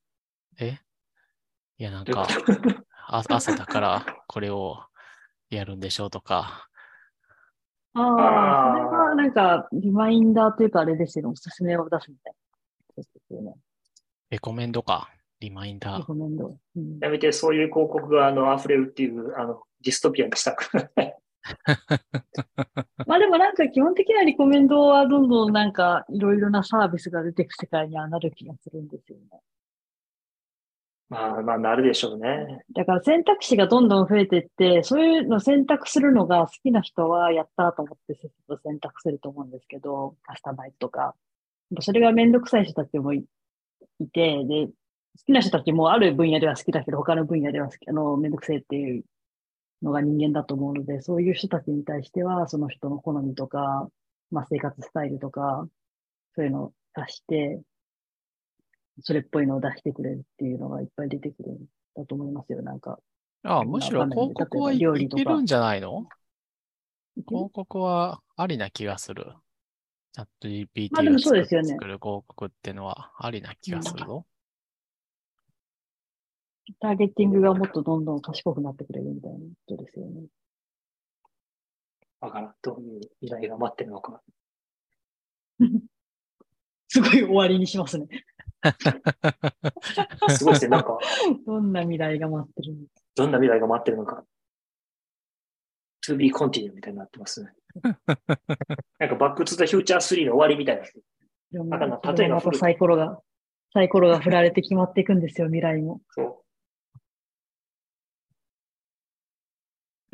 [0.60, 0.80] え？
[1.78, 2.28] いや、なんか、
[3.08, 4.84] 朝だからこれを
[5.50, 6.68] やるんでしょうとか。
[7.94, 13.54] ああそれはなんか、リマインダーというかあれですよね、おすすめを出すみたいな。
[14.30, 15.10] レコメンドか。
[15.40, 16.00] リマインダー。
[16.00, 16.58] レコメンド。
[16.76, 21.18] うんやめて、そういう広告が、あの、溢れるっていう、あの、ディストピアにしたくない。
[23.06, 29.42] まあでもなんか基本的なリコメンドはどんどんなんかいろいろなサービスが出てく世界にはなる気がするんですよね。
[31.10, 32.66] まあ、まあ、なるでしょうね。
[32.74, 41.16] だから選択肢がどんどん増えていって、そういうの選択するのが好きな人はやったと思ってせっせと選択すると思うんですけど、カスタマイズとか。
[41.80, 43.26] それがめんどくさい人たちもい
[44.00, 44.74] いて、で、好
[45.26, 49.06] きな人たちもある分野では好きだけど、他の分野では好き、あの、めんどくせえっていう
[49.82, 53.90] のが人間だと思うので、そういう人たちに対しては、その人の好みとか、
[54.32, 55.68] まあ生活スタイルとか、
[56.36, 57.62] そういうのを出して、
[59.02, 63.00] それっぽいのを出してくれるっていうのがいっぱい出てくるんだと思いますよ、なんか。
[63.44, 66.08] ああ、むしろ広告はいけるんじゃないの？
[67.28, 69.26] 広告はありな気がする。
[70.14, 74.26] チャット GPT まあでもが作る広告ってのはありな気がするぞ。
[76.80, 80.28] ターゲティングがもっとどんどん賢くなってくれるみたいなことですよね。
[82.20, 82.56] わからん。
[82.62, 84.22] どういう依頼が待ってるのか。
[86.90, 88.08] すごい終わりにしますね。
[90.30, 90.70] すごいですね。
[90.70, 90.98] なんか、
[91.46, 92.92] どんな未来が待ってるのか。
[93.16, 94.26] どんな未来が待ってるのか。
[96.08, 97.52] to be continue みたいになってますね。
[98.98, 100.84] なんか、バックトゥザフューチャー3の終わりみたいな。
[101.52, 103.22] でもだからそ例えばサイコロが、
[103.74, 106.02] サイコロが振られて決まっていくんですよ、未来も。
[106.10, 106.47] そう。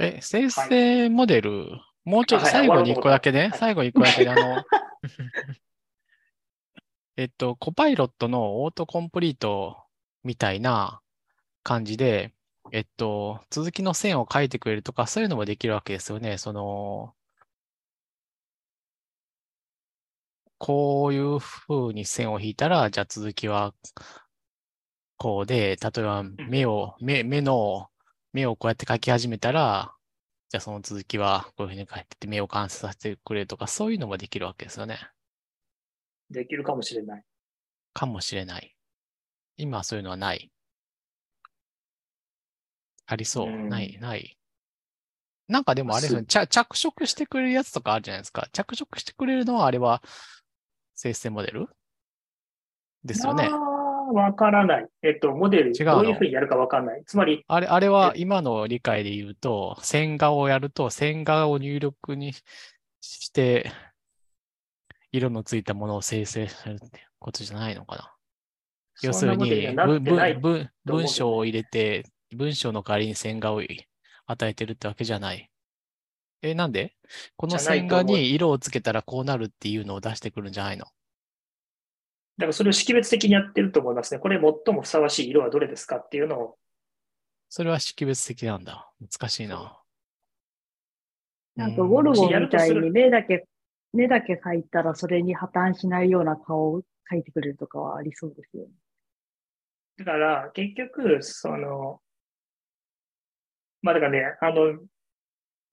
[0.04, 1.68] え、生成モデル、
[2.06, 4.64] もうちょっと最後に一個だけね、終わろうと最後に一個だけで、あの、
[7.18, 9.78] えっと、コパイロットのオートコンプリート
[10.24, 11.02] みたいな
[11.64, 12.34] 感じで、
[12.72, 16.38] えっと、続きの線を書いてくれるとか、そういうのもできるわけですよね。
[16.38, 17.14] その、
[20.58, 23.74] こういう風に線を引いたら、じゃあ続きは
[25.24, 27.90] こうで、例えば目を、目、目の、
[28.34, 29.94] 目をこうやって描き始めたら、
[30.50, 35.00] じゃあその続きはこういうふうに書いてて目を観察させてくれるとか、そういうのもできるわけですよね。
[36.30, 37.24] できるかもしれない。
[37.94, 38.76] かもしれない。
[39.58, 40.52] 今はそういうのはない。
[43.06, 43.48] ありそう。
[43.48, 44.38] うんない、ない。
[45.48, 48.48] なんかでもあれですよね、着着色してくれるやつとかあるじゃないですか。
[48.54, 50.02] 着色してくれるのはあれは
[50.96, 51.68] 生成モデル？
[53.04, 53.50] ですよね。
[54.14, 54.88] わからない。
[55.02, 57.04] えっと、モデル、どういうふうにやるかわかんない。
[57.06, 62.34] つまり、あれ、あれは今の理解で言うと、線画をやると、線画を入力に
[63.02, 63.72] して、
[65.12, 68.10] 色のついたものを生成するってことじゃないのかな？
[69.02, 73.62] 要するに文文章を入れて、文章の代わりに線画を
[74.26, 75.50] 与えてるってわけじゃない。
[76.42, 76.96] え、なんで？
[77.36, 80.86] この線画に色をつけたらこうなるっていうのを出してくるんじゃないの？
[82.38, 84.20] だからそれを識別的にやってると思いますね。
[84.20, 86.58] これ最もふさわしい色はどれですかっていうのを、
[87.50, 88.92] それは識別的なんだ。
[89.00, 89.80] 難しいな。
[91.56, 93.46] なんかうんゴルゴみたいに目だけ、
[93.94, 96.82] 目だけ描いたらそれに破綻しないような顔を
[97.12, 98.70] 描いてくれるとかはありそうですよね。
[100.00, 102.02] だから結局、その、
[103.84, 104.80] まあだからね、あの、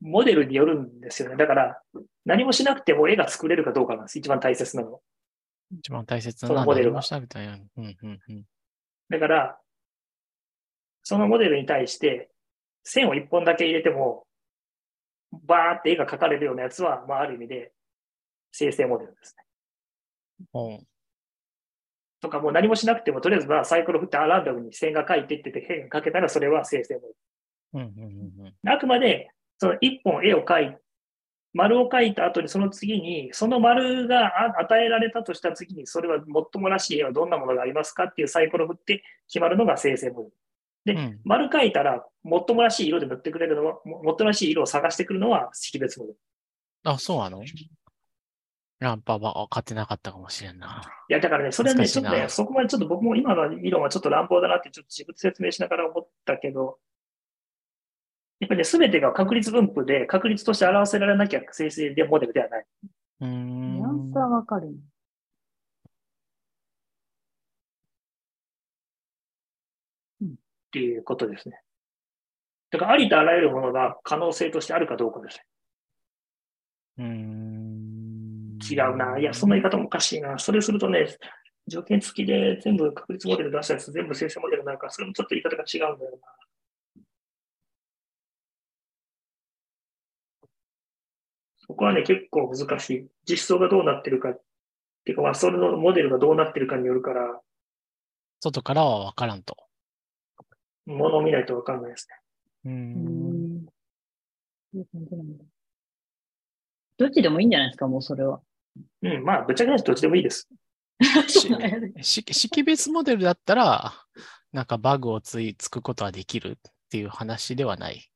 [0.02, 1.36] モデルによるんですよね。
[1.36, 1.82] だから、
[2.26, 4.18] 何もしなくても絵が作れるかどうかなんです。
[4.18, 5.00] 一番大切なの。
[5.78, 7.00] 一番大切なそのモデルが。
[9.08, 9.58] だから、
[11.02, 12.30] そのモデルに対して、
[12.84, 14.26] 線を一本だけ入れても、
[15.32, 17.72] バーって絵が描かれるようなやつは、まあある意味で、
[18.52, 19.44] 生成モデルですね。
[20.54, 20.86] うん
[22.20, 27.14] とか、もう何もしなくても、とりあえずまあサイクル振ってあランダムに線が描いてってて、変が描けたらそれは生成モデル。
[27.72, 30.76] うんうんうんうんあくまで、その一本絵を描い、
[31.52, 36.22] 丸を描いた後にその次に、その丸があ与えられたとした次に、それは
[36.52, 40.30] 最もらしい絵はどんなものがありますかっていうサイコロを振って決まるのが生成モ
[40.84, 40.96] デル。
[40.96, 46.18] でうん丸描いたら、最もらしい色で塗ってくれるのは、も最もらしい色を探してくるのは識別モデル。
[46.84, 47.44] あ、そうなの？
[48.78, 50.82] やっぱ分かってなかったかもしれんな。
[51.10, 56.78] いや、だからね、それはね、ちょっとね、そこまでちょっと僕も今の理論はちょっと乱暴だなって、ちょっと自分で説明しながら思ったけど、
[58.40, 62.66] やっぱりね、すべてが確率分布で、確率として表せられなきゃ生成でモデルではない。
[63.20, 64.16] うーニュアンんス。
[64.16, 64.70] はわかる。
[70.70, 71.60] っていうことですね。
[72.70, 75.44] だから、ありとあらゆるものが可能性としてあるかどうかですね。
[76.98, 78.58] うーん。
[78.70, 79.18] 違うな。
[79.18, 80.38] いや、その言い方もおかしいな。
[80.38, 81.06] それするとね、
[81.66, 86.49] 条件付きで全部確率モデル出したやつ全部生成モデルになるから、それもちょっと言い方が違うんだよな。
[91.70, 93.08] そこはね、結構難しい。
[93.28, 94.30] 実装がどうなってるか。
[94.30, 94.42] っ
[95.04, 97.40] ていうか、まあ、それのモデルがどうなってるかによるから、
[98.40, 99.56] 外からは分からんと。
[100.86, 102.08] ものを見ないとわかんないです
[102.64, 102.72] ね。
[102.72, 103.64] うん。
[106.98, 107.50] どっちでもいいん。
[107.50, 108.40] じゃないですか、もうそれは。
[109.02, 110.48] うん、まあ、ぶっちゃけないとどっちでもいいです。
[111.28, 111.48] し
[112.02, 113.92] 識識別モデルだったら、
[114.52, 114.64] なん。
[114.66, 118.10] かバグをついつくことはできるっていう話ではない。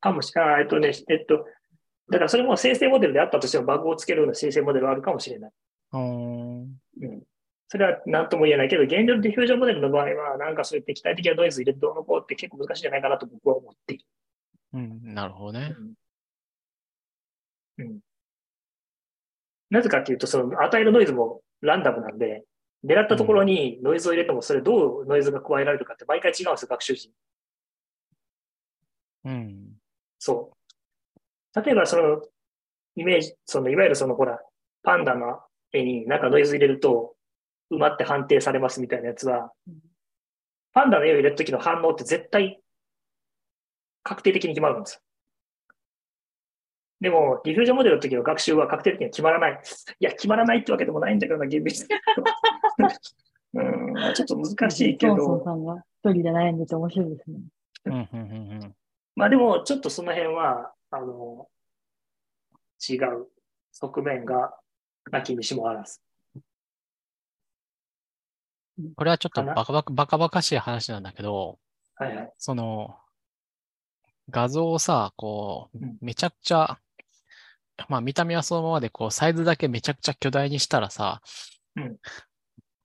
[0.00, 0.62] かもしれない。
[0.62, 1.46] えっとね、えっと、
[2.10, 5.50] だからそれも生成モデルであったとしてもバグをつけるような生成モデルはあるかもしれない。
[5.92, 6.62] うーん。
[6.62, 7.22] うん。
[7.68, 14.04] それは何とも言えないけど、現状のディフュージョンモデルの場合は、なんかそういった期待的なノイズ入れてどうのこうって結構難しいんじゃないかなと僕は思っている。
[14.72, 15.76] うん、なるほどね。
[17.78, 17.98] うん。
[19.70, 22.44] なぜかっていうと、その与えるノイズもランダムなんで、
[22.84, 27.14] 狙ったところにノイズを入れても、それどうノイズが加えられるかって毎回違うんですよ、学習時に。
[29.24, 29.78] うん。
[30.18, 30.57] そう。
[31.62, 32.22] 例えば、その、
[32.96, 34.40] イメージ、その、いわゆるその、ほら、
[34.82, 35.40] パンダの
[35.72, 37.14] 絵になんかノイズ入れると、
[37.70, 39.74] 馬って判定されますみたいなやつはうん、
[40.72, 42.60] パンダの絵を入れるときの反応って絶対、
[44.02, 45.00] 確定的に決まるんですよ。
[47.00, 49.60] でも、ディフュージョンモデルの時の学習は確定的には決まらない。
[50.00, 51.88] いや、決まらないってわけでもないんだけどな、厳密に。
[53.54, 57.38] うん、まあちょっと難しいけトンソンど、さんが一人で悩んでて面白いですね。
[57.86, 58.74] うん、うん、うんうん。
[59.14, 61.48] まあでも、ちょっとその辺は、あの、
[62.88, 63.28] 違う
[63.72, 64.54] 側面が
[65.10, 66.00] なきにしもあらず。
[68.96, 71.58] これはちょっとバカバカバカバカしい話なんだけど、
[71.96, 72.32] はいはい。
[72.38, 72.96] その、
[74.30, 76.78] 画像をさ、こううん、めちゃくちゃ、
[77.88, 81.20] まあ見た目はそのままで、こう、サイズだけめちゃくちゃ巨大にしたらさ、
[81.76, 81.96] うん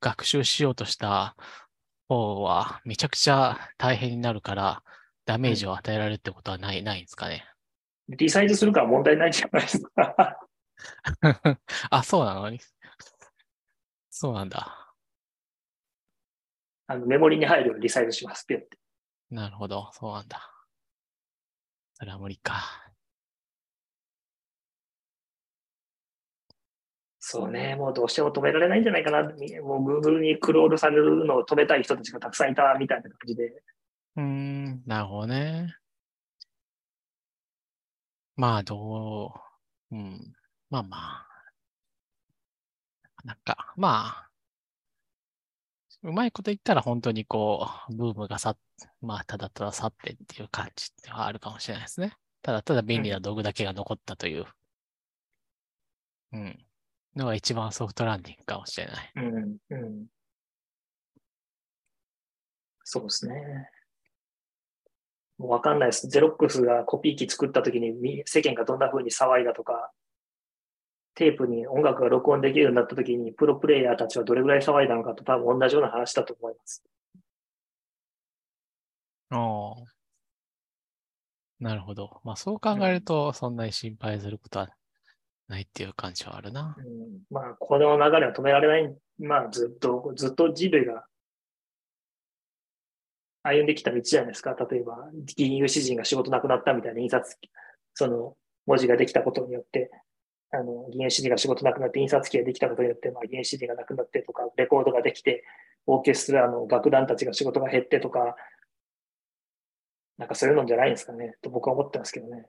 [0.01, 1.37] 学習しようとした
[2.09, 4.83] 方はめちゃくちゃ大変になるから、
[5.25, 7.45] ダメージを与えられるってことはない、ないんですかね？
[8.09, 10.39] リサイズするから問題ないんじゃないですか。
[11.89, 12.49] あ、そうなの？
[12.49, 12.59] に。
[14.09, 14.93] そうなんだ。
[16.87, 18.45] あのメモリに入るようにリサイズします。
[18.45, 18.77] ピュって。
[19.31, 19.89] なるほど。
[19.93, 20.49] そうなんだ。
[21.93, 22.55] それは無理か。
[27.19, 27.75] そうね。
[27.75, 29.23] もうどうしても止められないんじゃないかな。
[29.23, 29.29] も
[29.79, 33.63] う Google にクロールされるのを止めたい人たちがたくさんいたみたいな感じで。
[34.17, 35.73] うーん、なるほどね。
[38.35, 39.33] まあ、ど
[39.91, 40.33] う、うん、
[40.69, 41.27] まあまあ。
[43.23, 44.29] なんか、まあ、
[46.03, 48.57] うまいこと言ったら本当にこう、ブームがさ、
[49.01, 52.17] まあ、ただただ去ってっていう感じではあるかもしれないですね。
[52.41, 54.45] ただただ便利な道具だけが残ったという、
[56.33, 56.65] うん、
[57.15, 59.11] のが一番ソフトランディングかもしれない。
[59.15, 59.57] うん。
[59.69, 60.07] うん。
[62.83, 63.69] そうですね。
[65.43, 66.07] もうわかんないです。
[66.07, 69.91] ゼロックスがコピー機作った時にみ世間がどんな風に騒いだとか、
[71.15, 76.81] テープに音楽が録音できるようになった時にプロプレイヤーたちはどれぐらい騒いだのかと多分同じような話だと思います。
[79.31, 79.93] ああ。
[81.59, 82.21] なるほど。
[82.23, 84.69] まあそう考えると、そんなに心配することは
[85.49, 86.73] ないっていう感じはあるな。
[86.77, 88.95] うん、まあ、この流れは止められない。
[89.19, 91.03] まあ、ずっと、ずっと人類が
[93.43, 94.55] 歩んできた道じゃないですか。
[94.71, 97.37] 例えば、銀融詩人が仕事なくなったみたいな印刷、
[97.93, 99.91] その文字ができたことによって、
[100.51, 105.43] あの、銀融詩人が仕事なくなって印刷機ができたことによって、まあ、銀融詩人がなくなってとか、レコードができて、
[105.87, 108.35] オーケストラの楽団たちが仕事が減ってとか、
[110.17, 112.45] なんかそういうのじゃないんですかね、と僕は思ってますけどね。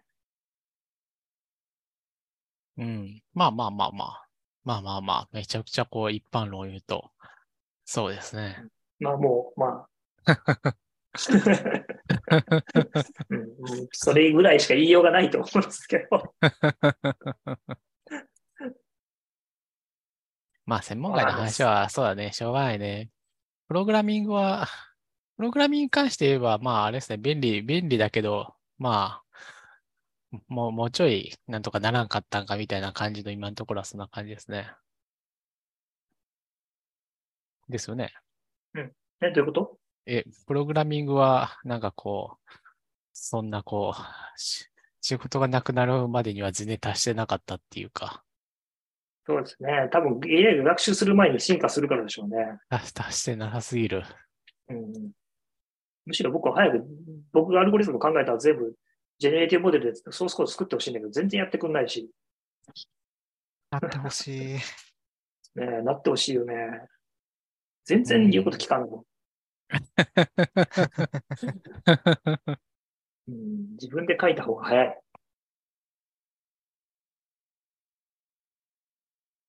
[2.77, 3.23] うん。
[3.33, 4.27] まあまあまあまあ。
[4.65, 5.29] まあまあまあ。
[5.33, 7.11] めちゃくちゃこう一般論を言うと、
[7.85, 8.65] そうですね。
[8.99, 9.87] まあもう、ま
[10.27, 10.75] あ。
[13.31, 13.45] うんう
[13.85, 16.35] んそれぐらいしか言いようがないと思うんですけど。
[20.67, 22.33] まあ専門外の話は、そうだね。
[22.33, 23.11] しょうがないね。
[23.69, 24.67] プログラミングは、
[25.37, 27.19] プログラミングに関して言えば、まああれですね。
[27.19, 29.23] 便利、便利だけど、ま
[30.33, 34.73] あ、もう、もうちょいなんとかならんかったんかみたいな感じの今のところはそんな感じですね。
[37.69, 38.13] ですよね。
[39.21, 39.79] え、どういうこと？
[40.07, 42.51] え、プログラミングはなんかこう、
[43.13, 44.69] そんなこう、し
[45.01, 48.25] 仕事がなくなるまでには全然達してなかったっていうか、
[49.27, 49.89] そうですね。
[49.91, 52.37] 多分 AI が学習する前に進化するからでしょうね。
[52.69, 54.05] 達達してなさすぎる。
[54.69, 55.13] うん、
[56.05, 56.85] むしろ僕は早く、
[57.33, 58.75] 僕がアルゴリズム考えたら全部、
[59.19, 62.11] ジェネレーティブモデルでソースコード作ってほしいんだけど、全然やってくんないし、
[63.71, 64.55] なってほしい。
[65.57, 66.55] ねえ、なってほしいよね。
[67.85, 69.05] 全然言うこと聞かんの。
[73.27, 75.01] うん、自分で書いた方が早い。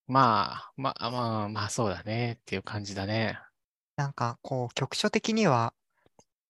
[0.08, 3.40] まあ、まあ、まあ、まあ、そうだねっていう感じだね。
[3.96, 5.74] なんか、こう、局所的には、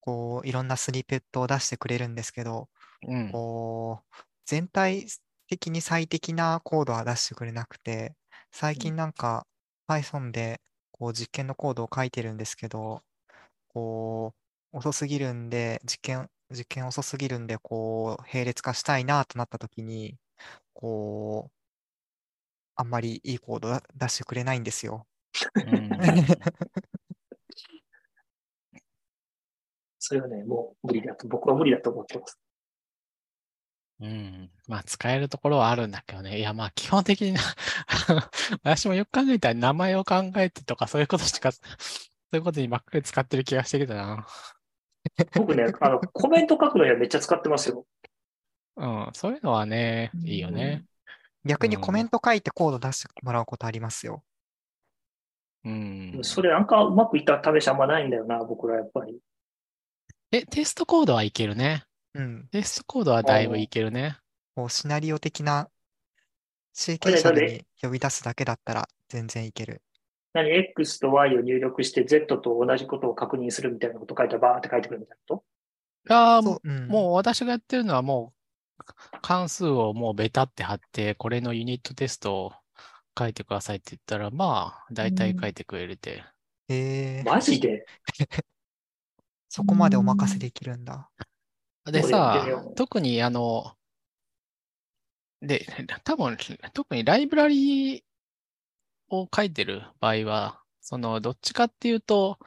[0.02, 2.70] こう、いろんなスニペットを出してくれるんですけど、
[3.08, 3.32] うん。
[3.32, 4.16] こう、
[4.46, 5.08] 全体
[5.48, 8.16] 的に最適なコードは出してくれなくて、
[8.52, 9.46] 最近なんか
[9.88, 10.62] Python で
[10.92, 13.04] こう実験のコードを書いてるんですけど、
[13.76, 14.34] こ
[14.74, 20.18] う、遅すぎるんで、実験、実験遅すぎるんで、こう、並列化したいなとなったときに、
[20.74, 21.52] こう、
[22.76, 25.08] あんまりいいコードだ出してくれないんですよ。
[25.68, 25.98] うん
[30.00, 32.40] それはね、もう無理だと、僕は無理だと思ってます。
[34.00, 34.52] うん。
[34.68, 36.38] まあ、使えるところはあるんだけどね。
[36.40, 37.42] いや、まあ、基本的にな
[38.64, 41.52] 私もよく考えたら名前を考えてとか、そういうことしか、
[42.32, 44.28] そういうことにばっかり使ってる気がしてきたな。
[45.36, 47.86] 僕ね、あの、コメント書くのにはめっちゃ使ってますよ。
[48.78, 49.10] うん。
[49.14, 50.86] そういうのはね、いいよね。
[51.46, 54.24] 逆にうんコメント書いてコード出してもらうことありますよ。
[55.64, 56.20] うん。
[56.24, 59.20] それなんかうまくいった試しあんまないんだよな、僕らやっぱり。
[60.32, 61.86] え、テストコードはいけるね。
[62.14, 62.48] うん。
[62.52, 64.18] テストコードはだいぶいけるね。
[64.56, 65.70] こうシナリオ的な
[66.74, 69.82] C これ傾斜誰に呼び出すだけだったら全然いける。
[70.36, 75.44] 何 ?X と Y を入力して Z と同じことを確認するみたいなこと書いたらバーって書いてくるみたいなこ
[76.10, 76.88] ああ、そう、うん。
[76.88, 78.34] もう私がやってるのはも
[78.78, 78.84] う
[79.22, 82.54] 関数をもうベタって貼って、これのユニットテストを
[83.18, 86.22] 書いてくださいって言ったら、まあ、大体書いてくれるて。
[86.68, 87.86] えー、とマジで？
[89.48, 91.10] そこまでお任せできるんだ。
[91.86, 92.46] でさ
[92.76, 93.72] 特にあの、
[95.42, 95.66] で、
[96.04, 96.36] 多分、
[96.74, 98.04] 特にライブラリー
[99.10, 102.38] を書いてる場合は、その、どっちかっていうと、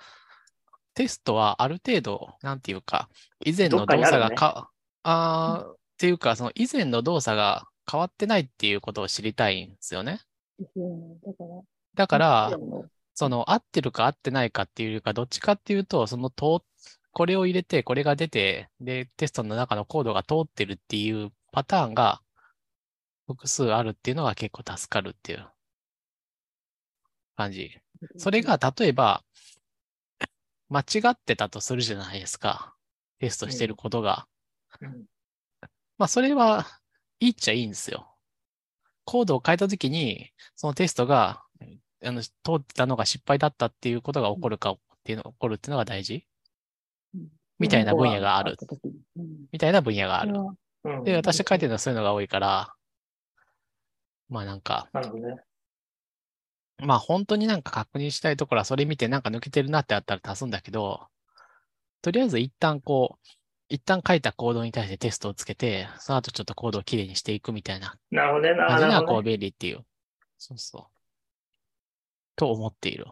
[0.94, 3.08] テストはある程度、なんていうか、
[3.44, 4.70] 以前の動作がか、
[5.02, 10.20] あーっていうか、その以前の動作が変わってないっていうことを知りたいんですよね。
[10.58, 11.62] だから、
[11.94, 16.64] だからで、もその合ってるか合ってないかっていうか、どっちかっていうと、その通
[17.12, 22.22] これを入れて、これが出て、で、テストの中のコードが通ってるっていうパターンが
[23.26, 25.46] 複数あるっていうのが結構助かるっていう
[27.38, 27.70] 感じ。
[28.16, 29.22] それが、例えば、
[30.68, 32.74] 間違ってたとするじゃないですか。
[33.20, 34.26] テストしてることが。
[34.80, 35.04] うん
[35.98, 36.66] まあ、それは
[37.20, 38.16] いいっちゃいいんですよ。
[39.04, 41.42] コードを変えたときに、そのテストが、
[42.04, 46.26] あの、通ってたのが失敗だったっていうことが起こるかっていうの、起こるっていうのが大事
[47.58, 48.56] みたいな分野がある。
[49.16, 50.34] うんみたいな分野がある。
[50.84, 52.74] うんで、私書いてるのはそういうのが多いから、
[54.28, 54.88] まあなんか。
[56.80, 61.06] まあ本当になんか確認したいところはそれ見てなんか抜けてるなってあったら足すんだけど、
[62.02, 63.26] とりあえず一旦こう、
[63.68, 68.54] 一旦書いたコードに対してテストをつけて、その後ちょっとコードをきれいにしていくみたいななるほどね。
[68.54, 68.72] なる
[69.06, 69.30] ほどね。
[69.30, 69.84] 便利っていう。
[70.38, 70.82] そうそう。
[72.36, 73.06] と思っている。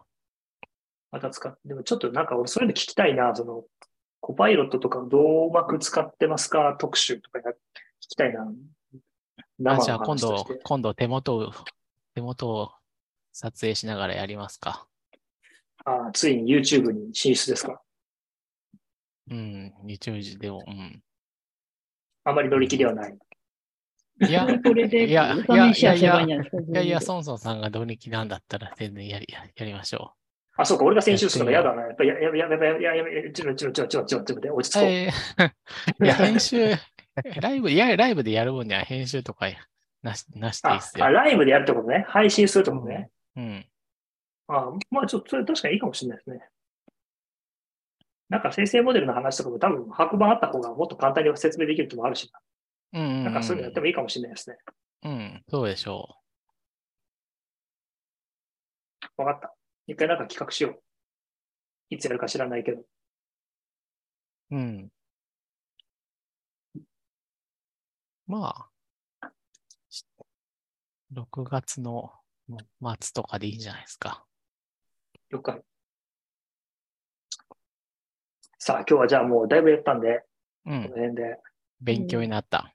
[1.11, 3.35] また使って、でもちょっとなんか俺そういうの聞きたいな。
[3.35, 3.63] その、
[4.19, 6.75] コパイロットとかどううまく使ってますか？
[6.79, 7.53] 特集とかや聞
[8.09, 8.47] きたいな。
[9.73, 11.51] あじゃあ今度今度手元を、
[12.15, 12.71] 手元を
[13.37, 14.87] 撮影しながらやりますか。
[15.85, 17.79] ああついに YouTube に進出ですか。
[19.29, 21.03] うん、YouTube でも、うん。
[22.23, 23.15] あまり乗り気ではない。
[24.27, 26.27] いや、これでいや、いや、いや、いや、い
[26.73, 30.61] や、いや、孫孫さんが乗り気なんだったら全然やり、やりましょう。
[30.61, 31.83] あ、そうか、俺が先週するから嫌だな。
[31.83, 34.87] やっぱい、や、や、や、や、や、や、や、ちょ、ちょ、ちょ、ちょ、ちょ、ちょ、落ち着こ
[36.01, 36.05] う。
[36.05, 36.73] いや、編集、
[37.39, 39.45] ライブ、いや、ライブでやる分には編集とか
[40.01, 41.05] なし、なしていいっすよ。
[41.05, 42.05] あ、ライブでやるってことね。
[42.07, 43.09] 配信するってことね。
[43.37, 43.65] うん。
[44.47, 46.49] あまあ、ちょっと、それ確かにいいかもしれないですね。
[48.29, 52.29] なんか生成モデルの話とかも多分白板あった方がもっと簡単に説明できるってのもあるし
[52.93, 53.23] うんうん、うん。
[53.23, 53.23] な。
[53.25, 54.57] なんかそういうのやってもいいかもしれないですね。
[55.03, 56.17] うん、そうでしょ
[59.15, 59.55] わかった。
[59.87, 60.81] 一回なんか企画しよう。
[61.89, 62.81] いつやるか知らないけど。
[62.81, 62.85] う。
[64.51, 64.91] うん。
[68.27, 68.69] ま
[69.21, 69.31] あ、
[71.13, 72.11] 6月の
[72.47, 74.25] 末とかでいいんじゃないですか。
[75.29, 75.61] 了解。
[78.59, 80.23] さあ、今日はじゃあもうだいぶやったんで、
[80.65, 80.95] うんこの。
[80.95, 81.39] 辺で。
[81.79, 82.73] 勉強になった。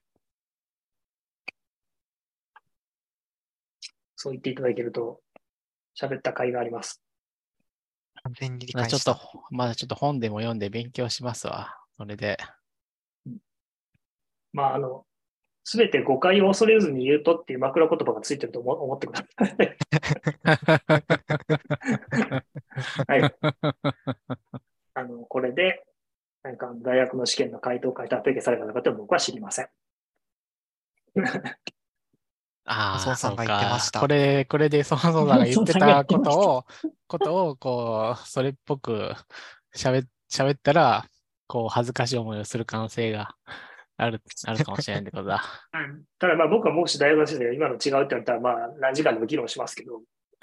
[4.16, 5.20] そう言っていただけると、
[6.00, 7.02] 喋った甲斐があります。
[8.22, 9.14] 完全に理まあちょっ解した。
[9.14, 11.76] と、まだちょっと本でも読んで勉強しますわ。
[11.96, 12.36] それで。
[14.52, 15.06] まあ、あの、
[15.64, 19.76] すべて誤解を恐れずに言うとっていう枕言葉がついてると思思ってください。
[23.06, 23.34] はい。
[24.94, 25.84] あの、これで、
[26.42, 29.68] なんか大学の試験の回答会達成されたのかって僕は知りません。
[32.64, 36.64] ああ、さんが言ってましたこれ、これで、そもそもが言ってたことを、
[37.06, 39.14] ことを、こう、それっぽく
[39.74, 41.06] 喋っ、喋ったら、
[41.46, 43.34] こう、恥ずかしい思いをする可能性が
[43.96, 45.42] ある、あるかもしれないってことだ。
[46.18, 50.02] ただまあ僕はもし大学生が今の違うって言われたら、まあ何時間でも議論しますけど、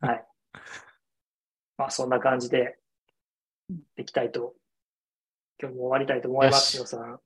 [0.00, 0.26] はい。
[1.76, 2.78] まあそんな感じで、
[3.96, 4.54] できたいと、
[5.60, 7.20] 今日も終わりたいと思います、よさん。